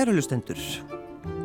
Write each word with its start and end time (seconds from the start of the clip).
Kæru 0.00 0.14
lustendur, 0.16 0.56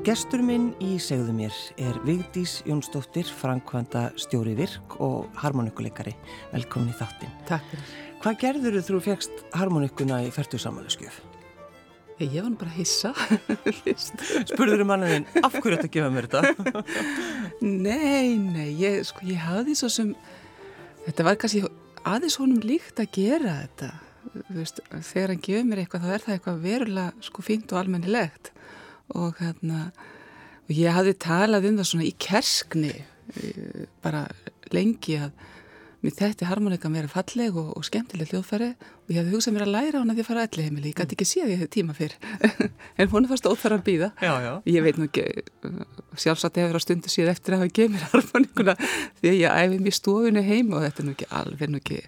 gestur 0.07 0.39
minn 0.39 0.69
í 0.79 0.93
segðu 1.03 1.33
mér 1.35 1.55
er 1.75 1.97
Vigdís 2.05 2.61
Jónsdóttir, 2.63 3.27
Frankvanda 3.27 4.05
stjóri 4.15 4.53
virk 4.55 4.95
og 5.03 5.25
harmonikuleikari. 5.41 6.13
Velkomin 6.53 6.93
í 6.93 6.95
þáttin. 6.95 7.33
Takk 7.49 7.67
fyrir. 7.73 7.89
Hvað 8.23 8.37
gerður 8.45 8.77
þú 8.87 9.01
fegst 9.09 9.43
harmonikuna 9.59 10.21
í 10.23 10.31
færtu 10.31 10.61
samanlöskjöf? 10.63 11.17
Ég 12.21 12.37
var 12.37 12.47
nú 12.47 12.61
bara 12.61 12.71
að 12.71 12.79
hissa. 12.79 13.11
Spurður 14.53 14.85
um 14.85 14.91
manniðin, 14.93 15.27
af 15.41 15.59
hverju 15.59 15.81
þetta 15.81 15.91
gefa 15.97 16.15
mér 16.15 16.31
þetta? 16.31 16.87
nei, 17.59 18.39
nei, 18.39 18.69
ég, 18.79 19.01
sko, 19.11 19.27
ég 19.27 19.43
hafði 19.49 19.75
svo 19.81 19.91
sem, 19.97 20.15
þetta 21.09 21.27
var 21.27 21.43
kannski 21.43 21.67
aðeins 22.07 22.39
honum 22.39 22.63
líkt 22.63 23.03
að 23.03 23.17
gera 23.19 23.59
þetta. 23.65 23.91
Veist, 24.55 24.81
þegar 24.91 25.33
hann 25.33 25.41
gefur 25.45 25.65
mér 25.69 25.83
eitthvað 25.83 26.05
þá 26.05 26.13
er 26.13 26.23
það 26.25 26.35
eitthvað 26.35 26.61
verulega 26.65 27.25
sko 27.25 27.45
fínt 27.45 27.73
og 27.73 27.81
almennilegt. 27.81 28.51
Og 29.15 29.41
hérna 29.41 29.89
og 30.65 30.71
ég 30.73 30.95
hafði 30.95 31.17
talað 31.21 31.67
um 31.69 31.81
það 31.81 31.91
svona 31.91 32.07
í 32.07 32.15
kerskni 32.25 32.93
bara 34.05 34.25
lengi 34.73 35.19
að 35.21 35.33
mér 36.05 36.13
þætti 36.13 36.45
harmonika 36.45 36.89
mér 36.93 37.07
að 37.07 37.15
falleg 37.15 37.55
og, 37.57 37.71
og 37.77 37.85
skemmtileg 37.85 38.29
hljóðfæri. 38.29 38.71
Og 39.05 39.13
ég 39.13 39.19
hafði 39.21 39.33
hugsað 39.33 39.55
mér 39.55 39.65
að 39.65 39.73
læra 39.73 40.01
hann 40.01 40.13
að 40.13 40.21
ég 40.21 40.27
fara 40.27 40.43
að 40.43 40.51
elli 40.51 40.65
heimili, 40.67 40.91
ég 40.91 40.99
gæti 40.99 41.17
ekki 41.17 41.27
séð 41.29 41.53
ég 41.53 41.61
hefði 41.61 41.71
tíma 41.77 41.95
fyrr. 41.97 42.17
En 43.01 43.09
hún 43.11 43.25
er 43.25 43.31
fast 43.33 43.47
óþar 43.49 43.77
að 43.79 43.85
býða 43.89 44.11
já, 44.21 44.33
já. 44.39 44.51
ég 44.71 44.85
veit 44.85 44.99
nú 44.99 45.09
ekki 45.09 45.25
sjálfsagt 46.21 46.59
hefur 46.61 46.77
á 46.79 46.81
stundu 46.85 47.11
síðan 47.11 47.33
eftir 47.33 47.55
að 47.55 47.65
hafa 47.65 47.73
gefið 47.75 47.95
mér 47.95 48.05
harmonikuna 48.13 48.75
því 49.19 49.31
að 49.31 49.39
ég 49.41 49.57
æfi 49.65 49.81
mér 49.83 49.97
stofinu 49.97 50.45
heim 50.45 50.71
og 50.71 50.85
þetta 50.85 51.03
er 51.03 51.07
nú 51.09 51.15
ekki 51.15 51.27
alveg 51.41 51.73
nú 51.73 51.81
ekki 51.81 51.99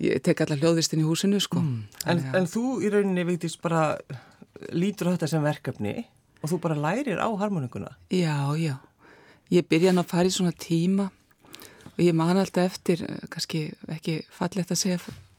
ég 0.00 0.22
tek 0.24 0.40
allar 0.44 0.60
hljóðvistin 0.60 1.02
í 1.02 1.06
húsinu 1.06 1.40
sko. 1.42 1.62
Mm. 1.62 1.84
En, 2.06 2.24
en 2.40 2.48
þú 2.50 2.78
í 2.84 2.90
rauninni 2.92 3.26
veitist 3.28 3.62
bara 3.64 3.96
lítur 4.72 5.12
þetta 5.12 5.28
sem 5.30 5.44
verkefni 5.44 5.96
og 6.42 6.50
þú 6.52 6.60
bara 6.62 6.78
lærir 6.78 7.20
á 7.20 7.28
harmonikuna? 7.40 7.94
Já, 8.12 8.54
já. 8.60 8.76
Ég 9.52 9.68
byrja 9.68 9.92
hann 9.92 10.02
að 10.02 10.10
fara 10.10 10.30
í 10.30 10.34
svona 10.34 10.52
tíma 10.52 11.10
og 11.96 12.02
ég 12.02 12.16
man 12.16 12.36
alltaf 12.36 12.72
eftir, 12.72 13.02
eh, 13.06 13.28
kannski 13.30 13.70
ekki 13.88 14.20
fallegt 14.30 14.72
að 14.72 14.82
segja 14.82 14.98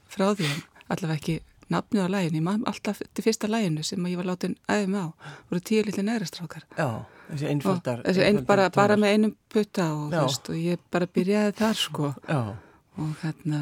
frá 0.09 0.33
því, 0.33 0.50
allavega 0.89 1.19
ekki 1.19 1.39
nafnið 1.69 2.08
á 2.08 2.13
læginu, 2.16 2.39
ég 2.39 2.45
man 2.47 2.63
alltaf 2.66 3.02
til 3.13 3.23
fyrsta 3.23 3.50
læginu 3.52 3.83
sem 3.83 4.05
ég 4.08 4.17
var 4.17 4.25
látin 4.25 4.55
aðeins 4.67 4.91
með 4.94 5.03
á, 5.03 5.08
voru 5.50 5.61
tíu 5.61 5.83
litli 5.83 6.03
neðrastrákar. 6.08 6.63
Já, 6.78 7.05
þessi 7.31 7.50
einföldar. 7.52 8.03
Þessi 8.08 8.23
ein, 8.23 8.45
bara, 8.47 8.69
bara 8.69 8.95
með 8.95 9.17
einum 9.17 9.35
putta 9.52 9.89
og, 9.94 10.16
veist, 10.16 10.50
og 10.50 10.56
ég 10.56 10.79
bara 10.91 11.06
byrjaði 11.07 11.57
þar 11.59 11.75
sko 11.75 12.13
Já. 12.24 12.56
og 12.97 13.12
hérna 13.22 13.62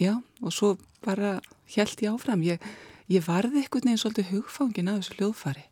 já, 0.00 0.18
og 0.42 0.52
svo 0.52 0.74
bara 1.04 1.38
held 1.74 2.02
ég 2.02 2.12
áfram. 2.12 2.44
Ég, 2.46 2.62
ég 3.10 3.24
varði 3.26 3.62
eitthvað 3.62 3.88
neginn 3.88 4.02
svolítið 4.02 4.30
hugfangin 4.32 4.90
af 4.90 5.00
þessu 5.00 5.18
hljóðfari. 5.18 5.66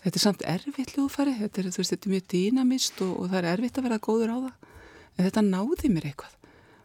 Þetta 0.00 0.16
er 0.16 0.24
samt 0.24 0.44
erfitt 0.48 0.92
hljóðfari, 0.96 1.36
þetta 1.42 1.60
er, 1.60 1.70
veist, 1.76 1.92
þetta 1.92 2.08
er 2.08 2.14
mjög 2.14 2.28
dýnamist 2.32 3.00
og, 3.04 3.16
og 3.20 3.32
það 3.32 3.40
er 3.40 3.48
erfitt 3.54 3.80
að 3.80 3.88
vera 3.88 4.04
góður 4.06 4.32
á 4.32 4.38
það. 4.46 4.68
En 5.16 5.26
þetta 5.26 5.46
náði 5.48 5.90
mér 5.92 6.06
eitthvað. 6.10 6.36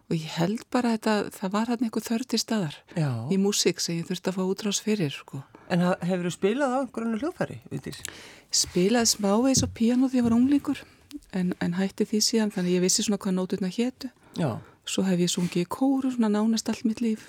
Og 0.06 0.18
ég 0.20 0.34
held 0.36 0.66
bara 0.70 0.92
þetta, 0.94 1.14
það 1.34 1.54
var 1.56 1.72
hann 1.72 1.86
eitthvað 1.88 2.10
þörti 2.12 2.38
staðar 2.38 2.76
já. 2.94 3.10
í 3.34 3.38
músík 3.42 3.80
sem 3.82 3.98
ég 3.98 4.10
þurfti 4.10 4.30
að 4.30 4.36
fá 4.36 4.44
útrás 4.44 4.82
fyrir, 4.86 5.16
sko. 5.16 5.42
En 5.74 5.82
hefur 5.82 6.28
þú 6.28 6.34
spilað 6.36 6.76
á 6.76 6.80
einhverjum 6.84 7.16
hljóðfari, 7.24 7.58
viðtís? 7.72 8.04
Spilaði 8.54 9.10
smávegis 9.16 9.66
á 9.66 9.68
píano 9.74 10.12
því 10.12 10.20
ég 10.20 10.28
var 10.28 10.36
unglingur, 10.38 10.84
en, 11.34 11.56
en 11.58 11.78
hætti 11.80 12.06
því 12.06 12.22
síðan, 12.22 12.54
þannig 12.54 12.78
ég 12.78 12.86
vissi 12.86 13.08
svona 13.08 13.18
hvað 13.24 13.38
nóturna 13.40 13.72
héttu. 13.74 14.12
Já 14.38 14.60
svo 14.86 15.06
hef 15.08 15.22
ég 15.22 15.32
sungið 15.32 15.66
í 15.66 15.70
kóru 15.70 16.14
svona 16.14 16.32
nánast 16.34 16.70
allt 16.70 16.86
mitt 16.88 17.02
líf. 17.04 17.28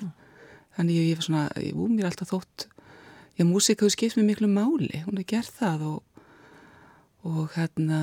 Þannig 0.77 0.99
ég, 1.01 1.11
ég 1.11 1.21
var 1.21 1.27
svona, 1.27 1.45
ég 1.63 1.79
úr 1.79 1.93
mér 1.93 2.11
alltaf 2.11 2.33
þótt 2.35 2.69
já, 3.37 3.45
músík 3.45 3.81
hefur 3.81 3.95
skipt 3.95 4.19
mér 4.19 4.31
miklu 4.31 4.51
máli. 4.51 5.03
Hún 5.07 5.21
hefur 5.21 5.31
gert 5.33 5.59
það 5.59 5.85
og, 5.91 6.23
og 7.27 7.57
hérna 7.57 8.01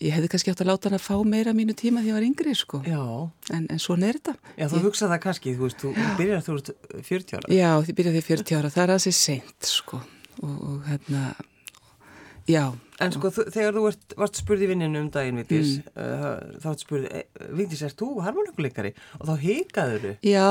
ég 0.00 0.14
hefði 0.16 0.30
kannski 0.32 0.52
átt 0.52 0.62
að 0.64 0.70
láta 0.70 0.88
hann 0.88 0.96
að 0.96 1.04
fá 1.04 1.16
meira 1.28 1.52
mínu 1.56 1.76
tíma 1.76 2.00
því 2.00 2.08
að 2.08 2.10
ég 2.10 2.18
var 2.18 2.26
yngri 2.28 2.54
sko. 2.56 2.80
En, 3.52 3.66
en 3.68 3.82
svona 3.82 4.08
er 4.08 4.20
þetta. 4.20 4.36
Já, 4.56 4.66
þú 4.72 4.82
hugsaði 4.86 5.12
það 5.12 5.22
kannski, 5.26 5.54
þú 5.58 5.66
veist, 5.66 5.84
þú 5.84 6.08
byrjar 6.20 6.46
þú 6.46 6.56
ert 6.56 6.72
40 7.10 7.36
ára. 7.36 7.52
Já, 7.52 7.70
því 7.84 7.96
byrjaði 8.00 8.24
40 8.30 8.60
ára, 8.60 8.72
það 8.76 8.84
er 8.84 8.94
aðeins 8.96 9.22
sent 9.28 9.70
sko. 9.70 10.00
Og, 10.40 10.54
og 10.56 10.88
hérna 10.88 11.24
Já. 12.48 12.64
En 13.00 13.14
sko 13.14 13.30
þegar 13.32 13.74
þú 13.76 13.86
ert, 13.88 14.14
varst 14.20 14.40
spurð 14.42 14.66
í 14.66 14.68
vinninu 14.70 15.00
um 15.00 15.08
daginn, 15.12 15.40
Vigdís, 15.40 15.78
mm. 15.80 15.92
uh, 15.96 16.60
þá 16.60 16.68
ert 16.72 16.84
spurð, 16.84 17.06
e, 17.08 17.48
Vigdís, 17.56 17.82
erst 17.86 18.00
þú 18.00 18.20
harmonikuleikari? 18.26 18.92
Og 19.20 19.30
þá 19.30 19.34
heikaður 19.44 20.04
þau? 20.04 20.14
Já, 20.28 20.48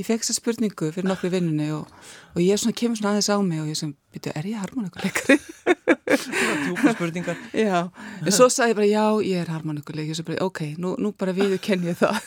ég 0.00 0.08
fekk 0.08 0.24
þessa 0.24 0.36
spurningu 0.36 0.90
fyrir 0.94 1.08
nokkru 1.08 1.30
vinninu 1.32 1.68
og, 1.78 1.94
og 2.34 2.42
ég 2.42 2.60
svona, 2.60 2.76
kemur 2.76 2.98
svona 2.98 3.14
aðeins 3.14 3.30
á 3.30 3.36
mig 3.44 3.62
og 3.62 3.70
ég 3.70 3.78
sem, 3.78 3.94
byrju, 4.14 4.34
er 4.34 4.48
ég 4.50 4.62
harmonikuleikari? 4.62 5.38
Svona 6.10 6.54
tjúpa 6.64 6.94
spurningar. 6.96 7.38
Já, 7.54 7.76
en 8.24 8.34
svo 8.34 8.48
sagði 8.50 8.72
ég 8.72 8.78
bara, 8.80 8.88
já, 8.90 9.04
ég 9.22 9.42
er 9.44 9.50
harmonikuleik, 9.54 10.08
ég 10.10 10.18
svo 10.18 10.26
bara, 10.26 10.40
ok, 10.48 10.62
nú, 10.82 10.96
nú 10.98 11.12
bara 11.14 11.34
viðu 11.36 11.60
kenn 11.62 11.84
ég 11.86 12.00
það. 12.00 12.18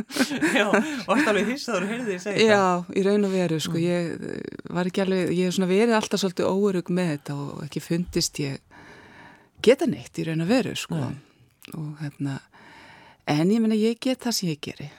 já, 0.58 0.66
varst 1.06 1.30
alveg 1.30 1.52
hissaður 1.52 1.86
og 1.86 1.92
heyrði 1.92 2.08
því 2.08 2.18
segja 2.24 2.40
það? 2.40 2.50
Já, 2.50 2.98
í 2.98 3.04
raun 3.06 3.28
og 3.28 3.36
veru, 3.36 3.60
sko, 3.62 3.78
mm. 3.78 3.84
ég 3.86 4.72
var 4.74 4.90
ekki 4.90 5.04
alveg, 5.04 5.30
ég 5.36 5.46
hef 5.46 5.58
svona 5.58 5.70
verið 5.70 5.98
alltaf 6.00 6.24
svolítið 6.24 6.50
óerug 6.50 6.90
með 6.98 7.12
þetta 7.14 7.38
og 7.44 7.62
ekki 7.68 7.84
fundist 7.84 8.42
ég 8.42 8.58
geta 9.64 9.88
neitt 9.90 10.18
í 10.18 10.26
raun 10.28 10.44
og 10.44 10.50
veru 10.50 10.74
sko 10.78 10.98
Nei. 10.98 11.18
og 11.74 12.02
hérna 12.02 12.38
en 13.28 13.50
ég 13.50 13.62
menna 13.62 13.78
ég 13.78 13.98
get 14.00 14.22
það 14.22 14.36
sem 14.36 14.52
ég 14.52 14.60
geri 14.64 14.90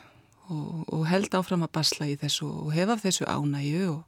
og, 0.50 0.86
og 0.94 1.06
held 1.10 1.36
áfram 1.38 1.66
að 1.66 1.74
basla 1.78 2.10
í 2.10 2.18
þessu 2.20 2.48
og 2.50 2.74
hefa 2.76 2.98
þessu 3.00 3.28
ánægu 3.30 3.86
og, 3.94 4.02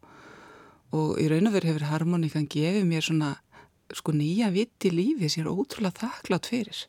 og 0.97 1.22
í 1.22 1.28
raun 1.31 1.50
og 1.50 1.56
veru 1.56 1.72
hefur 1.72 1.88
harmoníkan 1.91 2.50
gefið 2.52 2.88
mér 2.90 3.07
svona 3.07 3.35
sko 3.96 4.13
nýja 4.16 4.51
vitt 4.53 4.88
í 4.88 4.94
lífi 4.94 5.30
sem 5.30 5.44
ég 5.44 5.47
er 5.47 5.53
ótrúlega 5.53 6.06
þakklátt 6.06 6.50
fyrir 6.51 6.85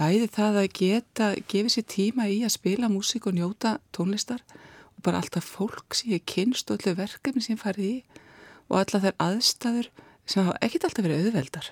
bæði 0.00 0.30
það 0.32 0.58
að 0.62 0.72
geta 0.78 1.30
gefið 1.50 1.74
sér 1.74 1.86
tíma 1.94 2.28
í 2.32 2.40
að 2.46 2.56
spila 2.56 2.90
músík 2.92 3.28
og 3.28 3.36
njóta 3.36 3.76
tónlistar 3.96 4.42
og 4.96 5.04
bara 5.06 5.20
alltaf 5.20 5.46
fólk 5.46 5.96
sem 5.96 6.14
ég 6.16 6.26
kynst 6.28 6.70
og 6.70 6.80
öllu 6.80 6.96
verkefni 6.98 7.44
sem 7.44 7.56
ég 7.56 7.62
farið 7.62 7.90
í 7.90 7.96
og 8.70 8.80
alla 8.80 9.02
þær 9.04 9.20
aðstæður 9.26 9.90
sem 10.26 10.46
hafa 10.46 10.58
ekkert 10.64 10.88
alltaf 10.88 11.06
verið 11.06 11.26
auðveldar 11.28 11.70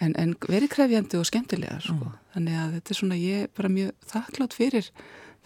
en, 0.00 0.14
en 0.16 0.34
verið 0.48 0.72
krefjandi 0.74 1.20
og 1.20 1.28
skemmtilega 1.28 1.80
sko. 1.84 1.98
mm. 1.98 2.18
þannig 2.34 2.60
að 2.62 2.76
þetta 2.76 2.94
er 2.94 3.00
svona 3.00 3.20
ég 3.20 3.50
bara 3.56 3.72
mjög 3.72 4.08
þakklátt 4.12 4.56
fyrir 4.56 4.90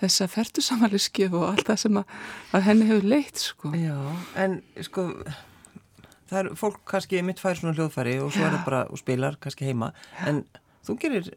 þessa 0.02 0.28
færtusamaliskjöf 0.30 1.34
og 1.38 1.48
allt 1.48 1.66
það 1.70 1.80
sem 1.84 1.98
að, 2.00 2.14
að 2.52 2.64
henni 2.68 2.88
hefur 2.90 3.10
leitt 3.14 3.42
sko. 3.42 3.72
Já, 3.78 3.98
en 4.40 4.60
sko 4.82 5.08
það 6.30 6.38
er 6.40 6.52
fólk 6.58 6.80
kannski 6.90 7.22
mitt 7.26 7.42
fær 7.42 7.58
svona 7.58 7.76
hljóðfæri 7.76 8.16
og 8.22 8.32
svo 8.34 8.44
Já. 8.44 8.48
er 8.48 8.56
það 8.56 8.64
bara 8.68 8.84
og 8.88 9.00
spilar 9.00 9.36
kannski 9.42 9.68
heima 9.68 9.92
en 10.26 10.44
þú 10.86 10.96
gerir 11.02 11.28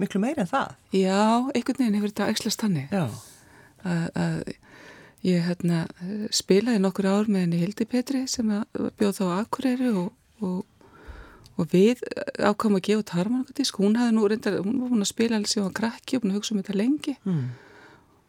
miklu 0.00 0.20
meir 0.22 0.38
en 0.40 0.50
það 0.50 0.76
Já, 0.96 1.18
einhvern 1.52 1.82
veginn 1.82 1.98
hefur 1.98 2.14
þetta 2.14 2.30
ekslast 2.34 2.64
hannig 2.64 2.94
að 3.86 4.54
ég 5.26 5.42
hérna, 5.46 5.84
spilaði 6.34 6.80
nokkur 6.82 7.08
ár 7.10 7.28
með 7.30 7.46
henni 7.46 7.60
Hildi 7.60 7.86
Petri 7.90 8.24
sem 8.30 8.50
bjóð 8.98 9.20
þá 9.20 9.24
Akureyri 9.40 9.92
og, 9.92 10.10
og 10.44 10.64
og 11.56 11.70
við 11.72 12.02
ákvæmum 12.36 12.76
að 12.76 12.82
gefa 12.84 13.00
út 13.00 13.12
harmonikadisk, 13.16 13.78
hún 13.80 13.96
hafði 13.96 14.12
nú 14.12 14.26
reyndar, 14.28 14.58
hún 14.60 14.80
var 14.82 14.90
búin 14.92 15.04
að 15.06 15.08
spila 15.08 15.38
alls 15.40 15.56
í 15.56 15.62
á 15.64 15.68
krakki 15.72 16.18
og 16.18 16.24
búin 16.24 16.34
að 16.34 16.40
hugsa 16.40 16.52
um 16.52 16.58
þetta 16.60 16.76
lengi 16.76 17.14
mm. 17.24 17.46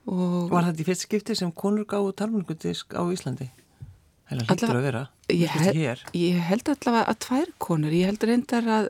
Og 0.07 0.51
Var 0.51 0.69
þetta 0.69 0.83
í 0.83 0.88
fyrst 0.88 1.07
skipti 1.07 1.36
sem 1.36 1.51
konur 1.51 1.88
gáðu 1.89 2.13
harmonikadisk 2.18 2.95
á 2.95 3.04
Íslandi? 3.12 3.50
Eller 4.31 4.48
hlýttur 4.48 4.75
að 4.75 4.86
vera? 4.88 5.01
Ég, 5.31 5.51
hel, 5.51 6.00
ég 6.15 6.39
held 6.50 6.69
allavega 6.71 7.12
að 7.12 7.19
tvær 7.25 7.51
konur, 7.63 7.95
ég 7.95 8.09
held 8.09 8.24
reyndar 8.27 8.68
að 8.71 8.89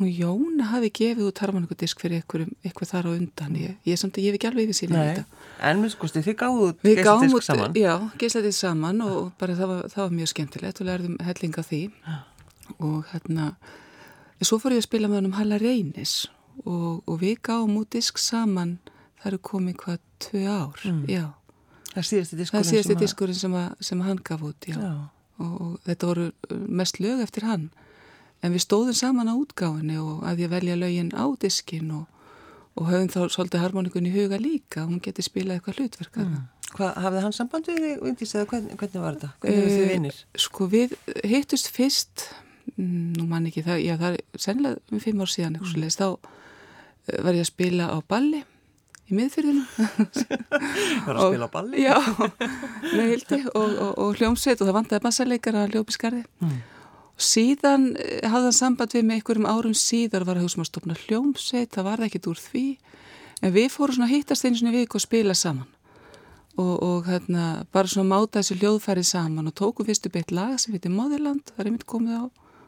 hún 0.00 0.10
Jóna 0.10 0.68
hafi 0.72 0.90
gefið 0.94 1.28
út 1.28 1.40
harmonikadisk 1.42 2.00
fyrir 2.02 2.22
eitthvað 2.24 2.90
þar 2.90 3.08
á 3.08 3.10
undan. 3.12 3.56
Ég, 3.60 3.76
ég, 3.86 3.98
samt, 4.00 4.18
ég 4.18 4.32
hef 4.32 4.38
ekki 4.38 4.48
alveg 4.50 4.70
yfir 4.70 4.78
síðan 4.78 5.02
þetta. 5.02 5.42
En 5.68 5.82
við 5.84 5.94
skoðum, 5.94 6.24
þið 6.26 6.36
gáðu 6.40 6.68
geisladisk 6.82 7.46
saman. 7.46 7.76
Já, 7.78 7.94
geisladisk 8.18 8.58
saman 8.58 9.02
og 9.06 9.18
bara 9.40 9.56
það 9.58 9.72
var, 9.74 9.90
það 9.92 10.04
var 10.04 10.14
mjög 10.18 10.32
skemmtilegt. 10.32 10.82
Og 10.82 10.88
lærðum 10.88 11.18
hellinga 11.28 11.66
því. 11.68 11.82
Og 12.78 13.12
hérna 13.12 13.50
svo 14.42 14.58
fór 14.62 14.74
ég 14.74 14.82
að 14.82 14.88
spila 14.88 15.10
með 15.10 15.20
hann 15.20 15.30
um 15.30 15.36
Halla 15.38 15.60
Reynis. 15.62 16.16
Og, 16.64 17.02
og 17.06 17.20
við 17.22 17.38
gáum 17.46 17.78
út 17.80 17.92
disk 17.94 18.18
saman 18.20 18.78
það 19.22 19.30
eru 19.30 19.40
komið 19.48 19.78
hvað 19.82 19.98
tvei 20.26 20.44
ár 20.46 20.84
mm. 20.88 21.02
það 21.92 22.08
síðasti 22.10 22.38
diskurinn, 22.40 22.64
er 22.64 22.70
síðasti 22.70 22.94
sem, 22.94 23.02
diskurinn 23.02 23.38
sem, 23.38 23.58
að, 23.58 23.68
sem 23.88 24.04
hann 24.06 24.22
gaf 24.24 24.44
út 24.46 24.68
já. 24.68 24.78
Já. 24.78 24.92
Og, 25.42 25.52
og 25.52 25.76
þetta 25.86 26.10
voru 26.10 26.26
mest 26.80 27.00
lög 27.02 27.22
eftir 27.24 27.48
hann 27.48 27.68
en 28.42 28.54
við 28.54 28.64
stóðum 28.66 28.98
saman 28.98 29.30
á 29.30 29.34
útgáfinni 29.34 30.00
og 30.02 30.24
að 30.28 30.44
ég 30.44 30.52
velja 30.52 30.78
lögin 30.78 31.12
á 31.14 31.24
diskin 31.40 31.92
og, 31.96 32.06
og 32.78 32.90
höfum 32.90 33.10
þá 33.12 33.20
svolítið 33.32 33.64
harmonikun 33.64 34.10
í 34.10 34.14
huga 34.14 34.40
líka 34.42 34.86
hún 34.86 35.02
geti 35.02 35.24
spilað 35.24 35.60
eitthvað 35.60 35.82
hlutverk 35.82 36.20
mm. 36.24 36.42
Hvað, 36.72 36.94
hafði 37.04 37.20
hann 37.20 37.34
samband 37.36 37.66
við 37.68 37.82
þig, 37.84 37.98
Vindís, 38.00 38.30
eða 38.32 38.46
hvernig, 38.48 38.76
hvernig 38.80 39.02
var 39.02 39.16
þetta? 39.18 39.28
Hvernig 39.42 39.58
hefur 39.58 39.74
þið 39.74 39.90
vinnir? 39.90 40.20
Sko 40.40 40.68
við 40.72 40.94
hittust 41.28 41.68
fyrst 41.68 42.22
Mm, 42.78 43.12
nú 43.18 43.26
man 43.28 43.48
ekki 43.48 43.64
það, 43.66 43.82
já 43.82 43.96
það 44.00 44.16
er 44.16 44.40
sennilega 44.40 44.94
um 44.94 45.00
fimm 45.02 45.20
ár 45.20 45.30
síðan 45.30 45.58
mm. 45.58 45.88
þá 45.92 46.06
eh, 46.14 47.18
var 47.26 47.36
ég 47.36 47.44
að 47.44 47.50
spila 47.50 47.88
á 47.90 47.98
balli 48.08 48.42
í 49.10 49.16
miðfyrðinu 49.18 49.64
Var 51.06 51.16
að 51.16 51.24
spila 51.26 51.48
balli? 51.52 51.82
Já, 51.82 51.96
með 52.92 53.10
hildi 53.14 53.40
og, 53.52 53.66
og, 53.66 53.90
og 54.04 54.20
hljómsveit 54.20 54.60
og 54.60 54.68
það 54.68 54.78
vantæði 54.78 55.06
massaleikar 55.06 55.58
að 55.58 55.76
hljópi 55.76 55.96
skarði 55.96 56.22
mm. 56.42 56.56
síðan 57.30 57.90
eh, 57.96 58.22
hafði 58.22 58.48
hann 58.48 58.58
samband 58.60 58.96
við 58.96 59.06
með 59.08 59.20
einhverjum 59.20 59.50
árum 59.50 59.76
síðar 59.76 60.26
var 60.28 60.40
að 60.40 60.46
hugsa 60.46 60.62
um 60.62 60.68
stofna 60.68 60.98
hljómsveit, 61.04 61.72
það 61.74 61.88
var 61.90 62.06
ekkit 62.06 62.30
úr 62.32 62.42
því 62.42 62.66
en 63.42 63.54
við 63.54 63.70
fórum 63.74 63.98
svona 63.98 64.08
að 64.10 64.16
hittast 64.16 64.46
einu 64.46 64.60
svona 64.60 64.76
vik 64.76 64.96
og 64.96 65.04
spila 65.04 65.36
saman 65.38 65.68
og, 66.60 66.74
og 66.82 67.08
hérna 67.08 67.66
bara 67.72 67.90
svona 67.90 68.14
máta 68.14 68.40
þessi 68.40 68.58
hljóðfæri 68.60 69.04
saman 69.06 69.48
og 69.50 69.56
tóku 69.58 69.86
fyrstu 69.88 70.12
beitt 70.12 70.32
lag 70.34 70.58
sem 70.60 70.74
heitir 70.76 70.92
Motherland, 70.92 71.44
það 71.48 71.62
er 71.64 71.70
einmitt 71.70 71.88
komið 71.88 72.18
á, 72.20 72.24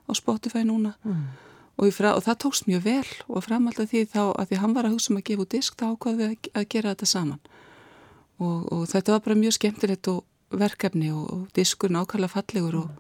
á 0.09 0.13
Spotify 0.17 0.65
núna 0.67 0.95
mm. 1.05 1.25
Og, 1.76 1.91
fra, 1.94 2.15
og 2.15 2.25
það 2.26 2.41
tókst 2.44 2.69
mjög 2.71 2.85
vel. 2.85 3.12
Og 3.29 3.47
framhald 3.47 3.81
að 3.82 3.91
því 3.93 4.05
þá 4.15 4.23
að 4.32 4.50
því 4.50 4.61
hann 4.62 4.76
var 4.76 4.88
að 4.88 4.97
hugsa 4.97 5.12
um 5.12 5.21
að 5.21 5.26
gefa 5.31 5.47
út 5.47 5.55
disk 5.55 5.79
þá 5.81 5.87
ákvaði 5.93 6.21
við 6.21 6.50
að, 6.55 6.69
gera 6.75 6.94
þetta 6.94 7.11
saman. 7.11 7.41
Og, 8.43 8.61
og 8.75 8.85
þetta 8.91 9.15
var 9.15 9.25
bara 9.29 9.41
mjög 9.41 9.56
skemmtilegt 9.59 10.11
og 10.12 10.23
verkefni 10.55 11.11
og 11.15 11.49
diskur 11.56 11.91
nákvæmlega 11.94 12.35
fallegur 12.35 12.79
og 12.85 12.93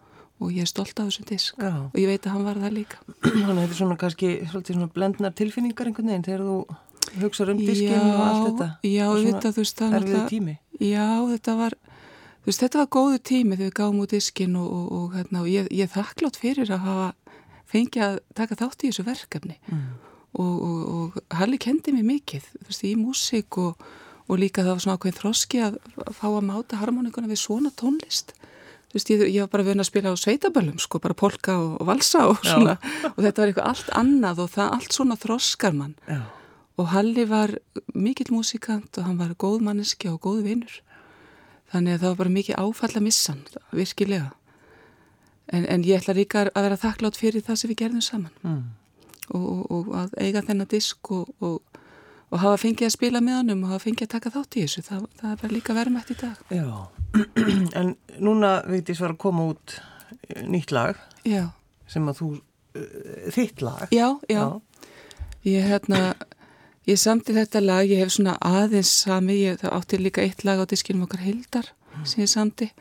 og 0.42 0.50
ég 0.52 0.64
er 0.64 0.68
stolt 0.68 0.98
af 0.98 1.08
þessum 1.08 1.26
disk. 1.28 1.54
Já. 1.58 1.74
og 1.86 1.98
ég 1.98 2.08
veit 2.10 2.26
að 2.26 2.34
hann 2.34 2.44
var 2.44 2.58
það 2.60 2.74
líka. 2.74 2.98
Þannig 3.22 3.52
að 3.52 3.60
þetta 3.60 3.74
er 3.74 3.78
svona 3.78 3.96
kannski 4.00 4.30
svona 4.50 4.90
blendnar 4.94 5.34
tilfinningar 5.38 5.90
einhvern 5.90 6.10
veginn 6.10 6.26
þegar 6.26 6.44
þú 6.48 6.58
hugsaður 7.22 7.54
um 7.54 7.62
diskin 7.62 7.94
og 7.94 8.22
allt 8.24 8.46
þetta. 8.48 8.68
Já, 8.82 9.06
þetta, 9.14 9.52
þú 9.54 9.62
veist 9.62 9.82
það 9.82 9.96
Já, 10.82 11.06
þetta 11.30 11.56
var 11.60 11.76
veist, 12.44 12.60
þetta 12.60 12.80
var 12.82 12.88
góðu 12.98 13.20
tími 13.30 13.58
þegar 13.58 13.70
við 13.70 13.76
gáum 13.78 14.00
út 14.02 14.14
diskin 14.14 14.56
og, 14.58 14.66
og, 14.68 14.86
og, 14.98 15.06
hérna, 15.14 15.44
og 15.44 15.50
ég, 15.52 15.68
ég 15.70 15.92
þakklátt 15.94 16.40
fyrir 16.40 16.72
að 16.74 16.88
hafa 16.88 17.08
fengið 17.74 18.06
að 18.06 18.16
taka 18.38 18.58
þátt 18.62 18.86
í 18.86 18.92
þessu 18.92 19.06
verkefni 19.06 19.58
mm. 19.66 19.84
og 20.40 21.20
Halli 21.34 21.60
kendi 21.62 21.94
mér 21.94 22.08
mikið 22.14 22.48
þú 22.54 22.70
veist, 22.70 22.86
í 22.86 22.94
músík 22.98 23.60
og 23.60 24.34
líka 24.40 24.64
það 24.64 24.72
var 24.72 24.84
svona 24.86 24.96
ákveðin 24.98 25.20
þroski 25.20 25.62
að 25.66 25.78
fá 26.16 26.26
að 26.30 26.46
máta 26.48 26.80
harmonikuna 26.80 27.30
við 27.30 27.42
svona 27.44 27.74
tónlist 27.76 28.32
Þú 28.94 29.00
veist, 29.00 29.08
ég, 29.10 29.22
ég 29.34 29.42
var 29.42 29.48
bara 29.50 29.64
vöna 29.66 29.82
að 29.82 29.88
spila 29.88 30.10
á 30.14 30.22
sveitaböllum, 30.22 30.76
sko, 30.78 31.00
bara 31.02 31.16
polka 31.18 31.56
og, 31.58 31.72
og 31.82 31.88
valsa 31.88 32.28
og 32.30 32.44
svona, 32.46 32.76
Já. 32.78 33.08
og 33.10 33.16
þetta 33.24 33.42
var 33.42 33.50
eitthvað 33.50 33.70
allt 33.72 33.88
annað 33.98 34.42
og 34.44 34.52
það 34.52 34.74
allt 34.76 34.94
svona 34.94 35.16
þroskar 35.18 35.74
mann. 35.74 35.96
Já. 36.06 36.20
Og 36.78 36.86
Halli 36.92 37.24
var 37.26 37.56
mikill 37.90 38.30
músikant 38.30 39.00
og 39.00 39.08
hann 39.08 39.18
var 39.18 39.32
góð 39.34 39.64
manneski 39.66 40.12
og 40.12 40.20
góð 40.22 40.44
vinnur. 40.46 40.76
Þannig 41.74 41.96
að 41.96 42.04
það 42.04 42.12
var 42.12 42.20
bara 42.22 42.34
mikið 42.36 42.60
áfall 42.62 42.92
að 42.92 43.06
missa 43.08 43.34
hann, 43.34 43.42
virkilega. 43.74 44.30
En, 45.52 45.66
en 45.68 45.84
ég 45.84 46.00
ætla 46.00 46.16
líka 46.16 46.46
að 46.48 46.64
vera 46.64 46.80
þakklátt 46.80 47.20
fyrir 47.20 47.44
það 47.44 47.60
sem 47.60 47.70
við 47.70 47.80
gerðum 47.82 48.04
saman. 48.04 48.32
Mm. 48.42 48.62
Og, 49.34 49.44
og, 49.44 49.64
og 49.74 49.90
að 49.98 50.14
eiga 50.20 50.44
þennan 50.44 50.70
disk 50.70 51.10
og 51.12 51.60
og 52.34 52.40
hafa 52.42 52.60
fengið 52.64 52.88
að 52.88 52.94
spila 52.96 53.22
með 53.22 53.40
honum 53.40 53.64
og 53.64 53.74
hafa 53.74 53.84
fengið 53.86 54.06
að 54.08 54.12
taka 54.16 54.32
þátt 54.34 54.56
í 54.56 54.64
þessu 54.64 54.84
það, 54.88 55.02
það 55.20 55.30
er 55.30 55.40
bara 55.42 55.54
líka 55.54 55.76
verðmætt 55.76 56.10
í 56.10 56.16
dag 56.18 56.54
Já, 56.54 56.68
en 57.80 57.92
núna 58.26 58.54
veit 58.70 58.90
ég 58.90 58.98
svar 58.98 59.14
að 59.14 59.20
koma 59.22 59.48
út 59.52 59.76
eh, 59.76 60.42
nýtt 60.50 60.74
lag 60.74 60.98
já. 61.28 61.44
sem 61.90 62.08
að 62.10 62.22
þú 62.22 62.30
uh, 62.34 63.28
þitt 63.36 63.62
lag 63.64 63.94
Já, 63.94 64.08
já, 64.30 64.40
já. 64.40 64.88
ég 65.46 65.68
hérna 65.70 66.00
ég 66.90 67.00
samti 67.00 67.36
þetta 67.36 67.62
lag, 67.62 67.86
ég 67.86 68.02
hef 68.02 68.16
svona 68.16 68.34
aðeins 68.42 68.90
sami, 69.04 69.38
ég, 69.44 69.62
átti 69.70 70.00
líka 70.02 70.24
eitt 70.24 70.42
lag 70.48 70.58
á 70.58 70.66
diskinum 70.68 71.06
okkar 71.06 71.22
Hildar 71.22 71.70
mm. 71.70 72.08
sem 72.08 72.24
ég 72.24 72.32
samti 72.34 72.72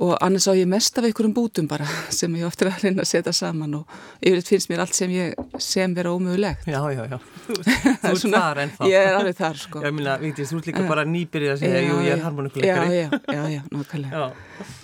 og 0.00 0.14
annars 0.24 0.46
á 0.48 0.56
ég 0.56 0.68
mest 0.68 0.96
af 0.96 1.04
einhverjum 1.04 1.34
bútum 1.36 1.66
bara 1.68 1.84
sem 2.18 2.32
ég 2.38 2.46
ofta 2.48 2.64
er 2.64 2.70
að 2.72 2.84
reyna 2.86 3.04
að 3.04 3.10
setja 3.10 3.32
saman 3.36 3.74
og 3.82 3.96
yfirleitt 4.20 4.48
finnst 4.48 4.70
mér 4.72 4.84
allt 4.84 4.96
sem 4.96 5.10
ég 5.12 5.34
sem 5.60 5.94
vera 5.94 6.14
ómögulegt. 6.14 6.64
Já, 6.64 6.80
já, 6.94 7.02
já, 7.10 7.18
þú, 7.46 7.56
þú 8.04 8.12
ert 8.12 8.28
þar 8.36 8.62
ennþá. 8.64 8.92
Ég 8.92 9.08
er 9.08 9.16
alveg 9.18 9.40
þar, 9.40 9.58
sko. 9.64 9.82
Já, 9.82 9.88
ég 9.90 9.98
minna, 9.98 10.14
vitið, 10.22 10.48
þú 10.48 10.60
ert 10.60 10.70
líka 10.70 10.86
bara 10.88 11.04
nýbyrðið 11.08 11.52
að 11.52 11.60
segja 11.64 11.82
Jú, 11.82 11.98
ég 12.06 12.14
er 12.14 12.24
harmonikuleikari 12.24 12.94
Já, 12.94 13.02
já, 13.02 13.36
já, 13.36 13.42
já, 13.52 13.60
nákvæmlega. 13.74 14.30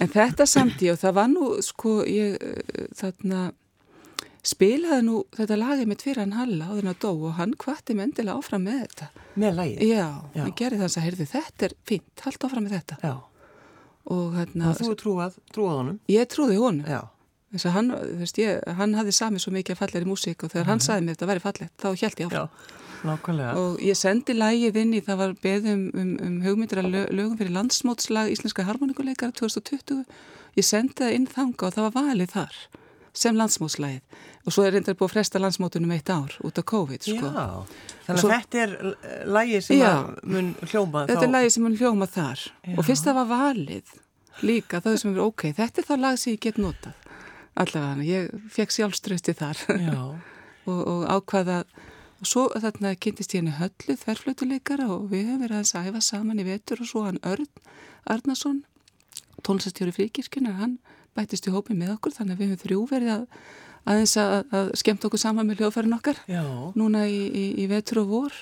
En 0.05 0.12
þetta 0.12 0.49
samt 0.50 0.84
ég 0.84 0.93
og 0.93 1.00
það 1.00 1.16
var 1.22 1.32
nú, 1.32 1.49
sko, 1.64 1.94
ég 2.05 2.37
þarna 2.99 3.46
spilaði 4.49 5.00
nú 5.05 5.22
þetta 5.37 5.56
lagið 5.60 5.88
með 5.90 5.99
tviran 6.02 6.37
Halla 6.37 6.69
á 6.69 6.72
þennan 6.72 7.00
dó 7.02 7.10
og 7.12 7.32
hann 7.37 7.56
kvatti 7.58 7.96
mig 7.96 8.08
endilega 8.08 8.38
áfram 8.38 8.64
með 8.69 8.84
þetta. 8.84 9.08
Með 9.38 9.58
lagið? 9.58 9.82
Já, 9.88 10.06
já. 10.37 10.44
hann 10.44 10.55
gerði 10.60 10.84
þess 10.84 11.00
að, 11.00 11.08
heyrði, 11.08 11.28
þetta 11.32 11.69
er 11.69 11.75
fint, 11.88 12.25
haldt 12.25 12.46
áfram 12.49 12.69
með 12.69 12.76
þetta. 12.78 13.00
Já 13.02 13.16
og 14.14 14.34
hérna 14.38 14.72
og 14.72 14.81
þú 14.81 14.96
trúað, 15.02 15.38
trúað 15.55 15.78
honum? 15.82 16.00
Ég 16.10 16.28
trúði 16.32 16.58
honum 16.60 16.88
þess 17.52 17.69
að 17.69 17.76
hann, 17.78 17.93
þú 17.93 18.19
veist, 18.22 18.40
ég, 18.43 18.58
hann 18.78 18.96
hafði 18.99 19.14
samið 19.16 19.44
svo 19.44 19.52
mikið 19.55 19.78
falleri 19.78 20.08
músík 20.08 20.43
og 20.44 20.52
þegar 20.52 20.66
mm. 20.66 20.70
hann 20.72 20.82
mhm. 20.82 20.87
sagði 20.88 21.06
mér 21.06 21.16
þetta 21.16 21.31
væri 21.31 21.44
fallegt, 21.44 21.75
þá 21.81 21.88
held 21.88 22.20
ég 22.22 22.28
áfram 22.28 22.76
og 22.99 23.78
ég 23.84 23.94
sendi 23.94 24.34
lægið 24.34 24.81
inn 24.81 24.96
í 24.99 25.00
það 25.06 25.20
var 25.20 25.34
beðum 25.43 25.84
um, 25.94 26.10
um 26.25 26.37
hugmyndir 26.43 26.81
að 26.82 26.96
lögum 27.14 27.37
fyrir 27.38 27.55
landsmótslag 27.55 28.32
Íslenska 28.32 28.64
harmonikuleikar 28.66 29.31
2020 29.38 30.02
ég 30.58 30.66
sendi 30.66 30.96
það 30.99 31.14
inn 31.14 31.28
þanga 31.31 31.69
og 31.69 31.76
það 31.76 31.87
var 31.87 31.94
valið 32.08 32.32
þar 32.34 32.58
sem 33.19 33.38
landsmótslægið 33.38 34.20
og 34.49 34.55
svo 34.55 34.65
er 34.65 34.76
reyndar 34.76 34.97
búið 34.99 35.09
að 35.09 35.15
fresta 35.17 35.43
landsmótunum 35.43 35.94
eitt 35.97 36.11
ár 36.12 36.37
út 36.47 36.61
af 36.61 36.67
COVID 36.70 37.09
sko. 37.09 37.32
Já, 37.32 37.81
þannig 38.06 38.25
að 38.25 38.35
þetta 38.35 38.62
er 38.62 38.76
lægið 39.38 39.65
sem 39.67 39.81
já, 39.81 39.93
mun 40.23 40.55
hljóma 40.62 41.03
þá 41.05 41.12
Þetta 41.12 41.26
er 41.26 41.35
lægið 41.35 41.55
sem 41.56 41.67
mun 41.67 41.76
hljóma 41.81 42.09
þar. 42.15 42.47
Já. 42.65 42.76
og 42.76 42.88
fyrst 42.88 43.09
það 43.09 43.19
var 43.20 43.29
valið 43.35 43.94
líka 44.47 44.81
það 44.85 44.99
sem 45.03 45.12
er 45.12 45.20
ok, 45.26 45.47
þetta 45.59 45.82
er 45.82 45.88
það 45.91 46.03
lag 46.06 46.23
sem 46.23 46.35
ég 46.37 46.43
get 46.47 46.62
notað 46.62 47.05
allavega, 47.58 48.06
ég 48.06 48.51
fekk 48.55 48.75
sjálfströsti 48.77 49.34
þar. 49.39 49.63
Og, 50.69 50.81
og 50.84 51.05
ákvaða 51.08 51.63
og 52.20 52.27
svo 52.29 52.43
þarna 52.53 52.91
kynntist 53.01 53.32
ég 53.32 53.41
henni 53.41 53.55
höllu 53.56 53.94
þverflötuleikara 53.96 54.89
og 54.93 55.06
við 55.08 55.31
höfum 55.31 55.44
verið 55.46 55.63
að 55.63 55.87
æfa 55.89 56.03
saman 56.05 56.43
í 56.43 56.44
vetur 56.44 56.82
og 56.84 56.91
svo 56.91 57.05
hann 57.06 57.20
Örn 57.25 57.46
Arnason 58.05 58.58
tónlistjóri 59.46 59.94
fríkirkuna, 59.96 60.53
hann 60.58 60.75
bættist 61.19 61.48
í 61.51 61.55
hópi 61.55 61.75
með 61.77 61.96
okkur 61.98 62.15
þannig 62.15 62.37
að 62.37 62.44
við 62.44 62.53
höfum 62.53 62.63
þrjú 62.65 62.84
verið 62.93 63.15
að 63.17 63.27
aðeins 63.89 64.15
að, 64.20 64.37
að 64.55 64.70
skemmt 64.79 65.05
okkur 65.08 65.22
saman 65.22 65.48
með 65.48 65.63
hljóðfærin 65.63 65.96
okkar 65.96 66.22
Já. 66.29 66.44
núna 66.79 67.05
í, 67.08 67.20
í, 67.29 67.44
í 67.63 67.67
vetur 67.70 68.03
og 68.05 68.13
vor. 68.13 68.39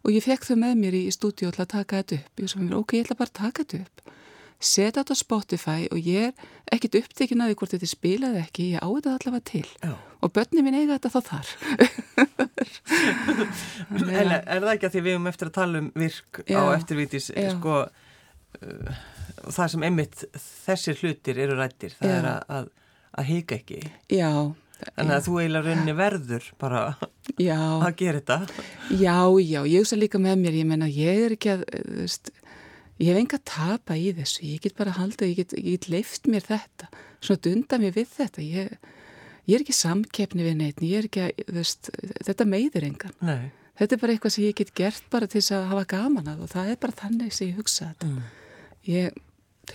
Og 0.00 0.14
ég 0.14 0.24
fekk 0.24 0.46
þau 0.48 0.56
með 0.62 0.78
mér 0.80 0.96
í, 0.96 1.02
í 1.08 1.12
stúdíu 1.12 1.50
til 1.52 1.64
að 1.64 1.72
taka 1.74 2.00
þetta 2.00 2.20
upp. 2.22 2.40
Ég 2.40 2.52
svo 2.52 2.62
mér, 2.62 2.78
ok, 2.78 2.96
ég 2.96 3.04
ætla 3.04 3.18
bara 3.18 3.32
að 3.32 3.40
taka 3.42 3.64
þetta 3.64 3.82
upp. 3.84 4.14
Setja 4.60 5.00
þetta 5.00 5.16
á 5.16 5.22
Spotify 5.22 5.80
og 5.88 5.98
ég 6.04 6.30
er 6.30 6.74
ekkit 6.76 6.98
upptekinn 7.00 7.40
að 7.40 7.52
því 7.52 7.58
hvort 7.60 7.74
þetta 7.74 7.88
spilaði 7.88 8.40
ekki. 8.42 8.66
Ég 8.74 8.84
á 8.84 8.88
þetta 8.88 9.14
allavega 9.16 9.46
til. 9.50 9.68
Já. 9.84 9.92
og 10.20 10.32
börni 10.36 10.60
mín 10.64 10.76
eiga 10.76 10.98
þetta 10.98 11.10
þá 11.14 11.20
þar. 11.30 11.48
En 13.90 14.32
er 14.36 14.60
það 14.60 14.72
ekki 14.74 14.88
að 14.88 14.94
því 14.94 15.02
við 15.06 15.16
um 15.16 15.28
eftir 15.30 15.48
að 15.48 15.56
tala 15.56 15.80
um 15.80 15.88
virk 15.96 16.42
Já. 16.44 16.60
á 16.60 16.64
eftirvítis 16.76 17.30
sko 17.32 17.76
uh, 17.86 19.00
það 19.46 19.70
sem 19.74 19.86
einmitt 19.88 20.24
þessir 20.38 20.98
hlutir 21.00 21.40
eru 21.46 21.58
rættir 21.58 21.94
það 21.98 22.10
Já. 22.10 22.16
er 22.16 22.28
að, 22.32 22.42
að, 22.58 22.72
að 23.20 23.30
hika 23.34 23.60
ekki 23.60 23.80
Já 24.16 24.32
Þannig 24.80 25.14
að 25.14 25.26
þú 25.26 25.34
eiginlega 25.40 25.66
rauninni 25.66 25.94
verður 25.96 26.46
bara 26.60 26.80
já. 27.36 27.58
að 27.58 27.90
gera 28.00 28.20
þetta. 28.20 28.64
Já, 28.96 29.16
já, 29.44 29.60
ég 29.68 29.82
hugsa 29.82 29.98
líka 29.98 30.20
með 30.22 30.38
mér, 30.40 30.56
ég 30.60 30.68
menna 30.70 30.88
ég 30.88 31.24
er 31.26 31.34
ekki 31.36 31.52
að, 31.52 31.66
þú 31.74 31.98
veist, 31.98 32.32
ég 33.00 33.10
hef 33.10 33.20
enga 33.20 33.40
tapa 33.50 33.98
í 34.00 34.08
þessu, 34.16 34.42
ég 34.48 34.64
get 34.64 34.76
bara 34.80 34.96
haldið, 34.96 35.32
ég 35.34 35.42
get, 35.42 35.54
get 35.68 35.88
leift 35.92 36.32
mér 36.32 36.46
þetta, 36.48 36.90
svona 37.20 37.44
dunda 37.46 37.80
mér 37.82 37.96
við 37.96 38.10
þetta, 38.16 38.44
ég, 38.46 38.92
ég 39.50 39.56
er 39.58 39.64
ekki 39.66 39.76
samkeppni 39.76 40.48
við 40.48 40.60
neitt, 40.62 40.84
ég 40.84 41.02
er 41.02 41.08
ekki 41.10 41.24
að, 41.26 41.46
veist, 41.60 41.92
þetta 42.24 42.48
meiður 42.48 42.90
engan. 42.90 43.16
Nei. 43.20 43.50
Þetta 43.80 43.96
er 43.96 44.00
bara 44.02 44.12
eitthvað 44.12 44.34
sem 44.34 44.44
ég 44.44 44.58
get 44.58 44.74
gert 44.76 45.04
bara 45.12 45.28
til 45.28 45.40
þess 45.40 45.56
að 45.56 45.70
hafa 45.70 45.88
gaman 45.88 46.26
að 46.28 46.44
og 46.44 46.50
það 46.52 46.72
er 46.72 46.80
bara 46.82 46.98
þannig 46.98 47.32
sem 47.32 47.48
ég 47.48 47.60
hugsa 47.60 47.92
þetta. 47.92 48.08
Mm. 48.10 48.24
Ég 48.90 49.20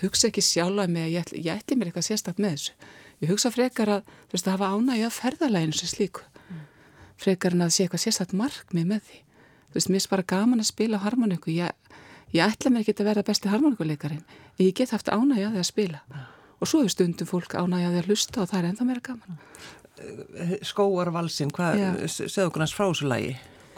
hugsa 0.03 0.29
ekki 0.29 0.43
sjálfa 0.43 0.87
með 0.91 1.07
að 1.07 1.13
ég, 1.15 1.33
ég 1.45 1.51
ætli 1.55 1.77
mér 1.77 1.91
eitthvað 1.91 2.07
sérstaklega 2.09 2.45
með 2.45 2.57
þessu. 2.57 2.93
Ég 3.23 3.31
hugsa 3.31 3.51
frekar 3.53 3.91
að, 3.93 4.09
þú 4.27 4.35
veist, 4.35 4.47
að 4.47 4.57
hafa 4.57 4.71
ánægja 4.75 5.11
ferðalæginu 5.15 5.77
sem 5.79 5.91
slíku. 5.91 6.25
Mm. 6.49 6.63
Frekar 7.21 7.55
en 7.55 7.63
að 7.65 7.75
sé 7.75 7.85
eitthvað 7.85 8.03
sérstaklega 8.03 8.41
markmið 8.41 8.89
með 8.91 9.05
því. 9.07 9.21
Þú 9.69 9.79
veist, 9.79 9.91
mér 9.93 10.01
er 10.03 10.11
bara 10.11 10.27
gaman 10.35 10.63
að 10.63 10.71
spila 10.71 11.01
harmoniku. 11.05 11.53
Ég 11.55 11.71
ég 12.35 12.43
ætla 12.43 12.71
mér 12.71 12.83
ekki 12.83 12.95
að 12.99 13.09
vera 13.09 13.23
besti 13.25 13.51
harmonikuleikarin 13.51 14.23
ég 14.59 14.75
get 14.75 14.93
haft 14.95 15.11
ánægjaði 15.11 15.61
að 15.61 15.67
spila 15.69 16.01
og 16.59 16.69
svo 16.69 16.81
hefur 16.81 16.93
stundum 16.93 17.29
fólk 17.29 17.55
ánægjaði 17.55 18.01
að 18.01 18.09
hlusta 18.09 18.43
og 18.43 18.51
það 18.51 18.59
er 18.59 18.69
ennþá 18.71 18.87
meira 18.89 19.05
gaman 19.09 19.43
Skóarvalsin, 20.67 21.53
hvað 21.55 21.77
segðu 22.11 22.49
okkur 22.49 22.65
hans 22.65 22.75
frásulagi 22.75 23.35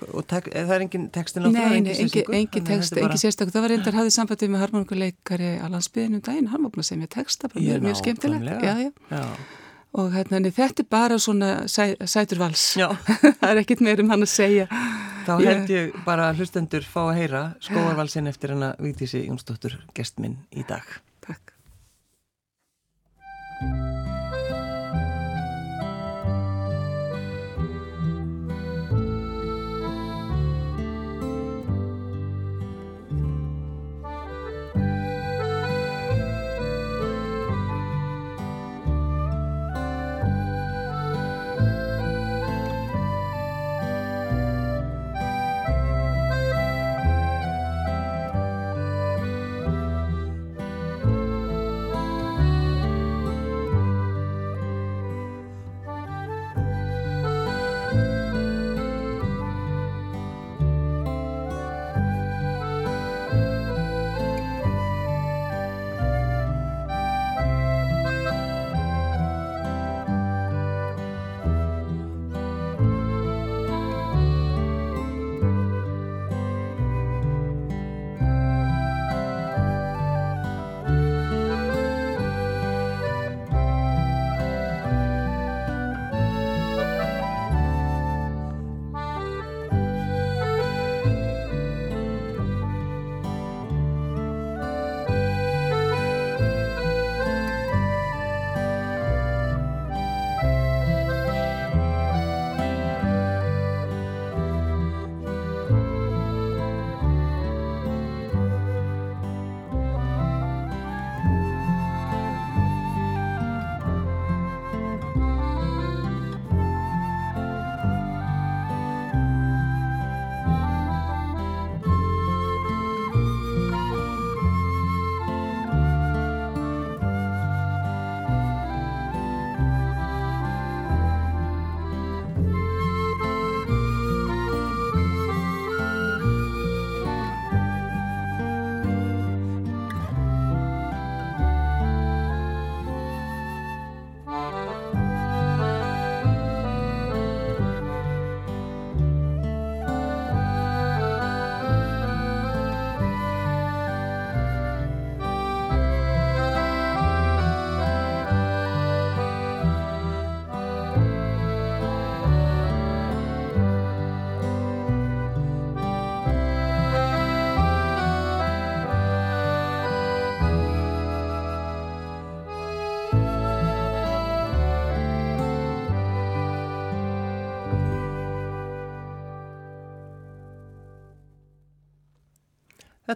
og 0.08 0.26
tek, 0.30 0.50
það 0.54 0.74
er 0.76 0.84
engin 0.86 1.06
tekstin 1.14 1.46
á 1.46 1.48
það? 1.48 1.56
Nei, 1.58 1.94
engin, 1.94 2.34
engin 2.40 2.68
tekst, 2.68 2.98
engin 2.98 3.22
sérstaklega 3.22 3.56
það 3.56 3.66
var 3.66 3.74
reyndar 3.74 3.98
hafið 4.00 4.16
sambandið 4.18 4.52
með 4.54 4.64
harmonikuleikari 4.66 5.54
á 5.64 5.68
landsbyðinum 5.74 6.24
daginn, 6.26 6.50
hann 6.52 6.66
var 6.66 6.74
búin 6.76 6.84
að 6.84 6.90
segja 6.90 7.02
mér 7.04 7.14
teksta 7.16 7.52
bara 7.54 7.64
mjög, 7.64 7.88
mjög 7.88 8.00
skemmtilegt. 8.02 8.48
og 9.98 10.14
hérna, 10.14 10.42
þetta 10.54 10.84
er 10.84 10.90
bara 10.92 11.18
svona 11.22 11.52
sæ, 11.72 11.96
sætur 12.06 12.44
vals. 12.44 12.70
Það 13.42 13.50
er 13.50 13.62
ekkit 13.64 13.84
meir 13.86 14.04
um 14.04 14.14
hann 14.14 14.26
að 14.28 14.34
segja. 14.34 14.68
Þá 15.28 15.34
held 15.44 15.74
ég 15.74 15.98
bara 16.06 16.30
hlustendur 16.38 16.86
fá 16.88 17.02
að 17.10 17.18
heyra 17.20 17.44
skóarvalsin 17.64 18.30
eftir 18.32 18.56
hana 18.56 18.76
Vítísi 18.80 19.26
Jónsdóttur 19.26 19.76
gestminn 19.98 20.40
í 20.56 20.64
dag. 20.68 20.88
Takk. 21.26 21.56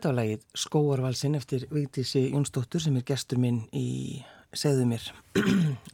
Þetta 0.02 0.16
var 0.16 0.18
lagið 0.18 0.46
Skóarvalsinn 0.58 1.38
eftir 1.38 1.64
Vigdísi 1.70 2.22
Jónsdóttur 2.32 2.82
sem 2.82 2.96
er 2.98 3.04
gestur 3.06 3.38
minn 3.38 3.60
í 3.70 4.24
Segðu 4.50 4.88
mér. 4.90 5.04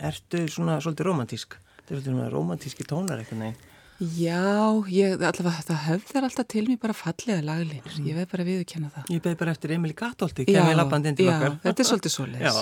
Ertu 0.10 0.46
svona 0.48 0.78
svolítið 0.80 1.10
romantísk? 1.10 1.58
Þetta 1.82 1.92
er 1.92 2.00
svolítið 2.06 2.30
romantíski 2.32 2.86
tónar 2.88 3.20
eitthvað 3.20 3.42
neginn. 3.42 3.74
Já, 4.16 4.46
ég, 4.94 5.18
allavega 5.20 5.66
það 5.68 5.84
höfðar 5.90 6.28
alltaf 6.30 6.48
til 6.54 6.64
mér 6.70 6.80
bara 6.86 6.96
fallega 6.96 7.44
laglínir, 7.50 8.00
ég 8.06 8.16
veið 8.22 8.32
bara 8.32 8.46
viðkjanna 8.48 8.94
það. 8.96 9.12
Ég 9.12 9.26
beði 9.26 9.40
bara 9.42 9.56
eftir 9.58 9.76
Emil 9.76 9.92
Gatóldi, 9.98 10.48
kemur 10.48 10.72
í 10.72 10.80
labbandinn 10.80 11.20
til 11.20 11.28
okkar. 11.28 11.58
Já, 11.58 11.62
þetta 11.66 11.84
er 11.84 11.90
svolítið 11.92 12.16
svolítið. 12.16 12.62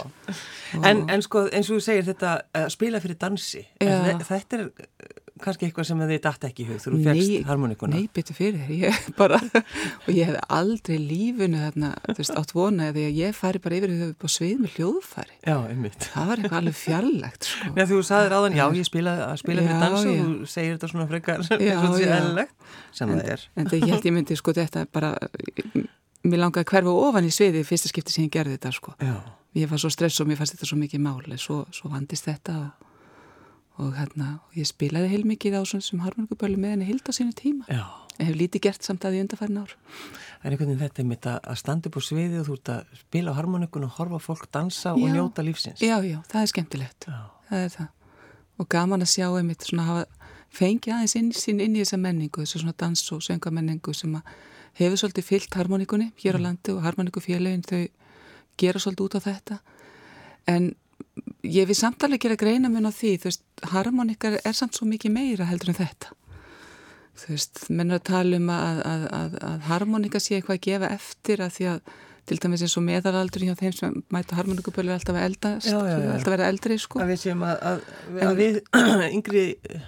En, 0.81 1.05
en 1.13 1.25
sko 1.27 1.45
eins 1.51 1.69
og 1.69 1.77
þú 1.77 1.85
segir 1.91 2.09
þetta 2.09 2.33
að 2.57 2.71
spila 2.73 3.03
fyrir 3.05 3.21
dansi, 3.21 3.61
þetta 3.83 4.63
er 4.63 4.65
kannski 5.43 5.67
eitthvað 5.67 5.87
sem 5.89 5.99
þið 5.99 6.21
dætt 6.23 6.45
ekki 6.47 6.63
í 6.63 6.67
hug 6.69 6.79
þú 6.83 6.99
fegst 7.03 7.47
harmonikuna 7.49 7.97
Nei, 7.97 8.05
betur 8.15 8.37
fyrir 8.37 8.69
ég 8.71 8.99
bara 9.19 9.39
og 9.41 10.11
ég 10.13 10.29
hef 10.29 10.37
aldrei 10.55 10.95
lífunu 11.01 11.59
þarna 11.59 11.89
þú 12.07 12.15
veist, 12.21 12.35
átt 12.39 12.53
vonaði 12.55 12.93
því 12.95 13.05
að 13.09 13.19
ég 13.19 13.35
fari 13.35 13.61
bara 13.65 13.79
yfir 13.79 13.95
þau 13.99 14.07
upp 14.13 14.25
á 14.25 14.29
svið 14.35 14.61
með 14.63 14.77
hljóðfari 14.77 15.35
Já, 15.45 15.55
einmitt. 15.69 16.07
Það 16.13 16.29
var 16.31 16.41
eitthvað 16.41 16.59
alveg 16.61 16.77
fjarlægt 16.79 17.49
sko. 17.49 17.73
Já, 17.75 17.83
þú 17.91 17.99
saðir 18.07 18.33
áðan, 18.37 18.55
já, 18.57 18.63
ég 18.79 18.87
spila, 18.87 19.13
spila 19.37 19.65
fyrir 19.65 19.83
dansu 19.83 20.13
og 20.13 20.23
þú 20.25 20.47
segir 20.55 20.77
þetta 20.77 20.89
svona 20.93 21.07
frekar 21.11 21.43
sem 22.95 23.11
það 23.11 23.29
er. 23.35 23.43
En 23.59 23.69
ég 23.69 23.85
held 23.91 24.07
ég 24.07 24.15
myndi, 24.15 24.37
sko, 24.39 24.55
þetta 24.55 24.85
bara 24.95 25.11
mér 26.25 26.41
langaði 26.41 26.69
hverfa 26.71 26.95
ofan 27.05 27.27
í 27.27 27.33
sviði 27.33 27.61
fyrsta 27.67 27.91
skipti 27.91 28.15
sem 28.15 28.25
ég 28.25 28.33
gerði 28.33 28.55
þetta, 28.57 28.71
sko. 28.79 28.95
Ég 29.55 29.69
var 29.71 29.79
svo 29.81 29.91
stress 29.93 30.19
og 30.23 30.27
mér 30.29 30.39
fannst 30.39 30.55
þetta 30.55 30.67
svo 30.71 30.79
mikið 30.81 31.03
máli 31.05 31.37
svo, 31.39 31.61
svo 31.75 31.91
vandist 31.93 32.25
þetta 32.27 32.57
og 32.63 32.94
og 33.81 33.95
hérna, 33.97 34.39
ég 34.55 34.67
spilaði 34.69 35.11
heilmikið 35.11 35.59
á 35.59 35.61
svona 35.67 36.05
harmonikubölu 36.05 36.59
með 36.59 36.75
henni 36.75 36.89
hild 36.89 37.07
á 37.07 37.11
sínu 37.15 37.35
tíma 37.35 37.67
Já. 37.67 37.83
en 38.19 38.29
hef 38.29 38.37
lítið 38.39 38.63
gert 38.67 38.87
samt 38.87 39.05
að 39.07 39.17
í 39.17 39.23
undarfærin 39.25 39.61
ár 39.63 39.73
er 40.45 40.53
einhvern 40.53 40.71
veginn 40.71 40.83
þetta 40.83 41.05
mitt 41.09 41.27
að 41.31 41.57
standa 41.59 41.89
upp 41.89 41.99
á 41.99 42.01
sviði 42.07 42.39
og 42.39 42.47
þú 42.47 42.57
ert 42.59 42.71
að 42.75 42.99
spila 43.01 43.33
á 43.35 43.37
harmonikun 43.39 43.87
og 43.87 43.97
horfa 43.97 44.21
fólk 44.23 44.47
dansa 44.53 44.93
já. 44.93 44.95
og 44.95 45.11
njóta 45.11 45.43
lífsins 45.43 45.83
Já, 45.83 45.97
já, 46.05 46.21
það 46.31 46.41
er 46.41 46.51
skemmtilegt 46.53 47.09
já. 47.09 47.19
það 47.49 47.65
er 47.65 47.75
það, 47.75 47.91
og 48.57 48.69
gaman 48.69 49.03
að 49.03 49.11
sjá 49.11 49.27
einmitt 49.27 49.67
svona 49.67 49.89
hafa 49.89 50.05
fengið 50.55 50.95
aðeins 50.95 51.15
inn, 51.19 51.59
inn 51.59 51.75
í 51.75 51.83
þessa 51.83 51.99
menningu, 51.99 52.45
þessu 52.45 52.61
svona 52.61 52.77
dans 52.79 53.01
og 53.11 53.23
söngamenningu 53.25 53.93
sem 53.93 54.15
að 54.15 54.35
hefur 54.79 54.99
svolítið 54.99 55.27
fyllt 55.27 55.55
harmonikunni 55.55 56.11
hér 56.21 56.37
á 56.37 56.39
mm. 56.39 56.45
landi 56.45 56.75
og 56.75 56.83
harmonikufélagin 56.83 57.65
þau 57.67 57.83
gera 58.59 58.79
svolítið 58.79 59.05
út 59.07 59.17
á 59.19 59.21
þetta 59.27 59.59
en 60.51 60.73
ég 61.45 61.67
við 61.69 61.79
samtalið 61.79 62.23
gera 62.25 62.39
greina 62.39 62.71
mun 62.71 62.89
á 62.89 62.93
því, 62.93 63.15
þú 63.21 63.31
veist, 63.31 63.43
harmonikar 63.73 64.39
er 64.41 64.57
samt 64.57 64.77
svo 64.77 64.87
mikið 64.89 65.15
meira 65.15 65.49
heldur 65.49 65.73
en 65.73 65.79
þetta. 65.81 66.15
Þú 67.15 67.29
veist, 67.31 67.61
menn 67.71 67.95
að 67.95 68.03
tala 68.09 68.39
um 68.41 68.49
að, 68.51 68.81
að, 68.89 69.05
að, 69.19 69.37
að 69.49 69.69
harmonika 69.69 70.19
sé 70.19 70.39
eitthvað 70.39 70.57
að 70.57 70.65
gefa 70.67 70.91
eftir 70.97 71.45
að 71.45 71.55
því 71.57 71.71
að 71.75 71.95
til 72.25 72.39
dæmis 72.41 72.63
eins 72.65 72.73
og 72.79 72.83
meðalaldur 72.85 73.43
hjá 73.45 73.53
þeim 73.59 73.73
sem 73.75 73.97
mæta 74.13 74.37
harmonikubölu 74.39 74.89
er 74.89 74.97
alltaf 74.97 75.13
að 75.13 75.27
eldast 75.27 75.69
já, 75.69 75.75
já, 75.77 75.93
já. 76.01 76.07
alltaf 76.15 76.31
að 76.31 76.33
vera 76.33 76.47
eldri 76.49 76.77
sko. 76.81 77.01
Að 77.03 77.11
við 77.11 77.19
séum 77.21 77.43
að, 77.45 77.65
að 78.25 78.39
við 78.39 78.57
yngri 79.17 79.43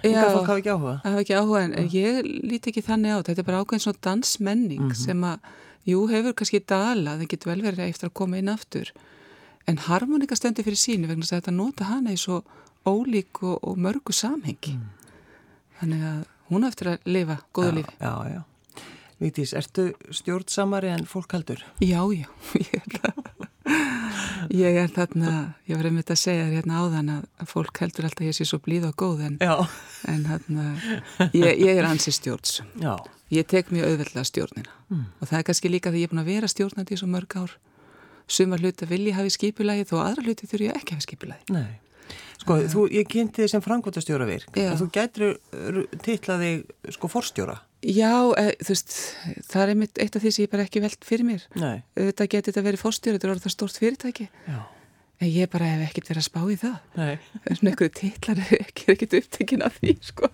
yngar 0.06 0.30
fólk 0.36 0.46
hafa 0.52 0.58
ekki 0.60 0.70
áhuga. 0.76 0.94
hafa 1.02 1.24
ekki 1.24 1.34
áhuga 1.34 1.62
en, 1.64 1.74
en 1.82 1.90
ég 1.90 2.20
líti 2.28 2.70
ekki 2.70 2.84
þannig 2.86 3.16
á 3.16 3.18
þetta. 3.26 3.42
Er 3.42 3.48
bara 3.50 3.62
ákveðin 3.64 3.84
svona 3.88 4.02
dansmenning 4.06 4.84
mm 4.84 4.92
-hmm. 4.92 5.02
sem 5.02 5.26
að, 5.32 5.50
jú 5.90 6.04
hefur 6.12 6.38
kannski 6.38 6.62
dala 6.62 7.18
það 7.18 7.30
getur 7.34 7.52
vel 7.52 7.62
verið 7.66 7.86
eftir 7.88 8.10
að 8.12 8.16
koma 8.22 8.38
inn 8.38 8.54
aftur 8.54 8.94
en 9.68 9.80
harmonika 9.88 10.36
stendur 10.38 10.66
fyrir 10.66 10.80
síni 10.80 11.08
vegna 11.08 11.26
að 11.26 11.36
þetta 11.36 11.54
nota 11.54 11.88
hana 11.90 12.14
í 12.14 12.20
svo 12.20 12.42
ólík 12.88 13.42
og, 13.44 13.58
og 13.62 13.80
mörgu 13.80 14.14
samhengi. 14.16 14.78
Mm. 14.78 14.94
þannig 15.78 16.06
að 16.08 16.22
hún 16.48 16.64
eftir 16.66 16.94
að 16.94 17.10
lifa 17.12 17.36
góðu 17.54 17.74
lífi. 17.78 17.96
Já, 18.00 18.14
já, 18.32 18.40
Vítís, 19.18 19.52
ertu 19.58 19.90
stjórnsamari 20.14 20.92
en 20.94 21.04
fólk 21.06 21.34
heldur? 21.34 21.62
Já, 21.82 22.00
já, 22.14 22.28
ég 22.62 22.74
er 22.78 23.00
það. 23.00 23.24
Ég 24.54 24.78
er 24.80 24.88
þarna, 24.94 25.32
ég 25.68 25.76
var 25.76 25.88
einmitt 25.90 26.10
að 26.14 26.20
segja 26.22 26.46
þér 26.46 26.54
hérna 26.56 26.78
áðan 26.80 27.10
að 27.12 27.50
fólk 27.50 27.82
heldur 27.82 28.06
alltaf 28.08 28.22
að 28.22 28.30
ég 28.30 28.36
sé 28.38 28.46
svo 28.48 28.60
blíð 28.64 28.86
og 28.88 28.94
góð 29.02 29.24
en, 29.26 29.36
en 30.08 30.22
þarna, 30.24 30.68
ég, 31.34 31.50
ég 31.66 31.74
er 31.74 31.88
ansi 31.90 32.14
stjórns. 32.14 32.62
Já. 32.80 32.94
Ég 33.34 33.44
tek 33.50 33.68
mjög 33.74 33.90
auðveldlega 33.90 34.24
stjórnina. 34.24 34.72
Mm. 34.88 35.04
og 35.20 35.28
það 35.28 35.38
er 35.38 35.48
kannski 35.50 35.68
líka 35.68 35.92
því 35.92 36.00
ég 36.00 36.08
er 36.08 36.14
búin 36.14 36.22
að 36.22 36.30
vera 36.30 36.48
stjórnandi 36.48 36.96
í 36.96 37.00
svo 37.02 37.10
mörg 37.12 37.34
ár 37.36 37.58
suma 38.28 38.58
hluti 38.60 38.88
vil 38.90 39.04
ég 39.08 39.18
hafi 39.18 39.34
skipulagi 39.34 39.86
þó 39.88 39.98
aðra 40.04 40.26
hluti 40.26 40.48
þurfi 40.50 40.72
ekki 40.74 40.96
hafi 40.96 41.06
skipulagi. 41.06 41.54
Nei, 41.54 41.78
sko, 42.42 42.58
þú, 42.74 42.84
ég 42.94 43.08
kynnti 43.10 43.44
þið 43.44 43.52
sem 43.54 43.64
frangvotastjóra 43.64 44.28
virk 44.28 44.60
og 44.62 44.78
þú 44.82 44.90
gætir 44.94 45.34
tillaði 46.04 46.52
sko 46.94 47.10
forstjóra. 47.12 47.58
Já, 47.78 48.10
e, 48.34 48.56
þú 48.58 48.74
veist, 48.74 48.96
það 49.46 49.60
er 49.62 49.72
einmitt 49.74 50.00
eitt 50.02 50.16
af 50.18 50.24
því 50.24 50.32
sem 50.34 50.46
ég 50.48 50.50
bara 50.50 50.64
ekki 50.66 50.82
veld 50.82 51.04
fyrir 51.06 51.28
mér. 51.28 51.44
Nei. 51.54 51.76
Þetta 51.94 52.26
getur 52.32 52.50
þetta 52.50 52.64
verið 52.66 52.82
forstjóra, 52.82 53.18
þetta 53.18 53.28
er 53.28 53.34
orðið 53.36 53.46
það 53.46 53.54
stórt 53.54 53.78
fyrirtæki. 53.78 54.26
Já 54.48 54.58
ég 55.26 55.48
bara 55.50 55.66
hef 55.66 55.88
ekkert 55.88 56.10
verið 56.12 56.22
að 56.22 56.26
spá 56.28 56.40
í 56.46 56.56
það. 56.60 56.74
Nei. 56.98 57.14
Svona 57.48 57.70
einhverju 57.72 57.92
titlar 57.98 58.40
er 58.44 58.52
ekki 58.62 58.84
ekkert 58.94 59.16
upptekinn 59.18 59.64
af 59.66 59.78
því, 59.80 59.94
sko. 60.06 60.30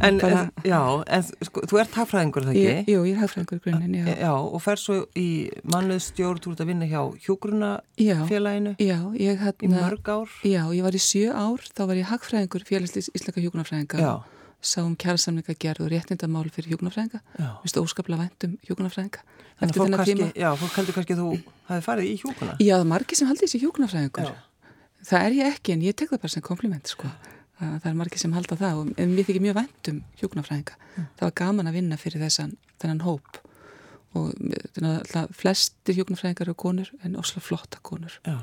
En, 0.00 0.18
bara, 0.18 0.40
en 0.48 0.66
já, 0.66 0.80
en 1.16 1.28
sko, 1.46 1.62
þú 1.70 1.80
ert 1.82 1.98
hagfræðingur, 2.00 2.48
það 2.48 2.56
ekki? 2.56 2.64
Ég, 2.66 2.90
jú, 2.90 3.04
ég 3.06 3.14
er 3.14 3.22
hagfræðingur 3.22 3.62
grunninn, 3.66 3.94
já. 4.00 4.10
Já, 4.24 4.32
og 4.34 4.64
fer 4.64 4.82
svo 4.82 4.98
í 5.14 5.28
mannleðstjórn, 5.70 6.42
þú 6.42 6.56
ert 6.56 6.64
að 6.64 6.72
vinna 6.72 6.90
hjá 6.90 7.00
hjógrunafélaginu? 7.28 8.74
Já, 8.82 8.98
ég 9.20 9.46
hætti... 9.46 9.70
Í 9.70 9.72
mörg 9.76 10.10
ár? 10.10 10.36
Já, 10.42 10.62
ég 10.74 10.84
var 10.88 10.98
í 10.98 11.04
sjö 11.06 11.30
ár, 11.30 11.70
þá 11.70 11.86
var 11.86 12.02
ég 12.02 12.10
hagfræðingur 12.10 12.66
félagsleis 12.66 13.12
íslaka 13.14 13.44
hjógrunafræðinga. 13.44 14.02
Já 14.02 14.14
sáum 14.60 14.94
kjærasamlinga 15.00 15.54
gerð 15.60 15.86
og 15.86 15.90
réttindamál 15.92 16.50
fyrir 16.52 16.74
hjókunarfræðinga 16.74 17.20
við 17.62 17.72
stóðum 17.72 17.88
óskaplega 17.88 18.26
vendum 18.26 18.56
hjókunarfræðinga 18.68 19.24
Þannig 19.60 19.74
að 19.74 19.80
fólk, 19.80 19.96
kannski, 20.00 20.28
já, 20.40 20.48
fólk 20.60 20.76
heldur 20.78 20.96
kannski 20.96 21.14
að 21.16 21.20
þú 21.20 21.30
hafi 21.70 21.84
farið 21.84 22.08
í 22.10 22.14
hjókuna 22.20 22.54
Já, 22.60 22.74
það 22.74 22.84
er 22.84 22.88
margir 22.92 23.20
sem 23.20 23.30
haldi 23.30 23.46
þessi 23.46 23.60
hjókunarfræðingur 23.64 24.30
Það 25.10 25.26
er 25.26 25.36
ég 25.38 25.50
ekki, 25.54 25.74
en 25.74 25.84
ég 25.84 25.96
tek 25.96 26.12
það 26.12 26.22
bara 26.22 26.34
sem 26.34 26.44
kompliment 26.44 26.92
sko. 26.92 27.10
það 27.60 27.90
er 27.90 27.98
margir 28.00 28.20
sem 28.20 28.36
halda 28.36 28.56
það 28.60 28.80
og 28.82 28.90
við 29.00 29.26
þykir 29.28 29.44
mjög 29.46 29.58
vendum 29.60 30.00
hjókunarfræðinga 30.20 30.76
mm. 30.76 31.10
það 31.16 31.26
var 31.26 31.36
gaman 31.40 31.70
að 31.70 31.78
vinna 31.80 32.00
fyrir 32.00 32.24
þessan 32.24 32.56
þennan 32.80 33.04
hóp. 33.04 33.40
Og 34.16 34.32
flestir 35.36 35.96
hjókunarfræðingar 35.96 36.48
eru 36.48 36.56
konur 36.58 36.92
en 37.04 37.16
ósláð 37.20 37.46
flotta 37.48 37.80
konur. 37.84 38.16
Já 38.28 38.40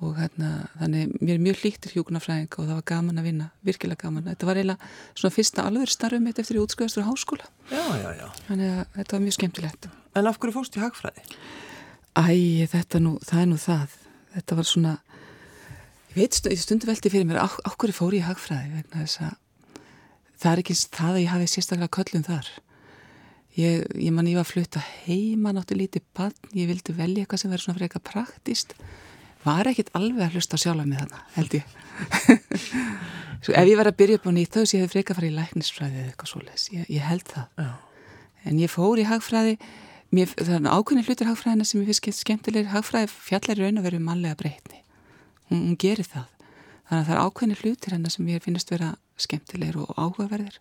og 0.00 0.14
hérna, 0.16 0.50
þannig 0.80 1.10
mér 1.20 1.34
er 1.34 1.42
mjög 1.44 1.58
líktir 1.64 1.92
hjókunarfræðing 1.92 2.54
og 2.54 2.64
það 2.64 2.76
var 2.78 2.84
gaman 2.88 3.20
að 3.20 3.26
vinna, 3.28 3.48
virkilega 3.66 4.00
gaman. 4.00 4.28
Þetta 4.30 4.48
var 4.48 4.60
eiginlega 4.60 4.88
svona 5.18 5.34
fyrsta 5.34 5.64
alveg 5.68 5.92
starfum 5.92 6.24
mitt 6.24 6.40
eftir 6.40 6.56
í 6.56 6.62
útskjöðastur 6.62 7.04
á 7.04 7.10
háskóla. 7.10 7.50
Já, 7.68 7.84
já, 8.00 8.08
já. 8.16 8.26
Þannig 8.46 8.70
að 8.70 8.80
þetta 8.94 9.16
var 9.16 9.22
mjög 9.26 9.36
skemmtilegt. 9.36 9.90
En 10.16 10.30
af 10.30 10.40
hverju 10.40 10.56
fórst 10.56 10.78
í 10.78 10.80
hagfræði? 10.80 11.26
Æ, 12.16 12.22
þetta 12.72 13.02
nú, 13.04 13.12
það 13.28 13.42
er 13.42 13.50
nú 13.50 13.58
það. 13.60 13.98
Þetta 14.38 14.58
var 14.62 14.70
svona, 14.70 14.94
ég 16.14 16.16
veit 16.16 16.40
stundu 16.64 16.88
veldi 16.88 17.12
fyrir 17.12 17.28
mér, 17.28 17.44
á 17.44 17.70
hverju 17.76 17.98
fór 18.00 18.16
ég 18.16 18.24
í 18.24 18.28
hagfræði 18.30 18.72
vegna 18.78 19.04
þess 19.04 19.20
að 19.26 19.36
það 20.40 20.52
er 20.54 20.64
ekki 20.64 20.80
það 20.80 21.12
að 21.12 21.20
ég 21.20 21.32
hafi 21.34 21.52
sérstaklega 21.52 21.96
köllum 21.98 22.24
þar. 22.24 22.50
Ég, 23.58 23.84
ég 23.98 24.12
man, 24.14 24.28
ég 24.30 24.38
var 24.38 24.46
að 24.46 24.52
flutta 24.54 24.80
heima 25.04 25.52
náttu 25.52 25.76
lítið 25.76 26.06
var 29.44 29.70
ekkit 29.70 29.92
alveg 29.96 30.26
að 30.26 30.38
hlusta 30.38 30.58
sjálf 30.60 30.86
með 30.86 31.04
þarna, 31.04 31.20
held 31.36 31.54
ég. 31.56 31.76
Svo 33.40 33.54
ef 33.60 33.70
ég 33.70 33.78
var 33.80 33.90
að 33.90 34.00
byrja 34.00 34.18
upp 34.20 34.26
á 34.28 34.32
nýtt 34.36 34.56
þá 34.56 34.64
sé 34.64 34.80
ég 34.80 34.90
freka 34.92 35.14
að 35.14 35.20
fara 35.20 35.30
í 35.30 35.36
læknisfræði 35.36 36.00
eða 36.00 36.10
eitthvað 36.10 36.32
svoleiðis, 36.32 36.66
ég, 36.74 36.90
ég 36.92 37.06
held 37.06 37.28
það. 37.30 37.46
Já. 37.60 37.70
en 38.50 38.60
ég 38.60 38.72
fór 38.72 39.00
í 39.00 39.06
hagfræði. 39.08 39.54
Mér, 40.10 40.32
það 40.34 40.56
er 40.56 40.72
ákveðin 40.74 41.06
hlutir 41.06 41.28
hagfræðina 41.30 41.64
sem 41.68 41.84
ég 41.84 42.00
finnst 42.00 42.24
skemmtilegir, 42.24 42.72
hagfræði 42.72 43.12
fjallar 43.14 43.60
raun 43.62 43.78
að 43.78 43.86
vera 43.86 44.00
manlega 44.02 44.38
breytni, 44.40 44.80
hún, 45.52 45.60
hún 45.68 45.76
gerir 45.78 46.08
það. 46.08 46.26
Þannig 46.90 47.04
að 47.04 47.06
það 47.06 47.14
er 47.14 47.22
ákveðin 47.22 47.60
hlutir 47.60 47.94
hennar 47.94 48.14
sem 48.16 48.30
ég 48.32 48.42
finnst 48.42 48.72
vera 48.74 48.88
skemmtilegir 49.22 49.78
og 49.84 49.92
áhugaverðir. 49.94 50.58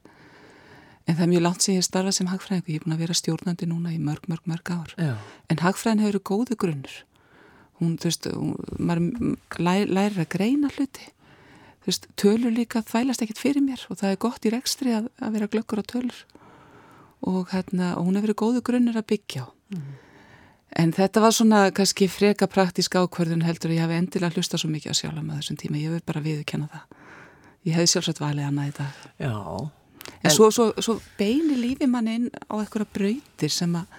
En 1.09 1.17
það 1.17 1.23
er 1.25 1.31
mjög 1.31 1.45
langt 1.47 1.65
sem 1.65 1.79
ég 1.79 1.87
starfa 1.87 2.13
sem 2.13 2.29
hagfræðingu, 2.29 2.69
ég 2.69 2.77
er 2.77 2.85
búin 2.85 2.93
að 2.93 3.01
vera 3.07 3.17
stjórnandi 3.17 3.69
núna 3.71 3.95
í 3.95 3.97
mörg, 3.97 4.29
mörg, 4.29 4.45
mörg 4.45 4.69
ár. 4.69 4.93
Já. 4.93 5.15
en 5.49 5.63
hagfræðin 5.63 6.05
hefur 6.05 6.21
góðu 6.29 6.59
grunnur 6.61 6.99
hún, 7.79 7.95
þú 7.99 8.09
veist, 8.09 8.27
maður 8.79 9.37
læ, 9.59 9.73
lærir 9.87 10.19
að 10.23 10.29
greina 10.35 10.71
hluti. 10.75 11.07
Þú 11.79 11.91
veist, 11.91 12.09
tölur 12.19 12.53
líka 12.55 12.83
þvælast 12.85 13.23
ekkit 13.23 13.41
fyrir 13.41 13.63
mér 13.65 13.85
og 13.89 14.01
það 14.01 14.13
er 14.13 14.21
gott 14.25 14.45
í 14.45 14.53
rekstri 14.53 14.93
að, 14.97 15.09
að 15.23 15.37
vera 15.37 15.49
glöggur 15.53 15.81
á 15.81 15.85
tölur. 15.87 16.19
Og 17.29 17.49
hérna, 17.53 17.95
og 17.99 18.07
hún 18.07 18.19
hefur 18.19 18.29
verið 18.29 18.41
góðu 18.43 18.63
grunnir 18.67 18.99
að 18.99 19.09
byggja 19.13 19.47
á. 19.47 19.49
Mm. 19.69 19.89
en 20.81 20.91
þetta 20.93 21.21
var 21.21 21.33
svona 21.33 21.59
kannski 21.75 22.07
freka 22.09 22.47
praktísk 22.49 22.95
ákverðun 22.97 23.43
heldur 23.45 23.71
að 23.71 23.75
ég 23.75 23.83
hafi 23.85 23.97
endilega 23.97 24.37
hlusta 24.37 24.57
svo 24.57 24.69
mikið 24.69 24.93
á 24.93 24.99
sjálf 24.99 25.21
með 25.21 25.39
þessum 25.39 25.59
tíma, 25.61 25.77
ég 25.81 25.91
hefur 25.93 26.05
bara 26.09 26.23
viðkenna 26.25 26.69
það. 26.73 26.99
Ég 27.67 27.75
hefði 27.75 27.91
sjálfsagt 27.93 28.21
valið 28.21 28.47
annað 28.47 28.69
í 28.69 28.73
dag. 28.77 28.99
Já. 29.19 29.33
En, 30.09 30.19
en 30.23 30.33
svo, 30.33 30.49
svo, 30.53 30.69
svo 30.81 30.95
beini 31.19 31.57
lífi 31.59 31.89
mann 31.89 32.09
inn 32.09 32.29
á 32.49 32.53
eitthvað 32.59 32.89
brautir 32.95 33.53
sem 33.53 33.75
að 33.77 33.97